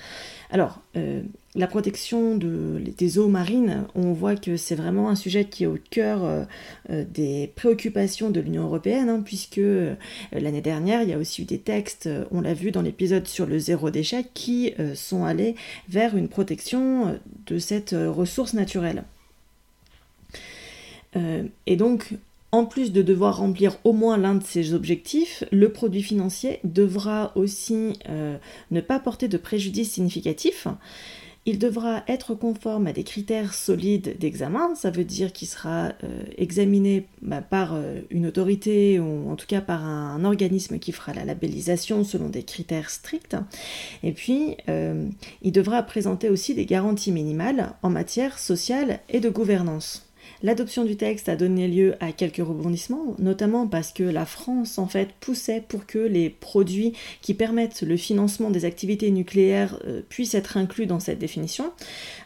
Alors, 0.51 0.79
euh, 0.95 1.21
la 1.55 1.67
protection 1.67 2.37
des 2.37 3.17
eaux 3.17 3.27
marines, 3.27 3.87
on 3.95 4.13
voit 4.13 4.35
que 4.35 4.57
c'est 4.57 4.75
vraiment 4.75 5.09
un 5.09 5.15
sujet 5.15 5.45
qui 5.45 5.63
est 5.63 5.67
au 5.67 5.77
cœur 5.89 6.23
euh, 6.23 6.43
euh, 6.89 7.03
des 7.09 7.51
préoccupations 7.55 8.29
de 8.29 8.39
l'Union 8.39 8.63
européenne, 8.63 9.09
hein, 9.09 9.21
puisque 9.23 9.61
l'année 10.31 10.61
dernière, 10.61 11.01
il 11.01 11.09
y 11.09 11.13
a 11.13 11.17
aussi 11.17 11.41
eu 11.41 11.45
des 11.45 11.59
textes, 11.59 12.09
on 12.31 12.41
l'a 12.41 12.53
vu 12.53 12.71
dans 12.71 12.81
l'épisode 12.81 13.27
sur 13.27 13.45
le 13.45 13.57
zéro 13.59 13.89
déchet, 13.89 14.25
qui 14.33 14.73
sont 14.93 15.23
allés 15.23 15.55
vers 15.89 16.15
une 16.15 16.27
protection 16.27 17.19
de 17.47 17.57
cette 17.57 17.95
ressource 17.97 18.53
naturelle. 18.53 19.03
et 21.15 21.75
donc, 21.75 22.13
en 22.55 22.65
plus 22.65 22.93
de 22.93 23.01
devoir 23.01 23.37
remplir 23.39 23.77
au 23.83 23.91
moins 23.91 24.17
l'un 24.17 24.35
de 24.35 24.43
ces 24.43 24.73
objectifs, 24.73 25.43
le 25.51 25.73
produit 25.73 26.01
financier 26.01 26.61
devra 26.63 27.33
aussi 27.35 27.99
euh, 28.07 28.37
ne 28.71 28.79
pas 28.79 28.97
porter 28.97 29.27
de 29.27 29.35
préjudice 29.37 29.91
significatif. 29.91 30.65
Il 31.45 31.59
devra 31.59 32.03
être 32.07 32.33
conforme 32.33 32.87
à 32.87 32.93
des 32.93 33.03
critères 33.03 33.53
solides 33.53 34.17
d'examen, 34.19 34.73
ça 34.73 34.89
veut 34.89 35.03
dire 35.03 35.33
qu'il 35.33 35.49
sera 35.49 35.89
euh, 36.05 36.23
examiné 36.37 37.07
bah, 37.21 37.41
par 37.41 37.73
euh, 37.73 37.99
une 38.09 38.25
autorité 38.25 39.01
ou 39.01 39.29
en 39.29 39.35
tout 39.35 39.47
cas 39.47 39.59
par 39.59 39.83
un, 39.83 40.23
organisme 40.23 40.79
qui 40.79 40.93
fera 40.93 41.13
la 41.13 41.25
labellisation 41.25 42.05
selon 42.05 42.29
des 42.29 42.43
critères 42.43 42.89
stricts. 42.89 43.35
Et 44.01 44.13
puis, 44.13 44.55
il 45.41 45.51
devra 45.51 45.83
présenter 45.83 46.29
aussi 46.29 46.55
des 46.55 46.65
garanties 46.65 47.11
minimales 47.11 47.73
en 47.83 47.89
matière 47.89 48.39
sociale 48.39 49.01
et 49.09 49.19
de 49.19 49.29
gouvernance. 49.29 50.04
L'adoption 50.43 50.83
du 50.83 50.95
texte 50.95 51.29
a 51.29 51.35
donné 51.35 51.67
lieu 51.67 51.95
à 51.99 52.11
quelques 52.11 52.37
rebondissements, 52.37 53.15
notamment 53.19 53.67
parce 53.67 53.91
que 53.91 54.03
la 54.03 54.25
France 54.25 54.77
en 54.77 54.87
fait 54.87 55.09
poussait 55.19 55.63
pour 55.67 55.85
que 55.85 55.99
les 55.99 56.29
produits 56.29 56.93
qui 57.21 57.33
permettent 57.33 57.81
le 57.81 57.97
financement 57.97 58.49
des 58.49 58.65
activités 58.65 59.11
nucléaires 59.11 59.79
euh, 59.85 60.01
puissent 60.07 60.35
être 60.35 60.57
inclus 60.57 60.85
dans 60.85 60.99
cette 60.99 61.19
définition. 61.19 61.71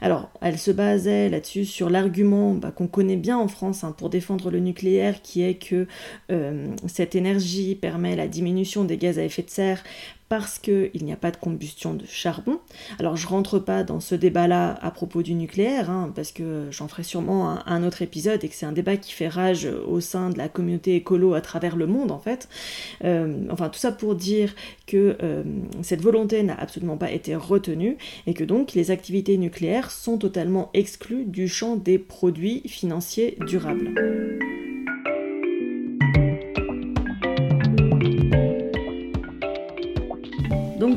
Alors, 0.02 0.30
elle 0.41 0.58
se 0.58 0.72
basait 0.72 1.30
là-dessus 1.30 1.65
sur 1.65 1.89
l'argument 1.89 2.54
bah, 2.54 2.72
qu'on 2.72 2.88
connaît 2.88 3.15
bien 3.15 3.38
en 3.38 3.48
France 3.48 3.84
hein, 3.84 3.93
pour 3.98 4.10
défendre 4.10 4.52
le 4.52 4.60
nucléaire, 4.60 5.22
qui 5.22 5.43
est 5.43 5.56
que 5.56 5.88
euh, 6.32 6.67
cette 6.88 7.15
énergie 7.15 7.76
permet 7.76 8.15
la 8.15 8.28
diminution 8.28 8.84
des 8.84 8.98
gaz 8.98 9.19
à 9.19 9.24
effet 9.24 9.43
de 9.43 9.50
serre 9.50 9.84
parce 10.30 10.60
qu'il 10.60 11.04
n'y 11.04 11.12
a 11.12 11.18
pas 11.18 11.32
de 11.32 11.38
combustion 11.38 11.96
de 11.96 12.06
charbon. 12.06 12.60
Alors 13.00 13.18
je 13.18 13.28
rentre 13.28 13.58
pas 13.58 13.84
dans 13.84 14.00
ce 14.00 14.13
débat-là 14.13 14.78
à 14.82 14.92
propos 14.92 15.24
du 15.24 15.34
nucléaire, 15.34 15.89
hein, 15.89 16.12
parce 16.15 16.32
que 16.32 16.68
j'en 16.70 16.88
ferai 16.88 17.04
sûrement 17.04 17.68
un, 17.68 17.84
autre 17.84 18.02
épisode 18.02 18.44
et 18.44 18.50
que 18.50 18.56
c'est 18.56 18.65
un 18.65 18.72
débat 18.72 18.98
qui 18.98 19.13
fait 19.13 19.28
rage 19.28 19.68
au 19.88 20.00
sein 20.02 20.30
de 20.30 20.38
la 20.38 20.50
communauté 20.50 20.96
écolo 20.96 21.34
à 21.34 21.42
travers 21.42 21.76
le 21.76 21.88
monde 21.88 22.12
en 22.12 22.20
fait. 22.20 22.48
Euh, 23.04 23.48
enfin 23.50 23.70
tout 23.70 23.80
ça 23.80 23.92
pour 23.92 24.15
dire 24.15 24.54
que 24.86 25.18
euh, 25.24 25.44
cette 25.82 26.02
volonté 26.02 26.44
n'a 26.44 26.56
absolument 26.60 26.98
pas 26.98 27.12
été 27.12 27.36
retenue 27.36 27.98
et 28.28 28.34
que 28.34 28.44
donc 28.44 28.74
les 28.74 28.92
activités 28.92 29.38
nucléaires 29.38 29.89
sont 29.89 30.18
totalement 30.18 30.70
exclues 30.74 31.26
du 31.26 31.48
champ 31.48 31.76
des 31.76 31.98
produits 31.98 32.62
financiers 32.68 33.38
durables. 33.48 33.96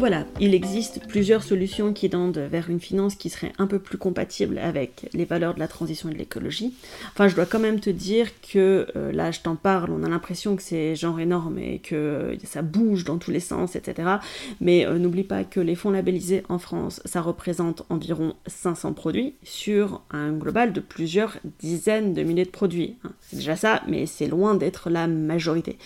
Voilà, 0.02 0.24
il 0.40 0.52
existe 0.52 1.06
plusieurs 1.06 1.44
solutions 1.44 1.92
qui 1.92 2.10
tendent 2.10 2.48
vers 2.50 2.68
une 2.68 2.80
finance 2.80 3.14
qui 3.14 3.30
serait 3.30 3.52
un 3.58 3.68
peu 3.68 3.78
plus 3.78 3.98
compatible 3.98 4.58
avec 4.58 5.08
les 5.14 5.24
valeurs 5.24 5.54
de 5.54 5.60
la 5.60 5.68
transition 5.68 6.08
et 6.08 6.12
de 6.12 6.18
l'écologie. 6.18 6.74
Enfin, 7.12 7.28
je 7.28 7.36
dois 7.36 7.46
quand 7.46 7.60
même 7.60 7.78
te 7.78 7.88
dire 7.88 8.26
que 8.40 8.88
euh, 8.96 9.12
là, 9.12 9.30
je 9.30 9.38
t'en 9.38 9.54
parle, 9.54 9.92
on 9.92 10.02
a 10.02 10.08
l'impression 10.08 10.56
que 10.56 10.62
c'est 10.64 10.96
genre 10.96 11.20
énorme 11.20 11.56
et 11.56 11.78
que 11.78 11.94
euh, 11.94 12.36
ça 12.42 12.62
bouge 12.62 13.04
dans 13.04 13.16
tous 13.18 13.30
les 13.30 13.38
sens, 13.38 13.76
etc. 13.76 14.16
Mais 14.60 14.84
euh, 14.86 14.98
n'oublie 14.98 15.22
pas 15.22 15.44
que 15.44 15.60
les 15.60 15.76
fonds 15.76 15.90
labellisés 15.90 16.42
en 16.48 16.58
France, 16.58 17.00
ça 17.04 17.20
représente 17.20 17.86
environ 17.88 18.34
500 18.48 18.94
produits 18.94 19.34
sur 19.44 20.02
un 20.10 20.32
global 20.32 20.72
de 20.72 20.80
plusieurs 20.80 21.36
dizaines 21.60 22.12
de 22.12 22.24
milliers 22.24 22.44
de 22.44 22.50
produits. 22.50 22.96
Hein. 23.04 23.12
C'est 23.20 23.36
déjà 23.36 23.54
ça, 23.54 23.82
mais 23.86 24.06
c'est 24.06 24.26
loin 24.26 24.56
d'être 24.56 24.90
la 24.90 25.06
majorité. 25.06 25.78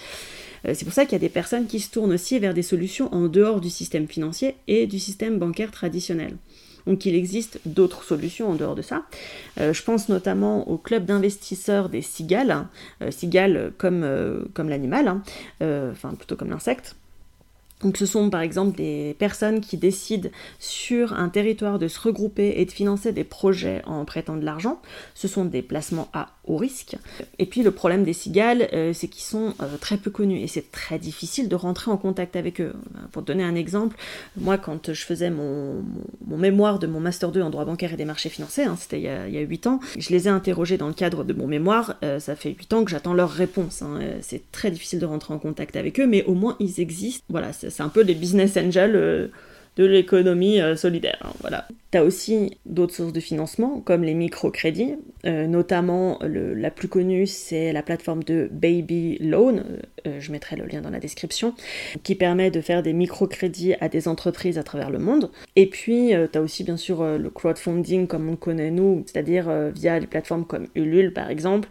Euh, 0.67 0.73
c'est 0.75 0.85
pour 0.85 0.95
ça 0.95 1.05
qu'il 1.05 1.13
y 1.13 1.17
a 1.17 1.21
des 1.21 1.29
personnes 1.29 1.67
qui 1.67 1.81
se 1.81 1.91
tournent 1.91 2.13
aussi 2.13 2.39
vers 2.39 2.55
des 2.55 2.63
solutions 2.63 3.13
en 3.15 3.29
dehors 3.29 3.61
du 3.61 3.71
système 3.71 4.09
financier 4.09 4.57
et 4.69 4.87
du 4.87 4.99
système 4.99 5.39
bancaire 5.39 5.71
traditionnel. 5.71 6.37
Donc 6.87 7.05
il 7.05 7.17
existe 7.17 7.61
d'autres 7.67 8.05
solutions 8.05 8.51
en 8.51 8.55
dehors 8.55 8.77
de 8.77 8.83
ça. 8.83 9.07
Euh, 9.59 9.73
je 9.73 9.83
pense 9.83 10.09
notamment 10.09 10.69
au 10.69 10.79
club 10.79 11.05
d'investisseurs 11.05 11.89
des 11.89 12.03
cigales, 12.03 12.67
euh, 13.03 13.11
cigales 13.11 13.73
comme, 13.77 14.03
l'animal, 14.69 15.09
hein, 15.09 15.23
enfin 15.61 16.15
plutôt 16.15 16.37
comme 16.37 16.51
l'insecte. 16.51 16.95
Donc 17.83 17.99
ce 17.99 18.07
sont 18.07 18.31
par 18.31 18.41
exemple 18.41 18.77
des 18.77 19.15
personnes 19.19 19.61
qui 19.61 19.77
décident 19.77 20.31
sur 20.59 21.13
un 21.13 21.29
territoire 21.29 21.79
de 21.79 21.89
se 21.89 22.01
regrouper 22.01 22.55
et 22.57 22.65
de 22.65 22.71
financer 22.71 23.13
des 23.13 23.25
projets 23.25 23.83
en 23.87 24.05
prêtant 24.07 24.37
de 24.37 24.45
l'argent. 24.45 24.81
Ce 25.15 25.29
sont 25.29 25.45
des 25.45 25.61
placements 25.61 26.09
à 26.15 26.31
haut 26.47 26.57
risque. 26.57 26.97
Et 27.39 27.45
puis 27.45 27.63
le 27.63 27.71
problème 27.71 28.05
des 28.05 28.15
cigales, 28.15 28.69
euh, 28.73 28.93
c'est 28.95 29.09
qu'ils 29.09 29.25
sont 29.25 29.53
euh, 29.61 29.77
très 29.79 29.99
peu 29.99 30.11
connus 30.11 30.41
et 30.41 30.47
c'est 30.47 30.71
très 30.71 30.99
difficile 30.99 31.49
de 31.49 31.55
rentrer 31.55 31.91
en 31.91 31.99
contact 31.99 32.37
avec 32.37 32.61
eux. 32.61 32.73
Pour 33.13 33.23
te 33.23 33.27
donner 33.27 33.45
un 33.45 33.55
exemple, 33.55 33.97
moi 34.37 34.57
quand 34.57 34.93
je 34.93 35.05
faisais 35.05 35.31
mon, 35.31 35.85
mémoire 36.27 36.79
de 36.79 36.87
mon 36.87 37.01
Master 37.01 37.31
2 37.31 37.43
en 37.43 37.51
droit 37.51 37.65
bancaire 37.65 37.93
et 37.93 37.97
des 37.97 38.05
marchés 38.05 38.31
financiers, 38.31 38.65
hein, 38.65 38.77
c'était 38.79 39.01
il, 39.01 39.35
y 39.35 39.39
a 39.39 39.41
8 39.41 39.67
ans, 39.67 39.81
je 39.99 40.11
les 40.11 40.29
ai 40.29 40.31
interrogés 40.31 40.79
dans 40.79 40.89
le 40.89 40.95
cadre 40.95 41.25
de 41.25 41.35
mon 41.35 41.47
mémoire, 41.47 41.97
euh, 42.05 42.21
ça 42.21 42.37
fait 42.37 42.51
8 42.51 42.73
ans 42.73 42.85
que 42.85 42.91
j'attends 42.91 43.15
leur 43.15 43.31
réponse. 43.31 43.83
Hein. 43.83 44.01
c'est 44.23 44.51
très 44.51 44.71
difficile 44.71 44.99
de 44.99 45.07
rentrer 45.07 45.35
en 45.35 45.39
contact 45.39 45.77
avec 45.77 46.01
eux, 46.01 46.07
mais 46.07 46.25
au 46.25 46.35
moins 46.35 46.57
ils 46.61 46.81
existent. 46.81 47.25
Voilà, 47.29 47.53
c'est 47.77 47.83
un 47.83 47.91
peu 47.91 48.05
des 48.05 48.15
business 48.15 48.57
angels 48.57 48.97
euh, 48.97 49.29
de 49.77 49.85
l'économie 49.85 50.63
euh, 50.63 50.77
solidaire. 50.77 51.19
Hein, 51.23 51.35
voilà. 51.43 51.69
Tu 51.93 51.99
as 51.99 52.05
aussi 52.05 52.57
d'autres 52.65 52.95
sources 52.95 53.13
de 53.13 53.21
financement, 53.21 53.81
comme 53.81 54.03
les 54.03 54.15
microcrédits, 54.15 54.95
euh, 55.27 55.47
notamment 55.47 56.19
la 56.23 56.71
plus 56.71 56.89
connue, 56.89 57.27
c'est 57.27 57.75
la 57.75 57.83
plateforme 57.83 58.25
de 58.25 58.49
Baby 58.51 59.19
Loan, 59.21 59.63
je 60.07 60.33
mettrai 60.33 60.57
le 60.57 60.65
lien 60.65 60.81
dans 60.81 60.91
la 60.91 60.99
description, 60.99 61.53
qui 62.03 62.15
permet 62.15 62.51
de 62.51 62.61
faire 62.61 62.83
des 62.83 62.93
microcrédits 62.95 63.75
à 63.81 63.89
des 63.89 64.09
entreprises 64.09 64.57
à 64.57 64.63
travers 64.63 64.89
le 64.89 64.99
monde. 64.99 65.31
Et 65.57 65.67
puis, 65.67 66.13
tu 66.33 66.39
as 66.39 66.41
aussi 66.41 66.65
bien 66.65 66.77
sûr 66.77 67.05
le 67.05 67.31
crowdfunding 67.31 68.07
comme 68.07 68.29
on 68.29 68.33
le 68.33 68.37
connaît 68.37 68.71
nous, 68.71 69.05
c'est-à-dire 69.07 69.51
via 69.75 70.01
des 70.01 70.07
plateformes 70.07 70.47
comme 70.47 70.69
Ulule 70.75 71.13
par 71.13 71.29
exemple. 71.29 71.69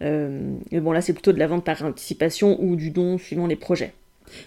mais 0.00 0.80
bon, 0.80 0.92
là, 0.92 1.00
c'est 1.00 1.12
plutôt 1.12 1.32
de 1.32 1.38
la 1.38 1.46
vente 1.46 1.64
par 1.64 1.82
anticipation 1.84 2.60
ou 2.60 2.76
du 2.76 2.90
don 2.90 3.18
suivant 3.18 3.46
les 3.46 3.56
projets. 3.56 3.92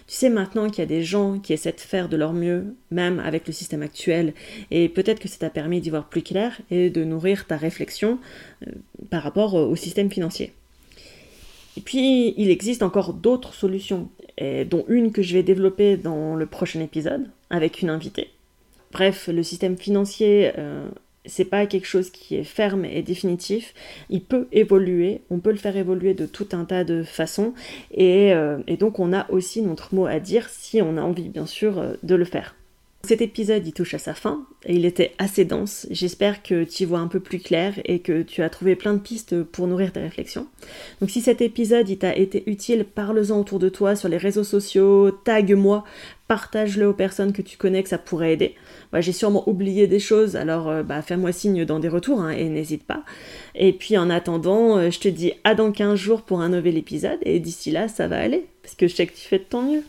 Tu 0.06 0.14
sais 0.14 0.30
maintenant 0.30 0.68
qu'il 0.68 0.78
y 0.80 0.82
a 0.82 0.86
des 0.86 1.02
gens 1.02 1.38
qui 1.38 1.52
essaient 1.52 1.72
de 1.72 1.80
faire 1.80 2.08
de 2.08 2.16
leur 2.16 2.32
mieux, 2.32 2.74
même 2.90 3.18
avec 3.20 3.46
le 3.46 3.52
système 3.52 3.82
actuel, 3.82 4.34
et 4.70 4.88
peut-être 4.88 5.20
que 5.20 5.28
ça 5.28 5.38
t'a 5.38 5.50
permis 5.50 5.80
d'y 5.80 5.90
voir 5.90 6.08
plus 6.08 6.22
clair 6.22 6.60
et 6.70 6.90
de 6.90 7.04
nourrir 7.04 7.46
ta 7.46 7.56
réflexion 7.56 8.18
euh, 8.66 8.72
par 9.10 9.22
rapport 9.22 9.54
au 9.54 9.74
système 9.76 10.10
financier. 10.10 10.52
Et 11.76 11.80
puis, 11.80 12.34
il 12.36 12.50
existe 12.50 12.82
encore 12.82 13.14
d'autres 13.14 13.54
solutions, 13.54 14.10
dont 14.68 14.84
une 14.88 15.12
que 15.12 15.22
je 15.22 15.34
vais 15.34 15.42
développer 15.42 15.96
dans 15.96 16.34
le 16.34 16.46
prochain 16.46 16.80
épisode 16.80 17.28
avec 17.50 17.82
une 17.82 17.90
invitée. 17.90 18.30
Bref, 18.92 19.28
le 19.28 19.42
système 19.42 19.76
financier 19.76 20.52
euh, 20.58 20.88
c'est 21.26 21.44
pas 21.44 21.66
quelque 21.66 21.86
chose 21.86 22.10
qui 22.10 22.36
est 22.36 22.44
ferme 22.44 22.84
et 22.84 23.02
définitif. 23.02 23.74
Il 24.08 24.24
peut 24.24 24.48
évoluer, 24.52 25.22
on 25.30 25.40
peut 25.40 25.50
le 25.50 25.56
faire 25.56 25.76
évoluer 25.76 26.14
de 26.14 26.26
tout 26.26 26.48
un 26.52 26.64
tas 26.64 26.84
de 26.84 27.02
façons, 27.02 27.54
et, 27.92 28.32
euh, 28.32 28.58
donc 28.78 28.98
on 28.98 29.12
a 29.12 29.30
aussi 29.30 29.62
notre 29.62 29.94
mot 29.94 30.06
à 30.06 30.20
dire 30.20 30.48
si 30.48 30.80
on 30.82 30.96
a 30.96 31.02
envie, 31.02 31.28
bien 31.28 31.46
sûr, 31.46 31.78
euh, 31.78 31.94
de 32.02 32.14
le 32.14 32.24
faire. 32.24 32.54
Cet 33.02 33.22
épisode, 33.22 33.66
il 33.66 33.72
touche 33.72 33.94
à 33.94 33.98
sa 33.98 34.12
fin, 34.12 34.46
et 34.66 34.74
il 34.74 34.84
était 34.84 35.14
assez 35.18 35.46
dense. 35.46 35.86
J'espère 35.90 36.42
que 36.42 36.64
tu 36.64 36.82
y 36.82 36.86
vois 36.86 36.98
un 36.98 37.08
peu 37.08 37.18
plus 37.18 37.38
clair 37.38 37.72
et 37.86 38.00
que 38.00 38.22
tu 38.22 38.42
as 38.42 38.50
trouvé 38.50 38.76
plein 38.76 38.92
de 38.92 38.98
pistes 38.98 39.42
pour 39.42 39.66
nourrir 39.66 39.90
tes 39.90 40.00
réflexions. 40.00 40.46
Donc 41.00 41.08
si 41.08 41.22
cet 41.22 41.40
épisode, 41.40 41.88
il 41.88 41.96
t'a 41.96 42.14
été 42.14 42.42
utile, 42.46 42.84
parle-en 42.84 43.40
autour 43.40 43.58
de 43.58 43.70
toi 43.70 43.96
sur 43.96 44.10
les 44.10 44.18
réseaux 44.18 44.44
sociaux, 44.44 45.10
tag-moi, 45.10 45.82
partage-le 46.28 46.88
aux 46.88 46.92
personnes 46.92 47.32
que 47.32 47.40
tu 47.40 47.56
connais 47.56 47.82
que 47.82 47.88
ça 47.88 47.96
pourrait 47.96 48.34
aider. 48.34 48.54
j'ai 48.98 49.12
sûrement 49.12 49.48
oublié 49.48 49.86
des 49.86 49.98
choses, 49.98 50.36
alors 50.36 50.68
euh, 50.68 50.82
bah, 50.82 51.00
fais-moi 51.00 51.32
signe 51.32 51.64
dans 51.64 51.80
des 51.80 51.88
retours 51.88 52.20
hein, 52.20 52.30
et 52.30 52.50
n'hésite 52.50 52.84
pas. 52.84 53.02
Et 53.54 53.72
puis 53.72 53.96
en 53.96 54.10
attendant, 54.10 54.76
euh, 54.76 54.90
je 54.90 55.00
te 55.00 55.08
dis 55.08 55.32
à 55.42 55.54
dans 55.54 55.72
15 55.72 55.98
jours 55.98 56.22
pour 56.22 56.42
un 56.42 56.50
nouvel 56.50 56.76
épisode 56.76 57.18
et 57.22 57.40
d'ici 57.40 57.70
là, 57.70 57.88
ça 57.88 58.08
va 58.08 58.18
aller 58.18 58.46
parce 58.62 58.74
que 58.74 58.86
je 58.88 58.94
sais 58.94 59.06
que 59.06 59.16
tu 59.16 59.26
fais 59.26 59.38
de 59.38 59.44
ton 59.44 59.62
mieux. 59.62 59.82